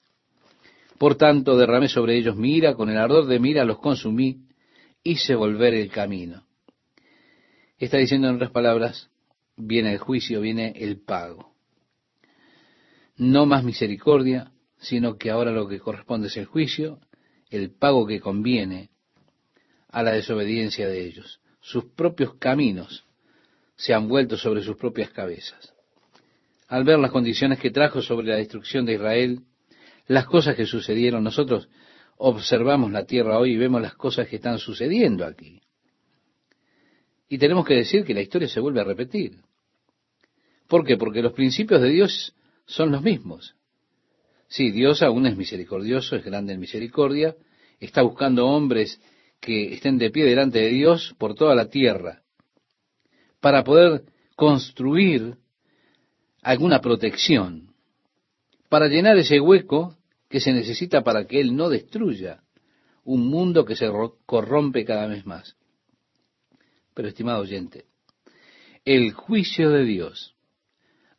Por 0.98 1.16
tanto, 1.16 1.56
derramé 1.56 1.88
sobre 1.88 2.16
ellos 2.16 2.36
mi 2.36 2.54
ira, 2.54 2.74
con 2.74 2.88
el 2.90 2.98
ardor 2.98 3.26
de 3.26 3.38
mira 3.38 3.64
los 3.64 3.78
consumí, 3.78 4.46
hice 5.02 5.34
volver 5.34 5.74
el 5.74 5.90
camino. 5.90 6.46
Está 7.78 7.98
diciendo 7.98 8.28
en 8.28 8.36
otras 8.36 8.50
palabras, 8.50 9.10
viene 9.56 9.92
el 9.92 9.98
juicio, 9.98 10.40
viene 10.40 10.72
el 10.76 11.00
pago. 11.00 11.52
No 13.16 13.46
más 13.46 13.64
misericordia, 13.64 14.52
sino 14.78 15.16
que 15.16 15.30
ahora 15.30 15.50
lo 15.50 15.68
que 15.68 15.80
corresponde 15.80 16.28
es 16.28 16.36
el 16.36 16.46
juicio, 16.46 17.00
el 17.50 17.70
pago 17.70 18.06
que 18.06 18.20
conviene 18.20 18.90
a 19.88 20.02
la 20.02 20.12
desobediencia 20.12 20.88
de 20.88 21.04
ellos. 21.04 21.40
Sus 21.60 21.84
propios 21.84 22.34
caminos 22.34 23.04
se 23.76 23.94
han 23.94 24.08
vuelto 24.08 24.36
sobre 24.36 24.62
sus 24.62 24.76
propias 24.76 25.10
cabezas. 25.10 25.72
Al 26.68 26.84
ver 26.84 26.98
las 26.98 27.10
condiciones 27.10 27.58
que 27.58 27.70
trajo 27.70 28.02
sobre 28.02 28.28
la 28.28 28.36
destrucción 28.36 28.84
de 28.84 28.94
Israel, 28.94 29.40
las 30.06 30.26
cosas 30.26 30.56
que 30.56 30.66
sucedieron. 30.66 31.24
Nosotros 31.24 31.68
observamos 32.16 32.92
la 32.92 33.04
tierra 33.04 33.38
hoy 33.38 33.52
y 33.52 33.56
vemos 33.56 33.80
las 33.82 33.94
cosas 33.94 34.28
que 34.28 34.36
están 34.36 34.58
sucediendo 34.58 35.24
aquí. 35.24 35.60
Y 37.28 37.38
tenemos 37.38 37.66
que 37.66 37.74
decir 37.74 38.04
que 38.04 38.14
la 38.14 38.20
historia 38.20 38.48
se 38.48 38.60
vuelve 38.60 38.80
a 38.80 38.84
repetir. 38.84 39.38
¿Por 40.68 40.84
qué? 40.84 40.96
Porque 40.96 41.22
los 41.22 41.32
principios 41.32 41.80
de 41.80 41.90
Dios 41.90 42.34
son 42.66 42.92
los 42.92 43.02
mismos. 43.02 43.54
Sí, 44.48 44.70
Dios 44.70 45.02
aún 45.02 45.26
es 45.26 45.36
misericordioso, 45.36 46.16
es 46.16 46.24
grande 46.24 46.52
en 46.52 46.60
misericordia, 46.60 47.34
está 47.80 48.02
buscando 48.02 48.46
hombres 48.46 49.00
que 49.40 49.74
estén 49.74 49.98
de 49.98 50.10
pie 50.10 50.24
delante 50.24 50.60
de 50.60 50.68
Dios 50.68 51.14
por 51.18 51.34
toda 51.34 51.54
la 51.54 51.68
tierra, 51.68 52.22
para 53.40 53.64
poder 53.64 54.04
construir 54.36 55.36
alguna 56.42 56.80
protección 56.80 57.73
para 58.74 58.88
llenar 58.88 59.16
ese 59.16 59.38
hueco 59.38 59.94
que 60.28 60.40
se 60.40 60.52
necesita 60.52 61.04
para 61.04 61.28
que 61.28 61.40
Él 61.40 61.54
no 61.54 61.68
destruya 61.68 62.40
un 63.04 63.28
mundo 63.28 63.64
que 63.64 63.76
se 63.76 63.88
corrompe 64.26 64.84
cada 64.84 65.06
vez 65.06 65.24
más. 65.24 65.54
Pero, 66.92 67.06
estimado 67.06 67.42
oyente, 67.42 67.84
el 68.84 69.12
juicio 69.12 69.70
de 69.70 69.84
Dios, 69.84 70.34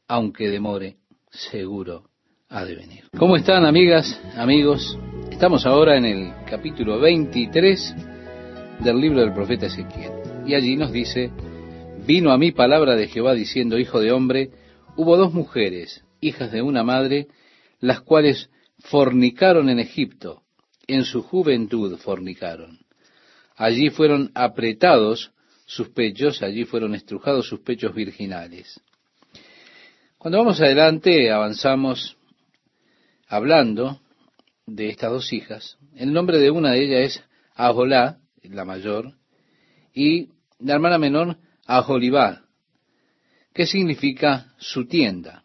aunque 0.05 0.49
demore, 0.49 0.97
seguro 1.29 2.09
ha 2.49 2.65
de 2.65 2.75
venir. 2.75 3.05
¿Cómo 3.17 3.37
están, 3.37 3.65
amigas, 3.65 4.21
amigos? 4.35 4.99
Estamos 5.31 5.65
ahora 5.65 5.95
en 5.95 6.03
el 6.03 6.33
capítulo 6.49 6.99
23 6.99 7.95
del 8.81 8.99
libro 8.99 9.21
del 9.21 9.31
profeta 9.31 9.67
Ezequiel. 9.67 10.11
Y 10.45 10.55
allí 10.55 10.75
nos 10.75 10.91
dice, 10.91 11.31
vino 12.05 12.33
a 12.33 12.37
mí 12.37 12.51
palabra 12.51 12.97
de 12.97 13.07
Jehová 13.07 13.33
diciendo, 13.33 13.79
Hijo 13.79 14.01
de 14.01 14.11
hombre, 14.11 14.49
hubo 14.97 15.15
dos 15.15 15.33
mujeres, 15.33 16.03
hijas 16.19 16.51
de 16.51 16.61
una 16.61 16.83
madre, 16.83 17.29
las 17.79 18.01
cuales 18.01 18.49
fornicaron 18.79 19.69
en 19.69 19.79
Egipto, 19.79 20.43
en 20.87 21.03
su 21.03 21.21
juventud 21.23 21.97
fornicaron. 21.97 22.79
Allí 23.55 23.89
fueron 23.89 24.31
apretados 24.35 25.31
sus 25.65 25.89
pechos, 25.89 26.41
allí 26.41 26.65
fueron 26.65 26.93
estrujados 26.93 27.47
sus 27.47 27.61
pechos 27.61 27.93
virginales. 27.95 28.79
Cuando 30.17 30.39
vamos 30.39 30.61
adelante, 30.61 31.31
avanzamos 31.31 32.17
hablando 33.27 34.01
de 34.65 34.89
estas 34.89 35.11
dos 35.11 35.33
hijas. 35.33 35.77
El 35.95 36.13
nombre 36.13 36.39
de 36.39 36.51
una 36.51 36.71
de 36.71 36.83
ellas 36.83 37.17
es 37.17 37.23
Aholá, 37.55 38.19
la 38.43 38.65
mayor, 38.65 39.13
y 39.93 40.29
la 40.59 40.75
hermana 40.75 40.97
menor, 40.97 41.37
Aholibá, 41.65 42.43
que 43.53 43.65
significa 43.65 44.53
su 44.57 44.85
tienda. 44.87 45.43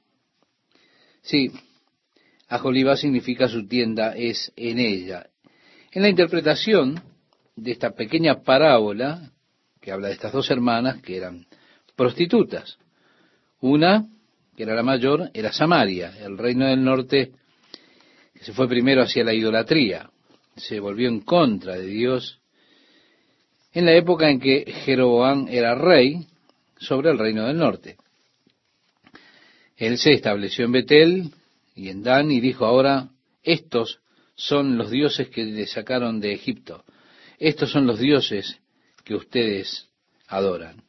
Sí, 1.22 1.50
Aholibá 2.50 2.96
significa 2.96 3.46
su 3.48 3.66
tienda 3.68 4.12
es 4.16 4.52
en 4.56 4.80
ella. 4.80 5.26
En 5.92 6.02
la 6.02 6.08
interpretación 6.08 7.00
de 7.54 7.70
esta 7.70 7.92
pequeña 7.92 8.42
parábola, 8.42 9.30
que 9.80 9.92
habla 9.92 10.08
de 10.08 10.14
estas 10.14 10.32
dos 10.32 10.50
hermanas 10.50 11.00
que 11.00 11.16
eran 11.16 11.46
prostitutas, 11.94 12.76
una, 13.60 14.08
que 14.56 14.64
era 14.64 14.74
la 14.74 14.82
mayor, 14.82 15.30
era 15.32 15.52
Samaria, 15.52 16.12
el 16.18 16.36
reino 16.36 16.66
del 16.66 16.82
norte 16.82 17.30
que 18.34 18.44
se 18.44 18.52
fue 18.52 18.68
primero 18.68 19.02
hacia 19.02 19.22
la 19.22 19.32
idolatría, 19.32 20.10
se 20.56 20.80
volvió 20.80 21.08
en 21.08 21.20
contra 21.20 21.76
de 21.76 21.86
Dios 21.86 22.40
en 23.72 23.84
la 23.84 23.94
época 23.94 24.28
en 24.28 24.40
que 24.40 24.64
Jeroboam 24.84 25.46
era 25.48 25.76
rey 25.76 26.26
sobre 26.78 27.10
el 27.10 27.18
reino 27.18 27.46
del 27.46 27.58
norte. 27.58 27.96
Él 29.76 29.98
se 29.98 30.14
estableció 30.14 30.64
en 30.64 30.72
Betel 30.72 31.30
y 31.80 31.88
en 31.88 32.02
Dan 32.02 32.30
y 32.30 32.40
dijo 32.40 32.66
ahora, 32.66 33.08
estos 33.42 34.00
son 34.34 34.76
los 34.76 34.90
dioses 34.90 35.30
que 35.30 35.44
le 35.44 35.66
sacaron 35.66 36.20
de 36.20 36.34
Egipto, 36.34 36.84
estos 37.38 37.70
son 37.70 37.86
los 37.86 37.98
dioses 37.98 38.60
que 39.02 39.14
ustedes 39.14 39.88
adoran. 40.28 40.82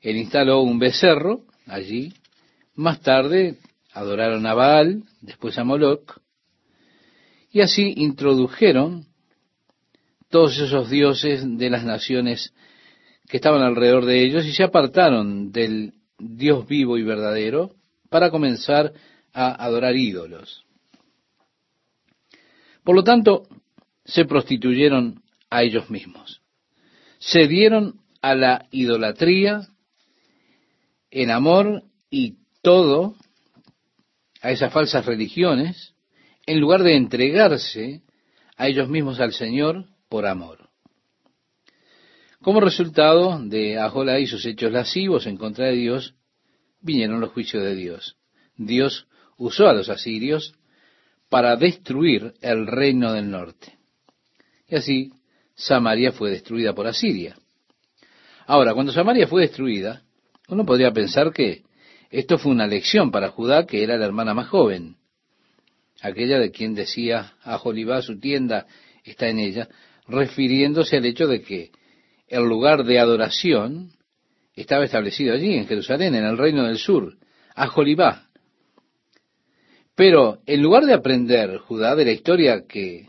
Él 0.00 0.16
instaló 0.16 0.62
un 0.62 0.80
becerro 0.80 1.44
allí, 1.66 2.12
más 2.74 3.00
tarde 3.00 3.58
adoraron 3.92 4.44
a 4.46 4.54
Baal, 4.54 5.04
después 5.20 5.56
a 5.56 5.62
Moloch, 5.62 6.20
y 7.52 7.60
así 7.60 7.94
introdujeron 7.98 9.06
todos 10.30 10.58
esos 10.58 10.90
dioses 10.90 11.44
de 11.46 11.70
las 11.70 11.84
naciones 11.84 12.52
que 13.28 13.36
estaban 13.36 13.62
alrededor 13.62 14.04
de 14.04 14.24
ellos 14.24 14.44
y 14.46 14.52
se 14.52 14.64
apartaron 14.64 15.52
del 15.52 15.92
Dios 16.18 16.66
vivo 16.66 16.98
y 16.98 17.04
verdadero 17.04 17.76
para 18.10 18.32
comenzar 18.32 18.92
a 19.40 19.54
adorar 19.64 19.94
ídolos. 19.94 20.64
Por 22.82 22.96
lo 22.96 23.04
tanto, 23.04 23.46
se 24.04 24.24
prostituyeron 24.24 25.22
a 25.48 25.62
ellos 25.62 25.90
mismos. 25.90 26.42
Se 27.20 27.46
dieron 27.46 28.00
a 28.20 28.34
la 28.34 28.66
idolatría 28.72 29.68
en 31.12 31.30
amor 31.30 31.84
y 32.10 32.38
todo 32.62 33.14
a 34.42 34.50
esas 34.50 34.72
falsas 34.72 35.06
religiones 35.06 35.94
en 36.46 36.58
lugar 36.58 36.82
de 36.82 36.96
entregarse 36.96 38.02
a 38.56 38.66
ellos 38.66 38.88
mismos 38.88 39.20
al 39.20 39.34
Señor 39.34 39.84
por 40.08 40.26
amor. 40.26 40.68
Como 42.40 42.60
resultado 42.60 43.38
de 43.40 43.78
Ajola 43.78 44.18
y 44.18 44.26
sus 44.26 44.44
hechos 44.46 44.72
lascivos 44.72 45.26
en 45.26 45.36
contra 45.36 45.66
de 45.66 45.76
Dios, 45.76 46.16
vinieron 46.80 47.20
los 47.20 47.30
juicios 47.30 47.62
de 47.62 47.76
Dios. 47.76 48.16
Dios 48.56 49.07
usó 49.38 49.68
a 49.68 49.72
los 49.72 49.88
asirios 49.88 50.54
para 51.30 51.56
destruir 51.56 52.34
el 52.42 52.66
reino 52.66 53.12
del 53.12 53.30
norte. 53.30 53.78
Y 54.68 54.76
así 54.76 55.12
Samaria 55.54 56.12
fue 56.12 56.30
destruida 56.30 56.74
por 56.74 56.86
Asiria. 56.86 57.36
Ahora, 58.46 58.74
cuando 58.74 58.92
Samaria 58.92 59.26
fue 59.26 59.42
destruida, 59.42 60.02
uno 60.48 60.66
podría 60.66 60.92
pensar 60.92 61.32
que 61.32 61.62
esto 62.10 62.38
fue 62.38 62.52
una 62.52 62.66
lección 62.66 63.10
para 63.10 63.30
Judá, 63.30 63.66
que 63.66 63.82
era 63.82 63.96
la 63.96 64.06
hermana 64.06 64.34
más 64.34 64.48
joven 64.48 64.98
aquella 66.02 66.38
de 66.38 66.50
quien 66.50 66.74
decía 66.74 67.34
a 67.42 67.58
Jolibá 67.58 68.02
su 68.02 68.18
tienda 68.18 68.66
está 69.04 69.28
en 69.28 69.38
ella, 69.38 69.68
refiriéndose 70.06 70.96
al 70.96 71.06
hecho 71.06 71.26
de 71.26 71.42
que 71.42 71.70
el 72.28 72.44
lugar 72.44 72.84
de 72.84 72.98
adoración 72.98 73.92
estaba 74.54 74.84
establecido 74.84 75.34
allí, 75.34 75.54
en 75.54 75.66
Jerusalén, 75.66 76.14
en 76.14 76.24
el 76.24 76.36
reino 76.36 76.64
del 76.64 76.78
sur, 76.78 77.16
a 77.54 77.66
Jolibá. 77.68 78.27
Pero 79.98 80.38
en 80.46 80.62
lugar 80.62 80.84
de 80.84 80.94
aprender 80.94 81.58
Judá 81.58 81.96
de 81.96 82.04
la 82.04 82.12
historia 82.12 82.68
que 82.68 83.08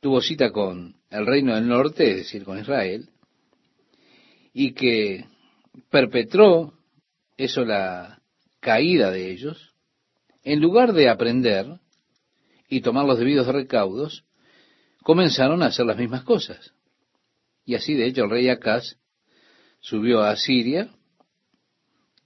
tuvo 0.00 0.20
cita 0.20 0.52
con 0.52 0.94
el 1.10 1.26
reino 1.26 1.56
del 1.56 1.66
norte, 1.66 2.12
es 2.12 2.16
decir, 2.18 2.44
con 2.44 2.60
Israel, 2.60 3.08
y 4.52 4.72
que 4.72 5.24
perpetró 5.90 6.74
eso 7.36 7.64
la 7.64 8.22
caída 8.60 9.10
de 9.10 9.32
ellos, 9.32 9.74
en 10.44 10.60
lugar 10.60 10.92
de 10.92 11.08
aprender, 11.08 11.80
y 12.68 12.82
tomar 12.82 13.04
los 13.04 13.18
debidos 13.18 13.48
recaudos, 13.48 14.24
comenzaron 15.02 15.60
a 15.64 15.66
hacer 15.66 15.86
las 15.86 15.98
mismas 15.98 16.22
cosas. 16.22 16.72
Y 17.64 17.74
así, 17.74 17.94
de 17.94 18.06
hecho, 18.06 18.22
el 18.22 18.30
rey 18.30 18.48
Acaz 18.48 18.96
subió 19.80 20.22
a 20.22 20.36
Siria, 20.36 20.88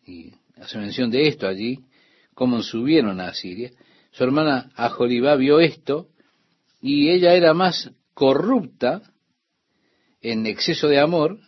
y 0.05 0.35
hace 0.57 0.77
mención 0.77 1.11
de 1.11 1.29
esto 1.29 1.47
allí, 1.47 1.87
cómo 2.35 2.63
subieron 2.63 3.19
a 3.19 3.33
Siria. 3.33 3.71
Su 4.13 4.25
hermana 4.25 4.71
Ajolibá 4.77 5.37
vio 5.37 5.61
esto, 5.61 6.09
y 6.81 7.11
ella 7.11 7.35
era 7.35 7.55
más 7.55 7.91
corrupta 8.15 9.03
en 10.21 10.47
exceso 10.47 10.89
de 10.89 11.01
amor, 11.01 11.39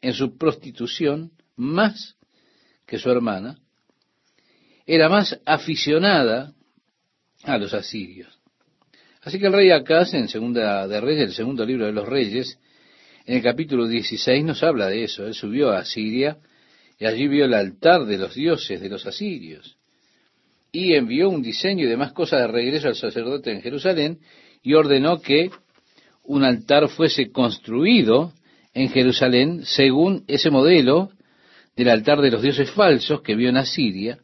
en 0.00 0.14
su 0.14 0.36
prostitución, 0.36 1.32
más 1.56 2.16
que 2.86 2.98
su 2.98 3.10
hermana, 3.10 3.58
era 4.86 5.08
más 5.08 5.38
aficionada 5.44 6.54
a 7.44 7.58
los 7.58 7.74
asirios. 7.74 8.40
Así 9.22 9.38
que 9.38 9.46
el 9.46 9.52
rey 9.52 9.70
Acaz, 9.70 10.14
en 10.14 10.28
Segunda 10.28 10.88
de 10.88 11.00
Reyes, 11.00 11.28
el 11.28 11.34
segundo 11.34 11.64
libro 11.64 11.86
de 11.86 11.92
los 11.92 12.08
Reyes, 12.08 12.58
en 13.26 13.36
el 13.36 13.42
capítulo 13.42 13.86
16 13.86 14.44
nos 14.44 14.62
habla 14.62 14.86
de 14.86 15.04
eso. 15.04 15.26
Él 15.26 15.34
subió 15.34 15.70
a 15.70 15.80
Asiria 15.80 16.38
y 16.98 17.04
allí 17.04 17.28
vio 17.28 17.44
el 17.44 17.54
altar 17.54 18.06
de 18.06 18.18
los 18.18 18.34
dioses 18.34 18.80
de 18.80 18.88
los 18.88 19.06
asirios. 19.06 19.76
Y 20.72 20.94
envió 20.94 21.28
un 21.28 21.42
diseño 21.42 21.84
y 21.84 21.88
demás 21.88 22.12
cosas 22.12 22.40
de 22.40 22.46
regreso 22.48 22.88
al 22.88 22.96
sacerdote 22.96 23.50
en 23.50 23.62
Jerusalén 23.62 24.20
y 24.62 24.74
ordenó 24.74 25.20
que 25.20 25.50
un 26.22 26.44
altar 26.44 26.88
fuese 26.88 27.30
construido 27.32 28.32
en 28.72 28.88
Jerusalén 28.90 29.64
según 29.64 30.24
ese 30.28 30.50
modelo 30.50 31.10
del 31.76 31.88
altar 31.88 32.20
de 32.20 32.30
los 32.30 32.42
dioses 32.42 32.70
falsos 32.70 33.22
que 33.22 33.34
vio 33.34 33.48
en 33.48 33.56
Asiria, 33.56 34.18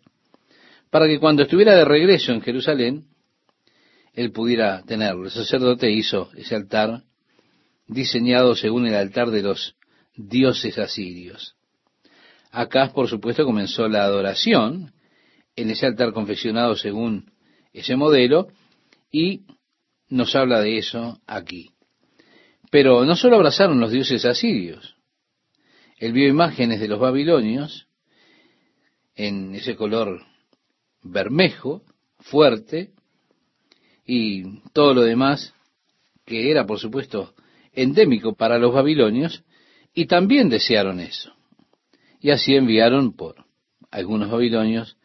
para 0.91 1.07
que 1.07 1.19
cuando 1.19 1.43
estuviera 1.43 1.75
de 1.75 1.85
regreso 1.85 2.33
en 2.33 2.43
Jerusalén, 2.43 3.05
él 4.13 4.33
pudiera 4.33 4.83
tenerlo. 4.83 5.25
El 5.25 5.31
sacerdote 5.31 5.91
hizo 5.91 6.31
ese 6.37 6.55
altar 6.55 7.03
diseñado 7.87 8.55
según 8.55 8.87
el 8.87 8.95
altar 8.95 9.31
de 9.31 9.43
los 9.43 9.77
dioses 10.17 10.79
asirios. 10.79 11.55
Acá, 12.51 12.93
por 12.93 13.09
supuesto, 13.09 13.45
comenzó 13.45 13.89
la 13.89 14.05
adoración 14.05 14.93
en 15.57 15.71
ese 15.71 15.87
altar 15.87 16.13
confeccionado 16.13 16.77
según 16.77 17.33
ese 17.73 17.97
modelo 17.97 18.49
y 19.11 19.43
nos 20.09 20.37
habla 20.37 20.61
de 20.61 20.79
eso 20.79 21.21
aquí. 21.27 21.71
Pero 22.71 23.05
no 23.05 23.17
solo 23.17 23.37
abrazaron 23.37 23.81
los 23.81 23.91
dioses 23.91 24.25
asirios, 24.25 24.97
él 25.99 26.13
vio 26.13 26.29
imágenes 26.29 26.81
de 26.81 26.89
los 26.89 27.01
babilonios 27.01 27.89
en 29.15 29.55
ese 29.55 29.77
color 29.77 30.23
bermejo, 31.03 31.83
fuerte, 32.19 32.91
y 34.05 34.61
todo 34.73 34.95
lo 34.95 35.03
demás, 35.03 35.55
que 36.25 36.51
era 36.51 36.67
por 36.67 36.79
supuesto 36.79 37.35
endémico 37.73 38.35
para 38.35 38.59
los 38.59 38.75
babilonios, 38.75 39.43
y 39.95 40.07
también 40.07 40.49
desearon 40.49 41.01
eso. 41.01 41.33
Y 42.21 42.31
así 42.31 42.55
enviaron 42.55 43.15
por 43.15 43.47
algunos 43.91 44.31
babilonios 44.31 44.96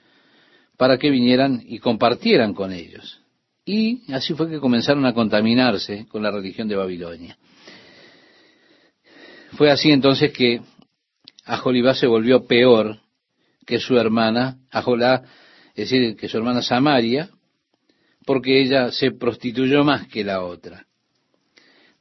para 0.81 0.97
que 0.97 1.11
vinieran 1.11 1.61
y 1.63 1.77
compartieran 1.77 2.55
con 2.55 2.71
ellos. 2.71 3.21
Y 3.63 4.01
así 4.11 4.33
fue 4.33 4.49
que 4.49 4.59
comenzaron 4.59 5.05
a 5.05 5.13
contaminarse 5.13 6.07
con 6.07 6.23
la 6.23 6.31
religión 6.31 6.67
de 6.67 6.75
Babilonia. 6.75 7.37
Fue 9.51 9.69
así 9.69 9.91
entonces 9.91 10.33
que 10.33 10.59
Ajolibá 11.45 11.93
se 11.93 12.07
volvió 12.07 12.47
peor 12.47 12.97
que 13.63 13.79
su 13.79 13.95
hermana, 13.95 14.57
Ajolá 14.71 15.21
es 15.75 15.91
decir, 15.91 16.15
que 16.15 16.27
su 16.27 16.37
hermana 16.37 16.63
Samaria, 16.63 17.29
porque 18.25 18.59
ella 18.59 18.91
se 18.91 19.11
prostituyó 19.11 19.83
más 19.83 20.07
que 20.07 20.23
la 20.23 20.41
otra. 20.41 20.87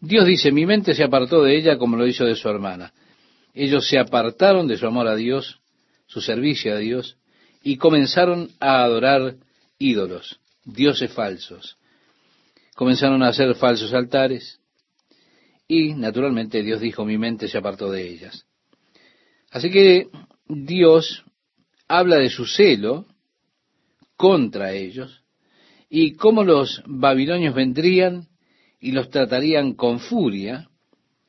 Dios 0.00 0.24
dice, 0.24 0.52
mi 0.52 0.64
mente 0.64 0.94
se 0.94 1.04
apartó 1.04 1.42
de 1.42 1.54
ella 1.54 1.76
como 1.76 1.98
lo 1.98 2.06
hizo 2.06 2.24
de 2.24 2.34
su 2.34 2.48
hermana. 2.48 2.94
Ellos 3.52 3.86
se 3.86 3.98
apartaron 3.98 4.66
de 4.66 4.78
su 4.78 4.86
amor 4.86 5.06
a 5.06 5.16
Dios, 5.16 5.60
su 6.06 6.22
servicio 6.22 6.72
a 6.72 6.78
Dios, 6.78 7.18
y 7.62 7.76
comenzaron 7.76 8.50
a 8.60 8.82
adorar 8.82 9.36
ídolos, 9.78 10.40
dioses 10.64 11.12
falsos. 11.12 11.76
Comenzaron 12.74 13.22
a 13.22 13.28
hacer 13.28 13.54
falsos 13.54 13.92
altares 13.92 14.60
y, 15.68 15.94
naturalmente, 15.94 16.62
Dios 16.62 16.80
dijo, 16.80 17.04
mi 17.04 17.18
mente 17.18 17.48
se 17.48 17.58
apartó 17.58 17.90
de 17.90 18.08
ellas. 18.08 18.46
Así 19.50 19.70
que 19.70 20.08
Dios 20.48 21.24
habla 21.88 22.16
de 22.16 22.30
su 22.30 22.46
celo 22.46 23.06
contra 24.16 24.72
ellos 24.72 25.22
y 25.88 26.14
cómo 26.14 26.44
los 26.44 26.82
babilonios 26.86 27.54
vendrían 27.54 28.28
y 28.78 28.92
los 28.92 29.10
tratarían 29.10 29.74
con 29.74 29.98
furia 29.98 30.70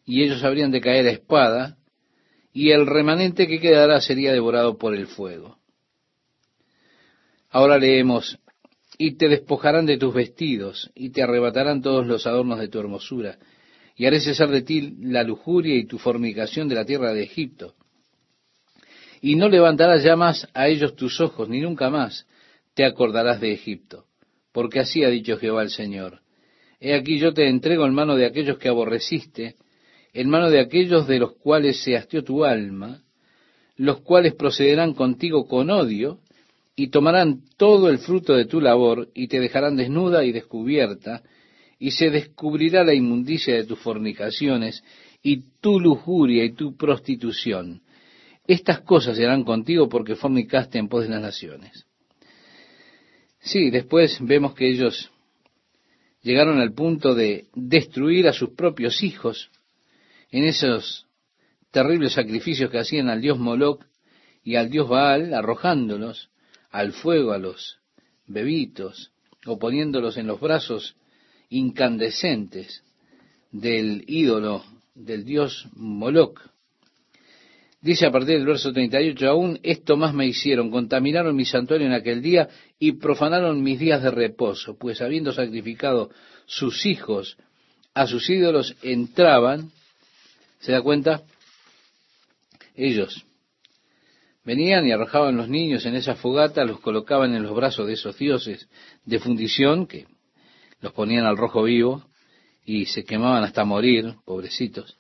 y 0.06 0.24
ellos 0.24 0.44
habrían 0.44 0.72
de 0.72 0.82
caer 0.82 1.08
a 1.08 1.12
espada 1.12 1.78
y 2.54 2.72
el 2.72 2.86
remanente 2.86 3.48
que 3.48 3.60
quedara 3.60 4.02
sería 4.02 4.34
devorado 4.34 4.78
por 4.78 4.94
el 4.94 5.08
fuego. 5.08 5.61
Ahora 7.52 7.78
leemos, 7.78 8.40
y 8.98 9.18
te 9.18 9.28
despojarán 9.28 9.86
de 9.86 9.98
tus 9.98 10.14
vestidos, 10.14 10.90
y 10.96 11.10
te 11.10 11.22
arrebatarán 11.22 11.82
todos 11.82 12.08
los 12.08 12.26
adornos 12.26 12.60
de 12.60 12.70
tu 12.70 12.80
hermosura, 12.80 13.38
y 13.98 14.06
haré 14.06 14.22
cesar 14.22 14.50
de 14.50 14.62
ti 14.62 14.96
la 15.02 15.24
lujuria 15.24 15.76
y 15.76 15.86
tu 15.86 15.98
fornicación 15.98 16.70
de 16.70 16.76
la 16.76 16.86
tierra 16.86 17.14
de 17.14 17.24
Egipto. 17.24 17.76
Y 19.22 19.36
no 19.36 19.50
levantarás 19.50 20.02
ya 20.02 20.16
más 20.16 20.48
a 20.54 20.70
ellos 20.70 20.96
tus 20.96 21.20
ojos, 21.20 21.50
ni 21.50 21.60
nunca 21.60 21.90
más 21.90 22.26
te 22.74 22.86
acordarás 22.86 23.42
de 23.42 23.52
Egipto, 23.52 24.06
porque 24.54 24.80
así 24.80 25.04
ha 25.04 25.10
dicho 25.10 25.38
Jehová 25.38 25.64
el 25.64 25.70
Señor. 25.70 26.22
He 26.80 26.96
aquí 26.96 27.20
yo 27.20 27.34
te 27.34 27.48
entrego 27.50 27.86
en 27.86 27.94
mano 27.94 28.16
de 28.16 28.26
aquellos 28.26 28.58
que 28.58 28.70
aborreciste, 28.70 29.56
en 30.14 30.30
mano 30.30 30.50
de 30.50 30.62
aquellos 30.62 31.06
de 31.06 31.20
los 31.20 31.34
cuales 31.34 31.84
se 31.84 31.98
hastió 31.98 32.24
tu 32.24 32.46
alma, 32.46 33.04
los 33.76 34.02
cuales 34.02 34.36
procederán 34.36 34.94
contigo 34.94 35.48
con 35.48 35.70
odio, 35.70 36.20
y 36.82 36.88
tomarán 36.88 37.44
todo 37.58 37.90
el 37.90 38.00
fruto 38.00 38.34
de 38.34 38.46
tu 38.46 38.60
labor, 38.60 39.12
y 39.14 39.28
te 39.28 39.40
dejarán 39.40 39.76
desnuda 39.76 40.26
y 40.26 40.32
descubierta, 40.32 41.22
y 41.78 41.92
se 41.92 42.10
descubrirá 42.10 42.84
la 42.84 42.96
inmundicia 42.96 43.54
de 43.54 43.66
tus 43.66 43.78
fornicaciones, 43.78 44.84
y 45.22 45.44
tu 45.62 45.80
lujuria 45.80 46.44
y 46.44 46.54
tu 46.54 46.76
prostitución. 46.76 47.84
Estas 48.48 48.82
cosas 48.82 49.18
serán 49.18 49.44
contigo 49.44 49.88
porque 49.90 50.16
fornicaste 50.16 50.80
en 50.80 50.88
pos 50.88 51.04
de 51.04 51.10
las 51.10 51.22
naciones. 51.22 51.86
Sí, 53.42 53.70
después 53.70 54.18
vemos 54.20 54.56
que 54.56 54.68
ellos 54.68 55.12
llegaron 56.24 56.60
al 56.60 56.74
punto 56.74 57.14
de 57.14 57.46
destruir 57.54 58.28
a 58.28 58.34
sus 58.34 58.50
propios 58.56 59.04
hijos 59.04 59.52
en 60.32 60.46
esos 60.46 61.06
terribles 61.70 62.14
sacrificios 62.14 62.72
que 62.72 62.80
hacían 62.80 63.08
al 63.08 63.22
dios 63.22 63.38
Moloch 63.38 63.86
y 64.44 64.56
al 64.56 64.72
dios 64.72 64.90
Baal, 64.90 65.36
arrojándolos 65.36 66.31
al 66.72 66.94
fuego 66.94 67.34
a 67.34 67.38
los 67.38 67.80
bebitos 68.28 69.12
o 69.46 69.60
poniéndolos 69.60 70.18
en 70.18 70.28
los 70.28 70.40
brazos 70.40 70.96
incandescentes 71.50 72.84
del 73.52 74.04
ídolo 74.08 74.64
del 74.96 75.26
dios 75.26 75.68
Moloch. 75.74 76.40
Dice 77.82 78.06
a 78.06 78.12
partir 78.12 78.38
del 78.38 78.46
verso 78.46 78.72
38, 78.72 79.28
aún 79.28 79.60
esto 79.64 79.98
más 79.98 80.14
me 80.14 80.28
hicieron, 80.28 80.70
contaminaron 80.70 81.36
mi 81.36 81.46
santuario 81.46 81.88
en 81.88 81.94
aquel 81.94 82.22
día 82.22 82.48
y 82.78 82.94
profanaron 82.94 83.64
mis 83.64 83.80
días 83.80 84.04
de 84.04 84.12
reposo, 84.12 84.78
pues 84.78 85.02
habiendo 85.02 85.34
sacrificado 85.34 86.12
sus 86.46 86.86
hijos 86.86 87.38
a 87.94 88.06
sus 88.06 88.30
ídolos, 88.30 88.76
entraban, 88.84 89.72
¿se 90.60 90.72
da 90.72 90.82
cuenta? 90.82 91.24
Ellos 92.76 93.26
Venían 94.44 94.88
y 94.88 94.92
arrojaban 94.92 95.38
los 95.38 95.50
niños 95.50 95.86
en 95.86 95.96
esa 95.96 96.16
fogata, 96.16 96.66
los 96.66 96.80
colocaban 96.80 97.36
en 97.36 97.44
los 97.44 97.56
brazos 97.56 97.88
de 97.88 97.94
esos 97.94 98.18
dioses 98.18 98.68
de 99.06 99.20
fundición, 99.20 99.86
que 99.86 100.08
los 100.80 100.94
ponían 100.94 101.26
al 101.26 101.38
rojo 101.38 101.64
vivo 101.64 102.04
y 102.66 102.86
se 102.86 103.04
quemaban 103.04 103.44
hasta 103.44 103.66
morir, 103.66 104.16
pobrecitos. 104.26 104.98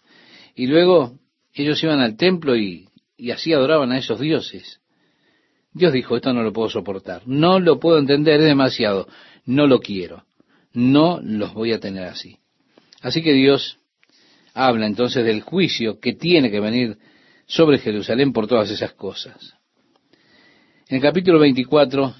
Y 0.55 0.67
luego 0.67 1.17
ellos 1.53 1.81
iban 1.83 1.99
al 1.99 2.17
templo 2.17 2.55
y, 2.55 2.87
y 3.17 3.31
así 3.31 3.51
adoraban 3.51 3.91
a 3.91 3.97
esos 3.97 4.19
dioses. 4.19 4.79
Dios 5.73 5.93
dijo, 5.93 6.15
esto 6.15 6.33
no 6.33 6.43
lo 6.43 6.53
puedo 6.53 6.69
soportar, 6.69 7.23
no 7.25 7.59
lo 7.59 7.79
puedo 7.79 7.97
entender, 7.97 8.41
es 8.41 8.45
demasiado, 8.45 9.07
no 9.45 9.67
lo 9.67 9.79
quiero, 9.79 10.25
no 10.73 11.19
los 11.23 11.53
voy 11.53 11.71
a 11.71 11.79
tener 11.79 12.03
así. 12.03 12.37
Así 13.01 13.23
que 13.23 13.33
Dios 13.33 13.79
habla 14.53 14.85
entonces 14.85 15.25
del 15.25 15.41
juicio 15.41 15.99
que 15.99 16.13
tiene 16.13 16.51
que 16.51 16.59
venir 16.59 16.97
sobre 17.51 17.79
Jerusalén 17.79 18.31
por 18.31 18.47
todas 18.47 18.71
esas 18.71 18.93
cosas. 18.93 19.55
En 20.87 20.97
el 20.97 21.01
capítulo 21.01 21.37
24 21.37 22.15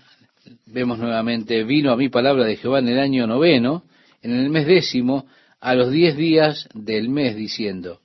vemos 0.65 0.99
nuevamente, 0.99 1.63
vino 1.63 1.93
a 1.93 1.95
mi 1.95 2.09
palabra 2.09 2.43
de 2.43 2.57
Jehová 2.57 2.79
en 2.79 2.89
el 2.89 2.99
año 2.99 3.27
noveno, 3.27 3.84
en 4.21 4.32
el 4.38 4.49
mes 4.49 4.67
décimo, 4.67 5.25
a 5.61 5.73
los 5.73 5.89
diez 5.89 6.17
días 6.17 6.67
del 6.73 7.07
mes, 7.07 7.38
diciendo, 7.38 8.01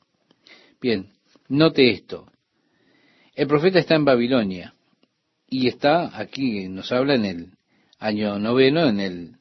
bien, 0.80 1.10
note 1.48 1.90
esto, 1.90 2.30
el 3.34 3.48
profeta 3.48 3.80
está 3.80 3.96
en 3.96 4.04
Babilonia 4.04 4.74
y 5.48 5.66
está 5.66 6.16
aquí, 6.16 6.68
nos 6.68 6.92
habla 6.92 7.16
en 7.16 7.24
el 7.24 7.50
año 7.98 8.38
noveno, 8.38 8.88
en 8.88 9.00
el 9.00 9.32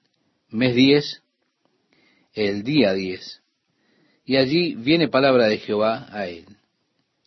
mes 0.49 0.73
diez, 0.73 1.21
el 2.33 2.63
día 2.63 2.93
diez, 2.93 3.43
y 4.25 4.37
allí 4.37 4.73
viene 4.73 5.07
palabra 5.07 5.45
de 5.45 5.59
Jehová 5.59 6.07
a 6.09 6.25
él. 6.25 6.45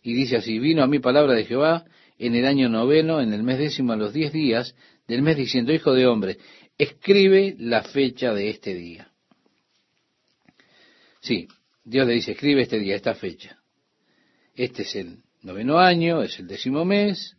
Y 0.09 0.15
dice 0.15 0.37
así, 0.37 0.57
vino 0.57 0.81
a 0.81 0.87
mi 0.87 0.97
palabra 0.97 1.33
de 1.33 1.45
Jehová 1.45 1.85
en 2.17 2.33
el 2.33 2.47
año 2.47 2.67
noveno, 2.67 3.21
en 3.21 3.31
el 3.31 3.43
mes 3.43 3.59
décimo, 3.59 3.93
a 3.93 3.95
los 3.95 4.11
diez 4.11 4.33
días 4.33 4.73
del 5.07 5.21
mes, 5.21 5.37
diciendo, 5.37 5.71
Hijo 5.71 5.93
de 5.93 6.07
hombre, 6.07 6.39
escribe 6.79 7.55
la 7.59 7.83
fecha 7.83 8.33
de 8.33 8.49
este 8.49 8.73
día. 8.73 9.11
Sí, 11.21 11.47
Dios 11.83 12.07
le 12.07 12.15
dice, 12.15 12.31
escribe 12.31 12.63
este 12.63 12.79
día, 12.79 12.95
esta 12.95 13.13
fecha. 13.13 13.59
Este 14.55 14.81
es 14.81 14.95
el 14.95 15.19
noveno 15.43 15.77
año, 15.77 16.23
es 16.23 16.39
el 16.39 16.47
décimo 16.47 16.85
mes, 16.85 17.37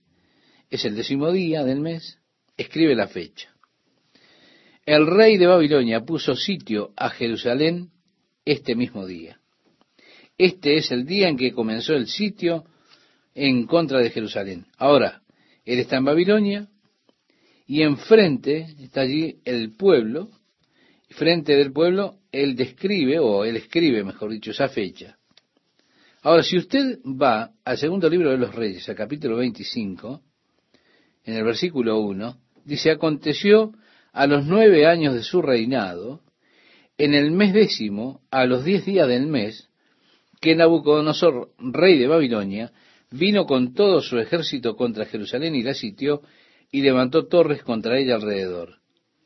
es 0.71 0.85
el 0.85 0.95
décimo 0.95 1.33
día 1.33 1.65
del 1.65 1.81
mes, 1.81 2.21
escribe 2.57 2.95
la 2.95 3.09
fecha. 3.09 3.53
El 4.87 5.09
rey 5.09 5.39
de 5.39 5.49
Babilonia 5.49 6.05
puso 6.05 6.37
sitio 6.37 6.93
a 6.97 7.11
Jerusalén 7.11 7.91
este 8.45 8.77
mismo 8.77 9.09
día. 9.09 9.40
Este 10.43 10.77
es 10.77 10.91
el 10.91 11.05
día 11.05 11.29
en 11.29 11.37
que 11.37 11.53
comenzó 11.53 11.93
el 11.93 12.07
sitio 12.07 12.65
en 13.35 13.67
contra 13.67 13.99
de 13.99 14.09
Jerusalén. 14.09 14.65
Ahora, 14.79 15.21
él 15.67 15.81
está 15.81 15.99
en 15.99 16.07
Babilonia 16.07 16.67
y 17.67 17.83
enfrente 17.83 18.69
está 18.81 19.03
allí 19.03 19.37
el 19.45 19.77
pueblo. 19.77 20.31
Frente 21.11 21.55
del 21.57 21.75
pueblo, 21.75 22.21
él 22.33 22.57
describe, 22.57 23.19
o 23.19 23.45
él 23.45 23.57
escribe, 23.57 24.03
mejor 24.03 24.31
dicho, 24.31 24.53
esa 24.53 24.71
fecha. 24.71 25.19
Ahora, 26.23 26.43
si 26.43 26.57
usted 26.57 27.01
va 27.05 27.53
al 27.63 27.77
segundo 27.77 28.09
libro 28.09 28.31
de 28.31 28.39
los 28.39 28.55
Reyes, 28.55 28.89
al 28.89 28.97
capítulo 28.97 29.37
25, 29.37 30.23
en 31.25 31.35
el 31.35 31.45
versículo 31.45 32.01
1, 32.01 32.41
dice, 32.65 32.91
aconteció 32.91 33.73
a 34.11 34.27
los 34.27 34.47
nueve 34.47 34.87
años 34.87 35.13
de 35.13 35.23
su 35.23 35.43
reinado, 35.43 36.23
en 36.97 37.13
el 37.13 37.31
mes 37.31 37.53
décimo, 37.53 38.23
a 38.31 38.47
los 38.47 38.65
diez 38.65 38.87
días 38.87 39.07
del 39.07 39.27
mes, 39.27 39.70
que 40.41 40.57
Nabucodonosor, 40.57 41.53
rey 41.59 41.99
de 41.99 42.07
Babilonia, 42.07 42.73
vino 43.11 43.45
con 43.47 43.75
todo 43.75 44.01
su 44.01 44.19
ejército 44.19 44.77
contra 44.77 45.05
Jerusalén 45.05 45.55
y 45.55 45.63
la 45.63 45.75
sitió 45.75 46.23
y 46.73 46.81
levantó 46.81 47.27
torres 47.27 47.63
contra 47.63 47.99
ella 47.99 48.15
alrededor. 48.15 48.79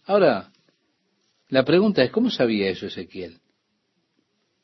Ahora, 0.06 0.50
la 1.48 1.64
pregunta 1.64 2.02
es, 2.02 2.10
¿cómo 2.10 2.30
sabía 2.30 2.68
eso 2.68 2.86
Ezequiel? 2.86 3.38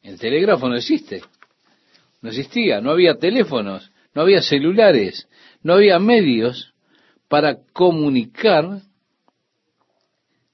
El 0.03 0.19
telégrafo 0.19 0.69
no 0.69 0.77
existe, 0.77 1.23
no 2.23 2.31
existía, 2.31 2.81
no 2.81 2.91
había 2.91 3.19
teléfonos, 3.19 3.93
no 4.15 4.23
había 4.23 4.43
celulares, 4.43 5.29
no 5.63 5.75
había 5.75 5.99
medios 5.99 6.75
para 7.29 7.59
comunicar 7.73 8.81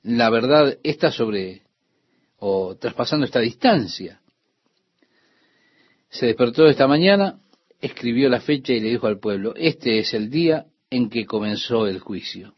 la 0.02 0.30
verdad 0.30 0.78
esta 0.82 1.10
sobre 1.10 1.62
o 2.38 2.76
traspasando 2.76 3.24
esta 3.24 3.40
distancia 3.40 4.20
se 6.16 6.26
despertó 6.26 6.66
esta 6.66 6.86
mañana, 6.86 7.38
escribió 7.80 8.28
la 8.28 8.40
fecha 8.40 8.72
y 8.72 8.80
le 8.80 8.90
dijo 8.90 9.06
al 9.06 9.18
pueblo, 9.18 9.54
este 9.54 9.98
es 9.98 10.14
el 10.14 10.30
día 10.30 10.66
en 10.90 11.10
que 11.10 11.26
comenzó 11.26 11.86
el 11.86 12.00
juicio. 12.00 12.54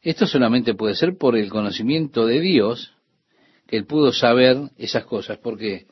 Esto 0.00 0.26
solamente 0.26 0.74
puede 0.74 0.94
ser 0.94 1.16
por 1.16 1.36
el 1.36 1.50
conocimiento 1.50 2.26
de 2.26 2.40
Dios, 2.40 2.94
que 3.66 3.76
él 3.76 3.86
pudo 3.86 4.12
saber 4.12 4.56
esas 4.76 5.04
cosas, 5.04 5.38
porque 5.38 5.86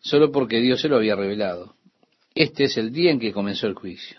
solo 0.00 0.30
porque 0.32 0.60
Dios 0.60 0.80
se 0.80 0.88
lo 0.88 0.96
había 0.96 1.16
revelado. 1.16 1.74
Este 2.34 2.64
es 2.64 2.76
el 2.76 2.92
día 2.92 3.10
en 3.10 3.18
que 3.18 3.32
comenzó 3.32 3.66
el 3.66 3.74
juicio. 3.74 4.18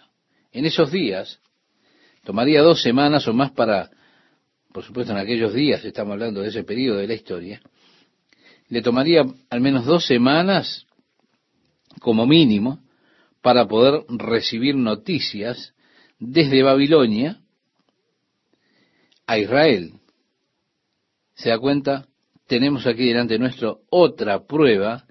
En 0.52 0.66
esos 0.66 0.92
días, 0.92 1.40
tomaría 2.24 2.62
dos 2.62 2.82
semanas 2.82 3.28
o 3.28 3.34
más 3.34 3.52
para, 3.52 3.90
por 4.74 4.84
supuesto 4.84 5.14
en 5.14 5.20
aquellos 5.20 5.54
días, 5.54 5.84
estamos 5.86 6.14
hablando 6.14 6.42
de 6.42 6.50
ese 6.50 6.64
periodo 6.64 6.98
de 6.98 7.08
la 7.08 7.14
historia, 7.14 7.62
le 8.68 8.82
tomaría 8.82 9.24
al 9.50 9.62
menos 9.62 9.86
dos 9.86 10.06
semanas 10.06 10.86
como 12.00 12.26
mínimo, 12.26 12.80
para 13.42 13.68
poder 13.68 14.04
recibir 14.10 14.76
noticias 14.76 15.74
desde 16.20 16.64
Babilonia 16.64 17.40
a 19.26 19.38
Israel. 19.38 19.94
¿Se 21.36 21.50
da 21.50 21.60
cuenta? 21.60 22.08
Tenemos 22.48 22.86
aquí 22.86 23.06
delante 23.06 23.40
nuestro 23.40 23.82
otra 23.90 24.46
prueba 24.46 25.06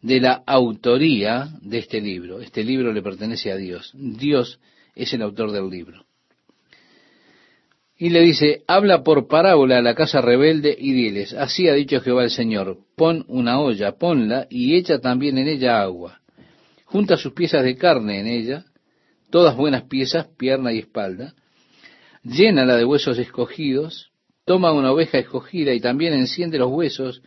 de 0.00 0.20
la 0.20 0.42
autoría 0.46 1.50
de 1.60 1.78
este 1.78 2.00
libro. 2.00 2.40
Este 2.40 2.64
libro 2.64 2.92
le 2.92 3.02
pertenece 3.02 3.50
a 3.50 3.56
Dios. 3.56 3.92
Dios 3.94 4.60
es 4.94 5.12
el 5.12 5.22
autor 5.22 5.50
del 5.50 5.68
libro. 5.68 6.07
Y 8.00 8.10
le 8.10 8.20
dice, 8.20 8.62
habla 8.68 9.02
por 9.02 9.26
parábola 9.26 9.78
a 9.78 9.82
la 9.82 9.96
casa 9.96 10.20
rebelde 10.20 10.74
y 10.78 10.92
diles, 10.92 11.32
así 11.32 11.68
ha 11.68 11.74
dicho 11.74 12.00
Jehová 12.00 12.22
el 12.22 12.30
Señor, 12.30 12.78
pon 12.96 13.24
una 13.26 13.60
olla, 13.60 13.98
ponla 13.98 14.46
y 14.48 14.76
echa 14.76 15.00
también 15.00 15.36
en 15.36 15.48
ella 15.48 15.82
agua. 15.82 16.20
Junta 16.84 17.16
sus 17.16 17.32
piezas 17.32 17.64
de 17.64 17.74
carne 17.74 18.20
en 18.20 18.28
ella, 18.28 18.64
todas 19.30 19.56
buenas 19.56 19.82
piezas, 19.82 20.28
pierna 20.38 20.72
y 20.72 20.78
espalda, 20.78 21.34
llénala 22.22 22.76
de 22.76 22.84
huesos 22.84 23.18
escogidos, 23.18 24.12
toma 24.44 24.72
una 24.72 24.92
oveja 24.92 25.18
escogida 25.18 25.74
y 25.74 25.80
también 25.80 26.12
enciende 26.12 26.56
los 26.56 26.70
huesos 26.70 27.20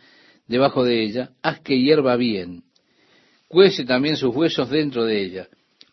debajo 0.48 0.84
de 0.84 1.04
ella, 1.04 1.32
haz 1.42 1.60
que 1.60 1.78
hierva 1.78 2.16
bien, 2.16 2.64
cuece 3.46 3.84
también 3.84 4.16
sus 4.16 4.34
huesos 4.34 4.70
dentro 4.70 5.04
de 5.04 5.22
ella, 5.22 5.48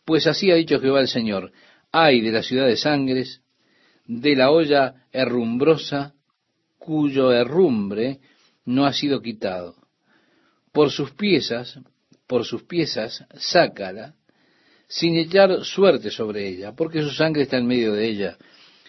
pues 0.06 0.26
así 0.26 0.50
ha 0.52 0.56
dicho 0.56 0.80
Jehová 0.80 1.02
el 1.02 1.10
Señor, 1.10 1.52
ay 1.92 2.22
de 2.22 2.32
la 2.32 2.44
ciudad 2.44 2.66
de 2.66 2.78
sangres, 2.78 3.42
de 4.10 4.36
la 4.36 4.49
olla 4.49 4.95
herrumbrosa, 5.12 6.16
cuyo 6.80 7.32
herrumbre 7.32 8.20
no 8.66 8.88
ha 8.88 8.91
sido 8.91 9.22
quitado. 9.22 9.76
Por 10.72 10.89
sus 10.89 11.12
piezas, 11.12 11.80
por 12.26 12.43
sus 12.43 12.64
piezas, 12.64 13.24
sácala, 13.36 14.16
sin 14.88 15.16
echar 15.16 15.64
suerte 15.64 16.10
sobre 16.10 16.47
ella, 16.47 16.74
porque 16.76 17.03
su 17.03 17.12
sangre 17.12 17.43
está 17.43 17.57
en 17.57 17.68
medio 17.68 17.93
de 17.93 18.07
ella. 18.07 18.38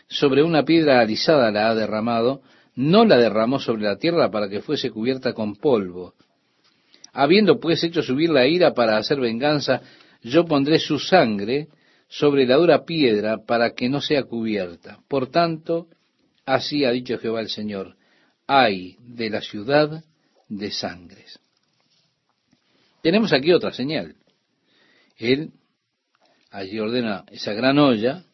Sobre 0.09 0.43
una 0.43 0.65
piedra 0.65 1.01
alisada 1.01 1.51
la 1.51 1.69
ha 1.69 1.75
derramado, 1.75 2.41
no 2.75 3.05
la 3.05 3.19
derramó 3.19 3.61
sobre 3.61 3.83
la 3.83 3.99
tierra 3.99 4.31
para 4.31 4.49
que 4.49 4.63
fuese 4.63 4.91
cubierta 4.91 5.35
con 5.35 5.55
polvo. 5.55 6.15
Habiendo 7.13 7.61
pues 7.61 7.85
hecho 7.85 8.03
subir 8.03 8.31
la 8.31 8.47
ira 8.47 8.73
para 8.73 8.97
hacer 8.97 9.21
venganza, 9.21 9.83
yo 10.23 10.47
pondré 10.47 10.79
su 10.79 10.99
sangre 10.99 11.69
sobre 12.11 12.45
la 12.45 12.57
dura 12.57 12.85
piedra 12.85 13.39
para 13.47 13.71
que 13.71 13.89
no 13.89 14.01
sea 14.01 14.25
cubierta. 14.25 14.99
Por 15.09 15.29
tanto, 15.29 15.87
así 16.45 16.85
ha 16.85 16.91
dicho 16.91 17.17
Jehová 17.19 17.41
el 17.41 17.49
Señor, 17.49 17.97
ay 18.49 18.97
de 18.99 19.31
la 19.31 19.41
ciudad 19.41 20.05
de 20.49 20.71
sangres. 20.73 21.39
Tenemos 23.01 23.33
aquí 23.33 23.53
otra 23.53 23.73
señal. 23.73 24.17
Él 25.17 25.53
allí 26.51 26.81
ordena 26.81 27.25
esa 27.31 27.53
gran 27.53 27.79
olla, 27.79 28.25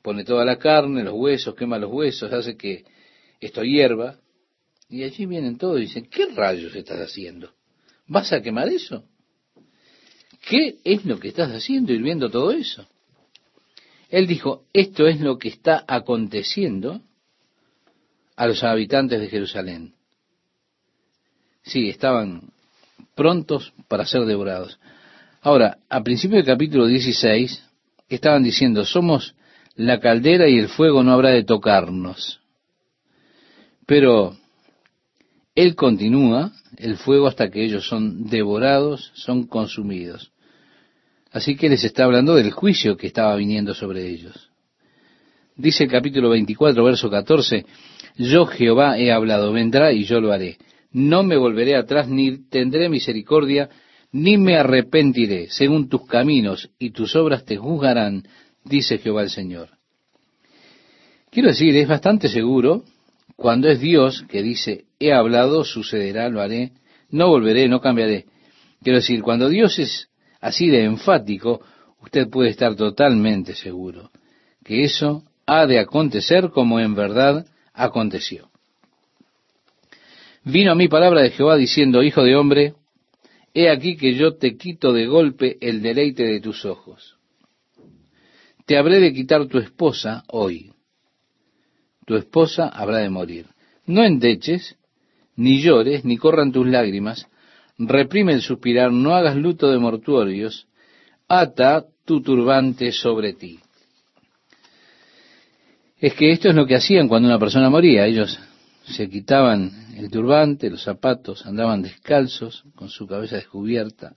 pone 0.00 0.24
toda 0.24 0.46
la 0.46 0.56
carne, 0.56 1.04
los 1.04 1.14
huesos, 1.14 1.54
quema 1.54 1.78
los 1.78 1.92
huesos, 1.92 2.32
hace 2.32 2.56
que 2.56 2.84
esto 3.38 3.62
hierva, 3.62 4.18
y 4.88 5.04
allí 5.04 5.26
vienen 5.26 5.58
todos 5.58 5.78
y 5.78 5.82
dicen, 5.82 6.06
¿qué 6.06 6.26
rayos 6.34 6.74
estás 6.74 7.00
haciendo? 7.00 7.52
¿Vas 8.06 8.32
a 8.32 8.40
quemar 8.40 8.68
eso? 8.68 9.04
¿Qué 10.48 10.76
es 10.84 11.04
lo 11.04 11.18
que 11.18 11.28
estás 11.28 11.50
haciendo 11.50 11.92
y 11.92 12.02
viendo 12.02 12.30
todo 12.30 12.50
eso? 12.50 12.86
Él 14.08 14.26
dijo, 14.26 14.64
esto 14.72 15.06
es 15.06 15.20
lo 15.20 15.38
que 15.38 15.48
está 15.48 15.84
aconteciendo 15.88 17.00
a 18.36 18.46
los 18.46 18.62
habitantes 18.62 19.20
de 19.20 19.28
Jerusalén. 19.28 19.94
Sí, 21.62 21.88
estaban 21.88 22.50
prontos 23.14 23.72
para 23.88 24.04
ser 24.04 24.24
devorados. 24.24 24.78
Ahora, 25.40 25.78
a 25.88 26.02
principio 26.02 26.36
del 26.36 26.46
capítulo 26.46 26.86
16, 26.86 27.62
estaban 28.08 28.42
diciendo, 28.42 28.84
somos 28.84 29.34
la 29.74 30.00
caldera 30.00 30.48
y 30.48 30.58
el 30.58 30.68
fuego 30.68 31.02
no 31.02 31.12
habrá 31.12 31.30
de 31.30 31.44
tocarnos. 31.44 32.40
Pero 33.86 34.36
Él 35.54 35.74
continúa 35.74 36.52
el 36.76 36.96
fuego 36.96 37.26
hasta 37.28 37.50
que 37.50 37.64
ellos 37.64 37.86
son 37.86 38.28
devorados, 38.28 39.12
son 39.14 39.46
consumidos. 39.46 40.31
Así 41.32 41.56
que 41.56 41.68
les 41.68 41.82
está 41.82 42.04
hablando 42.04 42.34
del 42.34 42.50
juicio 42.50 42.96
que 42.96 43.06
estaba 43.06 43.34
viniendo 43.36 43.74
sobre 43.74 44.06
ellos. 44.06 44.50
Dice 45.56 45.84
el 45.84 45.90
capítulo 45.90 46.30
24, 46.30 46.84
verso 46.84 47.10
14, 47.10 47.64
yo 48.16 48.46
Jehová 48.46 48.98
he 48.98 49.12
hablado, 49.12 49.52
vendrá 49.52 49.92
y 49.92 50.04
yo 50.04 50.20
lo 50.20 50.32
haré. 50.32 50.58
No 50.92 51.22
me 51.22 51.36
volveré 51.36 51.76
atrás, 51.76 52.08
ni 52.08 52.48
tendré 52.48 52.88
misericordia, 52.90 53.70
ni 54.12 54.36
me 54.36 54.56
arrepentiré. 54.56 55.48
Según 55.50 55.88
tus 55.88 56.06
caminos 56.06 56.70
y 56.78 56.90
tus 56.90 57.16
obras 57.16 57.44
te 57.44 57.56
juzgarán, 57.56 58.24
dice 58.64 58.98
Jehová 58.98 59.22
el 59.22 59.30
Señor. 59.30 59.70
Quiero 61.30 61.48
decir, 61.48 61.74
es 61.76 61.88
bastante 61.88 62.28
seguro, 62.28 62.84
cuando 63.36 63.68
es 63.68 63.80
Dios 63.80 64.22
que 64.28 64.42
dice, 64.42 64.84
he 64.98 65.14
hablado, 65.14 65.64
sucederá, 65.64 66.28
lo 66.28 66.42
haré, 66.42 66.72
no 67.08 67.28
volveré, 67.28 67.68
no 67.68 67.80
cambiaré. 67.80 68.26
Quiero 68.82 68.98
decir, 68.98 69.22
cuando 69.22 69.48
Dios 69.48 69.78
es 69.78 70.08
así 70.42 70.68
de 70.68 70.84
enfático, 70.84 71.62
usted 72.02 72.28
puede 72.28 72.50
estar 72.50 72.76
totalmente 72.76 73.54
seguro 73.54 74.10
que 74.62 74.84
eso 74.84 75.24
ha 75.46 75.66
de 75.66 75.78
acontecer 75.78 76.50
como 76.50 76.78
en 76.80 76.94
verdad 76.94 77.46
aconteció. 77.72 78.50
Vino 80.44 80.72
a 80.72 80.74
mí 80.74 80.88
palabra 80.88 81.22
de 81.22 81.30
Jehová 81.30 81.56
diciendo, 81.56 82.02
Hijo 82.02 82.22
de 82.22 82.36
hombre, 82.36 82.74
he 83.54 83.70
aquí 83.70 83.96
que 83.96 84.14
yo 84.14 84.36
te 84.36 84.56
quito 84.56 84.92
de 84.92 85.06
golpe 85.06 85.58
el 85.60 85.82
deleite 85.82 86.24
de 86.24 86.40
tus 86.40 86.64
ojos. 86.64 87.16
Te 88.66 88.76
habré 88.76 89.00
de 89.00 89.12
quitar 89.12 89.46
tu 89.46 89.58
esposa 89.58 90.24
hoy. 90.28 90.72
Tu 92.06 92.16
esposa 92.16 92.68
habrá 92.68 92.98
de 92.98 93.10
morir. 93.10 93.46
No 93.86 94.04
endeches, 94.04 94.76
ni 95.36 95.60
llores, 95.60 96.04
ni 96.04 96.16
corran 96.16 96.52
tus 96.52 96.66
lágrimas, 96.66 97.26
reprime 97.78 98.32
el 98.32 98.42
suspirar, 98.42 98.92
no 98.92 99.14
hagas 99.14 99.36
luto 99.36 99.70
de 99.70 99.78
mortuorios, 99.78 100.66
ata 101.28 101.86
tu 102.04 102.22
turbante 102.22 102.92
sobre 102.92 103.32
ti. 103.32 103.60
Es 105.98 106.14
que 106.14 106.32
esto 106.32 106.48
es 106.48 106.54
lo 106.54 106.66
que 106.66 106.74
hacían 106.74 107.06
cuando 107.06 107.28
una 107.28 107.38
persona 107.38 107.70
moría. 107.70 108.06
Ellos 108.06 108.38
se 108.84 109.08
quitaban 109.08 109.70
el 109.96 110.10
turbante, 110.10 110.68
los 110.68 110.82
zapatos, 110.82 111.46
andaban 111.46 111.82
descalzos, 111.82 112.64
con 112.74 112.88
su 112.88 113.06
cabeza 113.06 113.36
descubierta. 113.36 114.16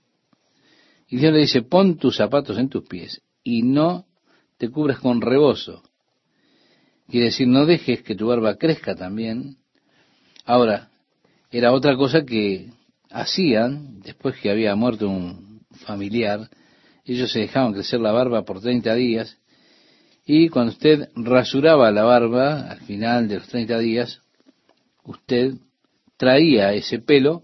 Y 1.08 1.18
Dios 1.18 1.32
le 1.32 1.39
dice, 1.39 1.62
pon 1.62 1.97
tus 1.97 2.18
zapatos 2.18 2.58
en 2.58 2.70
tus 2.70 2.88
pies 2.88 3.22
y 3.43 3.62
no 3.62 4.06
te 4.58 4.70
cubras 4.70 4.99
con 4.99 5.22
rebozo. 5.22 5.84
Quiere 7.08 7.26
decir, 7.28 7.47
no 7.47 7.68
dejes 7.68 8.01
que 8.01 8.16
tu 8.16 8.28
barba 8.28 8.56
crezca 8.56 8.95
también. 8.95 9.58
Ahora, 10.43 10.89
era 11.51 11.72
otra 11.72 11.95
cosa 11.95 12.26
que 12.26 12.72
hacían, 13.12 13.99
después 14.01 14.36
que 14.38 14.49
había 14.49 14.76
muerto 14.76 15.10
un 15.10 15.62
familiar, 15.86 16.49
ellos 17.06 17.32
se 17.32 17.39
dejaban 17.39 17.74
crecer 17.74 17.99
la 17.99 18.12
barba 18.12 18.43
por 18.43 18.62
30 18.62 18.93
días 18.95 19.38
y 20.26 20.49
cuando 20.49 20.72
usted 20.72 21.10
rasuraba 21.16 21.91
la 21.91 22.03
barba 22.03 22.72
al 22.72 22.80
final 22.82 23.28
de 23.28 23.36
los 23.36 23.47
30 23.47 23.78
días, 23.80 24.22
usted 25.03 25.53
traía 26.18 26.74
ese 26.74 26.99
pelo 26.99 27.43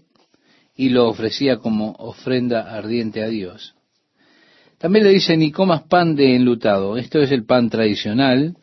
y 0.74 0.88
lo 0.88 1.08
ofrecía 1.08 1.58
como 1.58 1.92
ofrenda 1.92 2.74
ardiente 2.74 3.22
a 3.22 3.28
Dios. 3.28 3.74
También 4.78 5.04
le 5.04 5.12
dice, 5.12 5.36
ni 5.36 5.52
comas 5.52 5.84
pan 5.84 6.16
de 6.16 6.34
enlutado. 6.34 6.96
Esto 6.96 7.20
es 7.20 7.30
el 7.30 7.44
pan 7.44 7.70
tradicional 7.70 8.56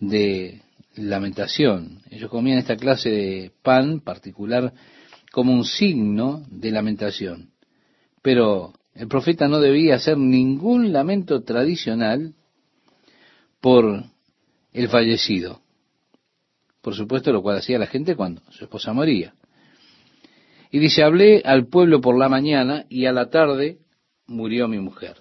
de 0.00 0.62
lamentación. 0.96 2.00
Ellos 2.10 2.28
comían 2.28 2.58
esta 2.58 2.76
clase 2.76 3.10
de 3.10 3.52
pan 3.62 4.00
particular 4.00 4.72
como 5.34 5.52
un 5.52 5.64
signo 5.64 6.44
de 6.48 6.70
lamentación. 6.70 7.50
Pero 8.22 8.72
el 8.94 9.08
profeta 9.08 9.48
no 9.48 9.58
debía 9.58 9.96
hacer 9.96 10.16
ningún 10.16 10.92
lamento 10.92 11.42
tradicional 11.42 12.34
por 13.60 14.04
el 14.72 14.88
fallecido. 14.88 15.60
Por 16.80 16.94
supuesto, 16.94 17.32
lo 17.32 17.42
cual 17.42 17.58
hacía 17.58 17.80
la 17.80 17.88
gente 17.88 18.14
cuando 18.14 18.42
su 18.50 18.62
esposa 18.62 18.92
moría. 18.92 19.34
Y 20.70 20.78
dice, 20.78 21.02
hablé 21.02 21.42
al 21.44 21.66
pueblo 21.66 22.00
por 22.00 22.16
la 22.16 22.28
mañana 22.28 22.86
y 22.88 23.06
a 23.06 23.12
la 23.12 23.28
tarde 23.28 23.78
murió 24.28 24.68
mi 24.68 24.78
mujer. 24.78 25.16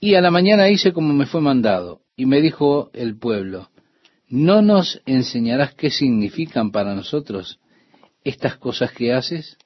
Y 0.00 0.16
a 0.16 0.20
la 0.20 0.32
mañana 0.32 0.68
hice 0.68 0.92
como 0.92 1.14
me 1.14 1.26
fue 1.26 1.40
mandado. 1.40 2.00
Y 2.16 2.26
me 2.26 2.40
dijo 2.40 2.90
el 2.92 3.16
pueblo, 3.16 3.70
¿no 4.28 4.62
nos 4.62 5.00
enseñarás 5.06 5.74
qué 5.76 5.90
significan 5.90 6.72
para 6.72 6.96
nosotros 6.96 7.60
estas 8.24 8.56
cosas 8.56 8.92
que 8.92 9.12
haces? 9.12 9.56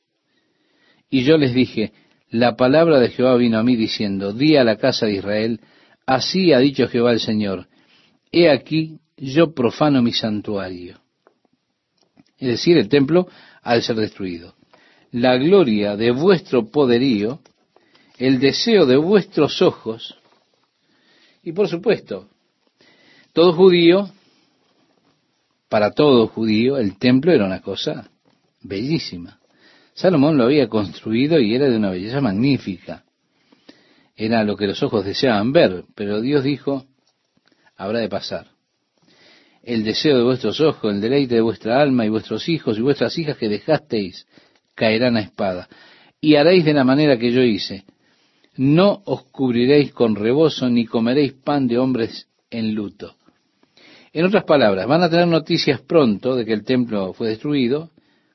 Y 1.10 1.24
yo 1.24 1.36
les 1.36 1.54
dije, 1.54 1.92
la 2.30 2.56
palabra 2.56 2.98
de 2.98 3.10
Jehová 3.10 3.36
vino 3.36 3.58
a 3.58 3.62
mí 3.62 3.76
diciendo, 3.76 4.32
di 4.32 4.56
a 4.56 4.64
la 4.64 4.76
casa 4.76 5.06
de 5.06 5.14
Israel, 5.14 5.60
así 6.06 6.52
ha 6.52 6.58
dicho 6.58 6.88
Jehová 6.88 7.12
el 7.12 7.20
Señor, 7.20 7.68
he 8.32 8.50
aquí 8.50 8.98
yo 9.16 9.54
profano 9.54 10.02
mi 10.02 10.12
santuario. 10.12 11.00
Es 12.38 12.48
decir, 12.48 12.76
el 12.76 12.88
templo 12.88 13.28
al 13.62 13.82
ser 13.82 13.96
destruido. 13.96 14.54
La 15.12 15.36
gloria 15.36 15.96
de 15.96 16.10
vuestro 16.10 16.68
poderío 16.70 17.40
el 18.18 18.38
deseo 18.38 18.86
de 18.86 18.96
vuestros 18.96 19.60
ojos. 19.62 20.16
Y 21.42 21.52
por 21.52 21.68
supuesto, 21.68 22.28
todo 23.32 23.52
judío, 23.52 24.08
para 25.68 25.90
todo 25.90 26.28
judío, 26.28 26.78
el 26.78 26.96
templo 26.98 27.32
era 27.32 27.44
una 27.44 27.60
cosa 27.60 28.10
bellísima. 28.64 29.38
Salomón 29.94 30.36
lo 30.36 30.44
había 30.44 30.68
construido 30.68 31.38
y 31.38 31.54
era 31.54 31.68
de 31.68 31.76
una 31.76 31.90
belleza 31.90 32.20
magnífica. 32.20 33.04
Era 34.16 34.42
lo 34.42 34.56
que 34.56 34.66
los 34.66 34.82
ojos 34.82 35.04
deseaban 35.04 35.52
ver, 35.52 35.84
pero 35.94 36.20
Dios 36.20 36.42
dijo, 36.42 36.84
habrá 37.76 38.00
de 38.00 38.08
pasar. 38.08 38.48
El 39.62 39.84
deseo 39.84 40.18
de 40.18 40.24
vuestros 40.24 40.60
ojos, 40.60 40.92
el 40.92 41.00
deleite 41.00 41.36
de 41.36 41.40
vuestra 41.40 41.80
alma 41.80 42.04
y 42.04 42.10
vuestros 42.10 42.48
hijos 42.48 42.76
y 42.76 42.82
vuestras 42.82 43.16
hijas 43.18 43.36
que 43.36 43.48
dejasteis 43.48 44.26
caerán 44.74 45.16
a 45.16 45.20
espada. 45.20 45.68
Y 46.20 46.36
haréis 46.36 46.64
de 46.64 46.74
la 46.74 46.84
manera 46.84 47.18
que 47.18 47.32
yo 47.32 47.42
hice. 47.42 47.84
No 48.56 49.02
os 49.04 49.24
cubriréis 49.24 49.92
con 49.92 50.16
rebozo 50.16 50.68
ni 50.68 50.86
comeréis 50.86 51.32
pan 51.32 51.66
de 51.66 51.78
hombres 51.78 52.28
en 52.50 52.74
luto. 52.74 53.16
En 54.12 54.24
otras 54.24 54.44
palabras, 54.44 54.86
van 54.86 55.02
a 55.02 55.10
tener 55.10 55.26
noticias 55.26 55.80
pronto 55.80 56.36
de 56.36 56.44
que 56.44 56.52
el 56.52 56.64
templo 56.64 57.12
fue 57.14 57.28
destruido, 57.28 57.90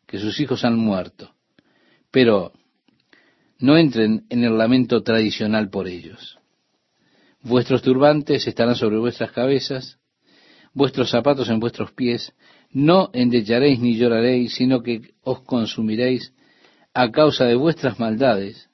que 0.09 0.17
sus 0.17 0.39
hijos 0.39 0.65
han 0.65 0.75
muerto. 0.75 1.35
Pero 2.09 2.51
no 3.59 3.77
entren 3.77 4.25
en 4.29 4.43
el 4.43 4.57
lamento 4.57 5.03
tradicional 5.03 5.69
por 5.69 5.87
ellos. 5.87 6.39
Vuestros 7.43 7.83
turbantes 7.83 8.47
estarán 8.47 8.75
sobre 8.75 8.97
vuestras 8.97 9.31
cabezas, 9.31 9.99
vuestros 10.73 11.11
zapatos 11.11 11.49
en 11.49 11.59
vuestros 11.59 11.91
pies, 11.91 12.33
no 12.71 13.11
endecharéis 13.13 13.79
ni 13.79 13.97
lloraréis, 13.97 14.55
sino 14.55 14.81
que 14.81 15.13
os 15.21 15.41
consumiréis 15.41 16.33
a 16.93 17.11
causa 17.11 17.45
de 17.45 17.55
vuestras 17.55 17.99
maldades, 17.99 18.67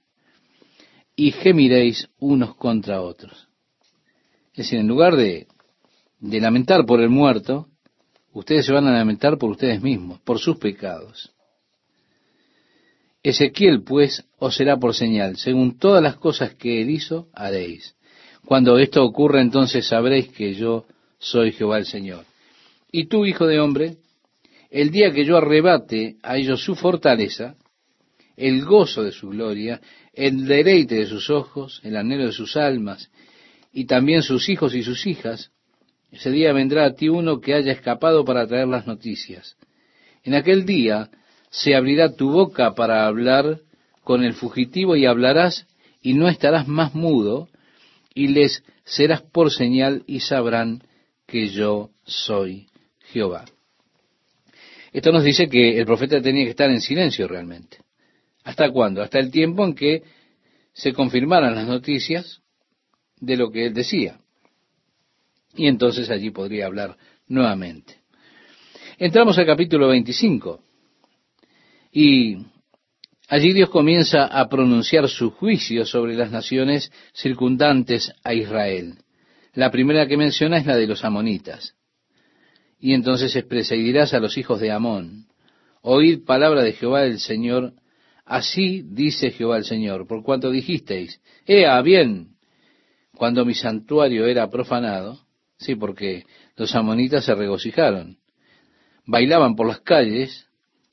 y 1.18 1.32
gemiréis 1.32 2.10
unos 2.18 2.56
contra 2.56 3.02
otros. 3.02 3.50
Es 4.52 4.66
decir, 4.66 4.80
en 4.80 4.88
lugar 4.88 5.18
de, 5.18 5.48
de 6.20 6.40
lamentar 6.40 6.86
por 6.86 7.02
el 7.02 7.10
muerto, 7.10 7.68
ustedes 8.36 8.66
se 8.66 8.74
van 8.74 8.86
a 8.86 8.92
lamentar 8.92 9.38
por 9.38 9.50
ustedes 9.50 9.82
mismos, 9.82 10.20
por 10.20 10.40
sus 10.40 10.58
pecados. 10.58 11.32
Ezequiel, 13.24 13.82
pues, 13.82 14.26
os 14.38 14.56
será 14.56 14.78
por 14.78 14.94
señal, 14.94 15.38
según 15.38 15.80
todas 15.80 16.04
las 16.04 16.18
cosas 16.18 16.54
que 16.54 16.82
él 16.82 16.90
hizo, 16.90 17.30
haréis. 17.34 17.96
Cuando 18.46 18.78
esto 18.78 19.04
ocurra, 19.04 19.42
entonces 19.42 19.88
sabréis 19.88 20.28
que 20.28 20.54
yo 20.54 20.86
soy 21.18 21.54
Jehová 21.54 21.78
el 21.78 21.86
Señor. 21.86 22.26
Y 22.92 23.06
tú, 23.06 23.26
hijo 23.26 23.48
de 23.48 23.60
hombre, 23.60 23.98
el 24.70 24.92
día 24.92 25.12
que 25.12 25.26
yo 25.26 25.38
arrebate 25.38 26.18
a 26.22 26.38
ellos 26.38 26.64
su 26.64 26.76
fortaleza, 26.76 27.56
el 28.36 28.66
gozo 28.66 29.02
de 29.02 29.14
su 29.14 29.30
gloria, 29.30 29.80
el 30.14 30.46
deleite 30.46 30.96
de 30.96 31.06
sus 31.08 31.30
ojos, 31.30 31.80
el 31.84 31.96
anhelo 31.96 32.26
de 32.26 32.34
sus 32.34 32.58
almas, 32.58 33.10
y 33.72 33.86
también 33.86 34.22
sus 34.22 34.50
hijos 34.50 34.76
y 34.76 34.84
sus 34.84 35.08
hijas, 35.08 35.52
ese 36.12 36.32
día 36.32 36.54
vendrá 36.54 36.86
a 36.86 36.94
ti 36.94 37.10
uno 37.10 37.42
que 37.42 37.54
haya 37.54 37.72
escapado 37.72 38.24
para 38.24 38.48
traer 38.48 38.68
las 38.68 38.88
noticias. 38.88 39.58
En 40.24 40.34
aquel 40.34 40.66
día 40.66 41.10
se 41.50 41.76
abrirá 41.76 42.16
tu 42.16 42.32
boca 42.32 42.74
para 42.74 43.06
hablar 43.06 43.60
con 44.04 44.24
el 44.24 44.34
fugitivo 44.34 44.96
y 44.96 45.06
hablarás 45.06 45.68
y 46.02 46.14
no 46.14 46.28
estarás 46.28 46.68
más 46.68 46.94
mudo 46.94 47.50
y 48.14 48.28
les 48.28 48.64
serás 48.84 49.22
por 49.22 49.52
señal 49.52 50.04
y 50.08 50.22
sabrán 50.22 50.84
que 51.28 51.50
yo 51.50 51.90
soy 52.06 52.68
Jehová. 53.12 53.46
Esto 54.94 55.12
nos 55.12 55.24
dice 55.24 55.50
que 55.50 55.78
el 55.78 55.86
profeta 55.86 56.22
tenía 56.22 56.46
que 56.46 56.52
estar 56.52 56.70
en 56.70 56.82
silencio 56.82 57.28
realmente. 57.28 57.80
¿Hasta 58.44 58.72
cuándo? 58.72 59.02
Hasta 59.02 59.20
el 59.20 59.32
tiempo 59.32 59.66
en 59.66 59.74
que 59.74 60.04
se 60.74 60.94
confirmaran 60.94 61.56
las 61.56 61.68
noticias 61.68 62.42
de 63.20 63.38
lo 63.38 63.52
que 63.52 63.66
él 63.66 63.74
decía. 63.74 64.20
Y 65.56 65.68
entonces 65.68 66.10
allí 66.10 66.32
podría 66.32 66.66
hablar 66.66 66.98
nuevamente. 67.28 67.96
Entramos 68.98 69.38
al 69.38 69.46
capítulo 69.46 69.88
25. 69.90 70.62
Y 71.92 72.38
allí 73.28 73.54
Dios 73.54 73.70
comienza 73.70 74.26
a 74.26 74.48
pronunciar 74.50 75.08
su 75.10 75.32
juicio 75.32 75.86
sobre 75.86 76.16
las 76.16 76.32
naciones 76.32 76.92
circundantes 77.14 78.14
a 78.24 78.34
Israel. 78.34 78.96
La 79.54 79.72
primera 79.72 80.08
que 80.08 80.18
menciona 80.18 80.58
es 80.58 80.66
la 80.66 80.76
de 80.76 80.88
los 80.88 81.06
amonitas. 81.06 81.76
Y 82.80 82.94
entonces 82.94 83.36
expresa, 83.36 83.76
y 83.76 83.84
dirás 83.84 84.14
a 84.14 84.20
los 84.20 84.38
hijos 84.38 84.60
de 84.60 84.72
Amón, 84.72 85.28
oíd 85.82 86.26
palabra 86.26 86.62
de 86.62 86.74
Jehová 86.74 87.06
el 87.06 87.20
Señor, 87.20 87.74
así 88.26 88.84
dice 88.86 89.32
Jehová 89.32 89.58
el 89.58 89.64
Señor, 89.64 90.08
por 90.08 90.24
cuanto 90.24 90.52
dijisteis, 90.52 91.22
ea 91.46 91.82
bien, 91.82 92.36
cuando 93.16 93.46
mi 93.46 93.54
santuario 93.54 94.28
era 94.28 94.50
profanado, 94.50 95.25
sí, 95.58 95.76
porque 95.76 96.26
los 96.56 96.74
amonitas 96.76 97.26
se 97.26 97.36
regocijaron, 97.36 98.18
bailaban 99.06 99.56
por 99.56 99.68
las 99.68 99.80
calles, 99.82 100.48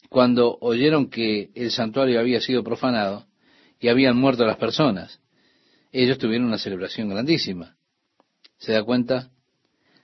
cuando 0.08 0.58
oyeron 0.60 1.08
que 1.08 1.50
el 1.54 1.70
santuario 1.70 2.20
había 2.20 2.40
sido 2.40 2.62
profanado 2.62 3.26
y 3.80 3.88
habían 3.88 4.16
muerto 4.16 4.44
las 4.44 4.58
personas. 4.58 5.20
Ellos 5.90 6.18
tuvieron 6.18 6.46
una 6.46 6.58
celebración 6.58 7.08
grandísima. 7.08 7.76
¿Se 8.58 8.72
da 8.72 8.84
cuenta? 8.84 9.30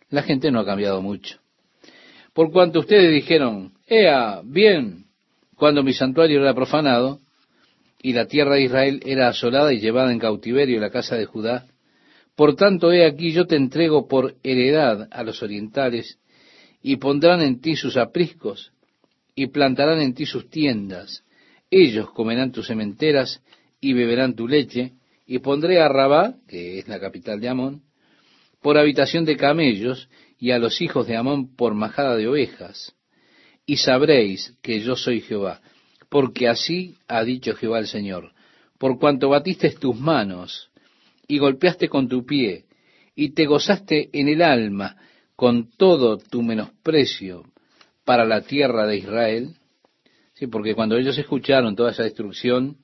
La 0.08 0.22
gente 0.22 0.50
no 0.50 0.60
ha 0.60 0.64
cambiado 0.64 1.02
mucho. 1.02 1.38
Por 2.32 2.50
cuanto 2.50 2.80
ustedes 2.80 3.12
dijeron, 3.12 3.74
ea, 3.86 4.40
bien, 4.44 5.06
cuando 5.56 5.82
mi 5.82 5.92
santuario 5.92 6.40
era 6.40 6.54
profanado 6.54 7.20
y 8.00 8.12
la 8.12 8.26
tierra 8.26 8.54
de 8.54 8.62
Israel 8.62 9.02
era 9.04 9.28
asolada 9.28 9.72
y 9.72 9.80
llevada 9.80 10.12
en 10.12 10.18
cautiverio 10.18 10.80
la 10.80 10.90
casa 10.90 11.16
de 11.16 11.26
Judá, 11.26 11.66
por 12.38 12.54
tanto, 12.54 12.92
he 12.92 13.04
aquí 13.04 13.32
yo 13.32 13.48
te 13.48 13.56
entrego 13.56 14.06
por 14.06 14.36
heredad 14.44 15.08
a 15.10 15.24
los 15.24 15.42
orientales 15.42 16.20
y 16.80 16.94
pondrán 16.94 17.40
en 17.40 17.60
ti 17.60 17.74
sus 17.74 17.96
apriscos 17.96 18.70
y 19.34 19.48
plantarán 19.48 20.00
en 20.00 20.14
ti 20.14 20.24
sus 20.24 20.48
tiendas. 20.48 21.24
Ellos 21.68 22.12
comerán 22.12 22.52
tus 22.52 22.68
sementeras 22.68 23.42
y 23.80 23.92
beberán 23.92 24.36
tu 24.36 24.46
leche, 24.46 24.92
y 25.26 25.40
pondré 25.40 25.80
a 25.80 25.88
Rabá, 25.88 26.36
que 26.46 26.78
es 26.78 26.86
la 26.86 27.00
capital 27.00 27.40
de 27.40 27.48
Amón, 27.48 27.82
por 28.62 28.78
habitación 28.78 29.24
de 29.24 29.36
camellos, 29.36 30.08
y 30.38 30.52
a 30.52 30.60
los 30.60 30.80
hijos 30.80 31.08
de 31.08 31.16
Amón 31.16 31.56
por 31.56 31.74
majada 31.74 32.14
de 32.14 32.28
ovejas. 32.28 32.94
Y 33.66 33.78
sabréis 33.78 34.54
que 34.62 34.78
yo 34.78 34.94
soy 34.94 35.22
Jehová, 35.22 35.60
porque 36.08 36.46
así 36.46 36.94
ha 37.08 37.24
dicho 37.24 37.56
Jehová 37.56 37.80
el 37.80 37.88
Señor, 37.88 38.30
por 38.78 39.00
cuanto 39.00 39.28
batiste 39.28 39.70
tus 39.70 39.98
manos, 39.98 40.70
y 41.28 41.38
golpeaste 41.38 41.88
con 41.88 42.08
tu 42.08 42.26
pie, 42.26 42.64
y 43.14 43.34
te 43.34 43.46
gozaste 43.46 44.08
en 44.12 44.28
el 44.28 44.42
alma 44.42 44.96
con 45.36 45.70
todo 45.76 46.18
tu 46.18 46.42
menosprecio, 46.42 47.44
para 48.04 48.24
la 48.24 48.40
tierra 48.40 48.86
de 48.86 48.96
Israel, 48.96 49.54
sí, 50.32 50.46
porque 50.46 50.74
cuando 50.74 50.96
ellos 50.96 51.18
escucharon 51.18 51.76
toda 51.76 51.90
esa 51.90 52.04
destrucción, 52.04 52.78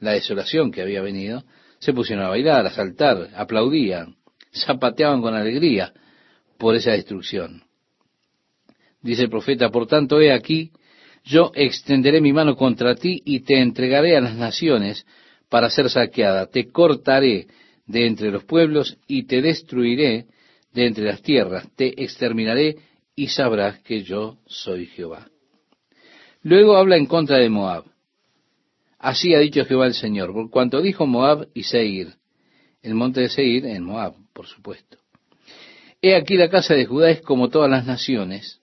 la 0.00 0.10
desolación 0.10 0.72
que 0.72 0.82
había 0.82 1.02
venido, 1.02 1.44
se 1.78 1.92
pusieron 1.92 2.24
a 2.24 2.30
bailar, 2.30 2.66
a 2.66 2.70
saltar, 2.70 3.30
aplaudían, 3.36 4.16
zapateaban 4.52 5.22
con 5.22 5.34
alegría 5.34 5.92
por 6.58 6.74
esa 6.74 6.90
destrucción. 6.90 7.62
Dice 9.02 9.22
el 9.22 9.30
profeta, 9.30 9.68
por 9.70 9.86
tanto, 9.86 10.20
he 10.20 10.32
aquí, 10.32 10.72
yo 11.22 11.52
extenderé 11.54 12.20
mi 12.20 12.32
mano 12.32 12.56
contra 12.56 12.96
ti 12.96 13.22
y 13.24 13.40
te 13.40 13.60
entregaré 13.60 14.16
a 14.16 14.20
las 14.20 14.34
naciones 14.34 15.06
para 15.48 15.70
ser 15.70 15.90
saqueada. 15.90 16.46
Te 16.46 16.72
cortaré 16.72 17.46
de 17.86 18.06
entre 18.06 18.30
los 18.30 18.44
pueblos 18.44 18.98
y 19.06 19.24
te 19.24 19.40
destruiré 19.42 20.26
de 20.72 20.86
entre 20.86 21.04
las 21.04 21.22
tierras. 21.22 21.68
Te 21.76 22.02
exterminaré 22.02 22.76
y 23.14 23.28
sabrás 23.28 23.80
que 23.80 24.02
yo 24.02 24.38
soy 24.46 24.86
Jehová. 24.86 25.28
Luego 26.42 26.76
habla 26.76 26.96
en 26.96 27.06
contra 27.06 27.38
de 27.38 27.48
Moab. 27.48 27.84
Así 28.98 29.34
ha 29.34 29.38
dicho 29.38 29.64
Jehová 29.64 29.86
el 29.86 29.94
Señor, 29.94 30.32
por 30.32 30.50
cuanto 30.50 30.80
dijo 30.80 31.06
Moab 31.06 31.48
y 31.54 31.64
Seir, 31.64 32.14
el 32.82 32.94
monte 32.94 33.20
de 33.20 33.28
Seir 33.28 33.66
en 33.66 33.84
Moab, 33.84 34.14
por 34.32 34.46
supuesto. 34.46 34.98
He 36.00 36.14
aquí 36.14 36.36
la 36.36 36.48
casa 36.48 36.74
de 36.74 36.86
Judá 36.86 37.10
es 37.10 37.20
como 37.20 37.48
todas 37.48 37.70
las 37.70 37.86
naciones, 37.86 38.60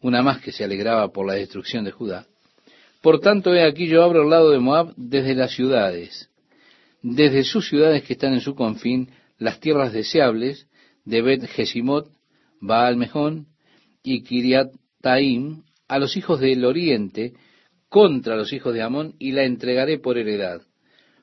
una 0.00 0.22
más 0.22 0.40
que 0.40 0.52
se 0.52 0.64
alegraba 0.64 1.12
por 1.12 1.26
la 1.26 1.34
destrucción 1.34 1.84
de 1.84 1.90
Judá. 1.90 2.26
Por 3.00 3.20
tanto, 3.20 3.54
he 3.54 3.62
aquí 3.62 3.86
yo 3.88 4.02
abro 4.02 4.22
el 4.22 4.30
lado 4.30 4.50
de 4.50 4.58
Moab 4.58 4.94
desde 4.96 5.34
las 5.34 5.52
ciudades, 5.52 6.28
desde 7.02 7.44
sus 7.44 7.68
ciudades 7.68 8.04
que 8.04 8.14
están 8.14 8.32
en 8.32 8.40
su 8.40 8.54
confín, 8.54 9.10
las 9.38 9.60
tierras 9.60 9.92
deseables 9.92 10.68
de 11.04 11.20
Bet 11.20 11.46
Jesimot 11.46 12.08
Baal 12.60 12.96
Mejón 12.96 13.48
y 14.02 14.22
Kiriat 14.22 14.72
Taim 15.00 15.64
a 15.88 15.98
los 15.98 16.16
hijos 16.16 16.40
del 16.40 16.64
oriente 16.64 17.34
contra 17.88 18.36
los 18.36 18.52
hijos 18.52 18.72
de 18.72 18.82
Amón 18.82 19.14
y 19.18 19.32
la 19.32 19.44
entregaré 19.44 19.98
por 19.98 20.16
heredad, 20.16 20.62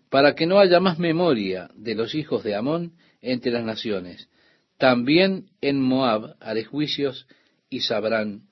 para 0.09 0.35
que 0.35 0.45
no 0.45 0.59
haya 0.59 0.79
más 0.79 0.99
memoria 0.99 1.69
de 1.75 1.95
los 1.95 2.13
hijos 2.13 2.43
de 2.43 2.55
Amón 2.55 2.93
entre 3.21 3.51
las 3.51 3.63
naciones. 3.63 4.29
También 4.77 5.47
en 5.61 5.81
Moab 5.81 6.35
haré 6.39 6.63
juicios 6.65 7.25
y 7.69 7.79
sabrán 7.79 8.43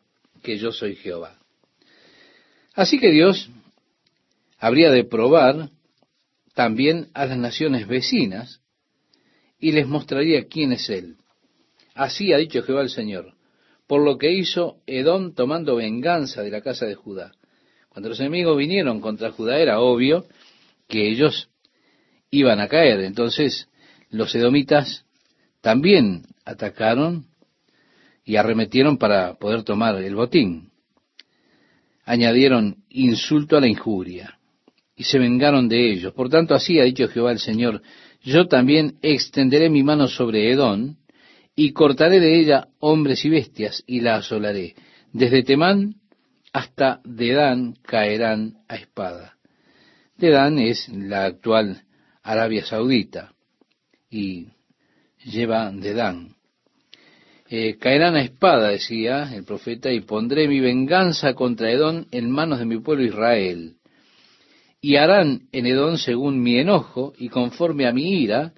que 0.42 0.58
yo 0.58 0.72
soy 0.72 0.96
Jehová. 0.96 1.38
Así 2.74 3.00
que 3.00 3.12
Dios 3.12 3.50
habría 4.58 4.92
de 4.92 5.04
probar 5.04 5.70
también 6.58 7.10
a 7.14 7.28
las 7.28 7.38
naciones 7.38 7.88
vecinas 7.88 8.62
y 9.60 9.74
les 9.74 9.88
mostraría 9.88 10.48
quién 10.48 10.72
es 10.72 10.90
Él. 10.90 11.18
Así 11.94 12.34
ha 12.34 12.38
dicho 12.38 12.64
Jehová 12.64 12.82
el 12.82 12.90
Señor, 12.90 13.36
por 13.86 14.02
lo 14.02 14.18
que 14.18 14.32
hizo 14.32 14.78
Edom 14.88 15.36
tomando 15.36 15.76
venganza 15.76 16.42
de 16.42 16.50
la 16.50 16.62
casa 16.62 16.88
de 16.88 16.96
Judá. 16.96 17.32
Cuando 17.90 18.10
los 18.10 18.20
enemigos 18.20 18.58
vinieron 18.58 19.02
contra 19.02 19.32
Judá 19.32 19.60
era 19.60 19.82
obvio 19.82 20.26
que 20.88 21.08
ellos 21.08 21.48
iban 22.32 22.60
a 22.60 22.68
caer. 22.68 23.02
Entonces 23.02 23.70
los 24.10 24.34
edomitas 24.34 25.06
también 25.62 26.24
atacaron 26.44 27.28
y 28.26 28.38
arremetieron 28.38 28.98
para 28.98 29.36
poder 29.36 29.62
tomar 29.62 29.96
el 30.02 30.16
botín. 30.16 30.72
Añadieron 32.04 32.84
insulto 32.90 33.58
a 33.58 33.62
la 33.62 33.68
injuria 33.68 34.37
y 34.98 35.04
se 35.04 35.20
vengaron 35.20 35.70
de 35.70 35.92
ellos. 35.92 36.12
Por 36.14 36.28
tanto, 36.28 36.56
así 36.56 36.80
ha 36.80 36.84
dicho 36.84 37.08
Jehová 37.08 37.32
el 37.32 37.40
Señor, 37.40 37.82
yo 38.24 38.48
también 38.48 38.98
extenderé 39.04 39.70
mi 39.70 39.84
mano 39.84 40.08
sobre 40.08 40.52
Edón 40.52 40.98
y 41.56 41.72
cortaré 41.72 42.20
de 42.20 42.40
ella 42.40 42.68
hombres 42.80 43.24
y 43.24 43.30
bestias 43.30 43.84
y 43.86 44.02
la 44.02 44.18
asolaré. 44.18 44.76
Desde 45.14 45.44
Temán 45.44 45.96
hasta 46.52 47.00
Dedán 47.06 47.76
caerán 47.84 48.58
a 48.68 48.76
espada. 48.76 49.36
Dedán 50.18 50.58
es 50.58 50.90
la 50.90 51.26
actual 51.26 51.84
Arabia 52.24 52.66
Saudita 52.66 53.34
y 54.10 54.48
lleva 55.24 55.72
Dedán. 55.72 56.36
Eh, 57.50 57.78
caerán 57.78 58.16
a 58.16 58.22
espada, 58.24 58.70
decía 58.70 59.34
el 59.34 59.46
profeta, 59.46 59.92
y 59.92 60.02
pondré 60.02 60.50
mi 60.50 60.60
venganza 60.60 61.34
contra 61.34 61.72
Edón 61.72 62.08
en 62.12 62.30
manos 62.30 62.60
de 62.60 62.66
mi 62.66 62.80
pueblo 62.80 63.06
Israel. 63.06 63.77
Y 64.88 64.96
harán 64.96 65.50
en 65.52 65.66
Edón 65.66 65.98
según 65.98 66.42
mi 66.42 66.60
enojo 66.60 67.12
y 67.18 67.28
conforme 67.28 67.88
a 67.88 67.92
mi 67.92 68.22
ira, 68.22 68.54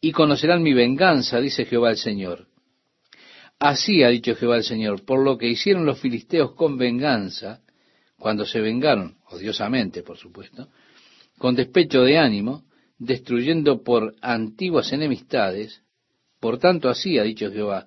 y 0.00 0.12
conocerán 0.12 0.62
mi 0.62 0.72
venganza, 0.72 1.42
dice 1.42 1.66
Jehová 1.66 1.90
el 1.90 1.98
Señor. 1.98 2.46
Así 3.58 4.02
ha 4.02 4.08
dicho 4.08 4.34
Jehová 4.34 4.56
el 4.56 4.64
Señor, 4.64 5.04
por 5.04 5.22
lo 5.22 5.36
que 5.36 5.46
hicieron 5.46 5.84
los 5.84 6.00
filisteos 6.00 6.54
con 6.54 6.78
venganza, 6.78 7.60
cuando 8.18 8.46
se 8.46 8.62
vengaron, 8.62 9.16
odiosamente 9.28 10.02
por 10.02 10.16
supuesto, 10.16 10.68
con 11.36 11.54
despecho 11.54 12.00
de 12.00 12.16
ánimo, 12.16 12.64
destruyendo 12.96 13.82
por 13.82 14.14
antiguas 14.22 14.90
enemistades, 14.90 15.82
por 16.40 16.56
tanto 16.56 16.88
así 16.88 17.18
ha 17.18 17.24
dicho 17.24 17.52
Jehová, 17.52 17.84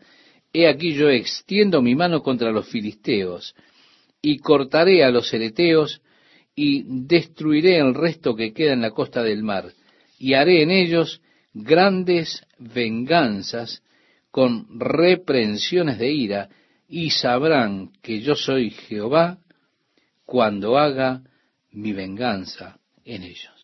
he 0.54 0.68
aquí 0.68 0.94
yo 0.94 1.10
extiendo 1.10 1.82
mi 1.82 1.96
mano 1.96 2.22
contra 2.22 2.52
los 2.52 2.68
filisteos, 2.68 3.56
y 4.22 4.38
cortaré 4.38 5.04
a 5.04 5.10
los 5.10 5.34
ereteos, 5.34 6.04
y 6.60 6.84
destruiré 6.88 7.78
el 7.78 7.94
resto 7.94 8.36
que 8.36 8.52
queda 8.52 8.74
en 8.74 8.82
la 8.82 8.90
costa 8.90 9.22
del 9.22 9.44
mar, 9.44 9.72
y 10.18 10.34
haré 10.34 10.64
en 10.64 10.72
ellos 10.72 11.22
grandes 11.54 12.44
venganzas 12.58 13.84
con 14.32 14.80
reprensiones 14.80 16.00
de 16.00 16.12
ira, 16.12 16.50
y 16.90 17.12
sabrán 17.12 17.92
que 18.02 18.22
yo 18.22 18.34
soy 18.34 18.72
Jehová 18.72 19.38
cuando 20.26 20.80
haga 20.80 21.22
mi 21.72 21.94
venganza 21.94 22.80
en 23.06 23.22
ellos. 23.22 23.52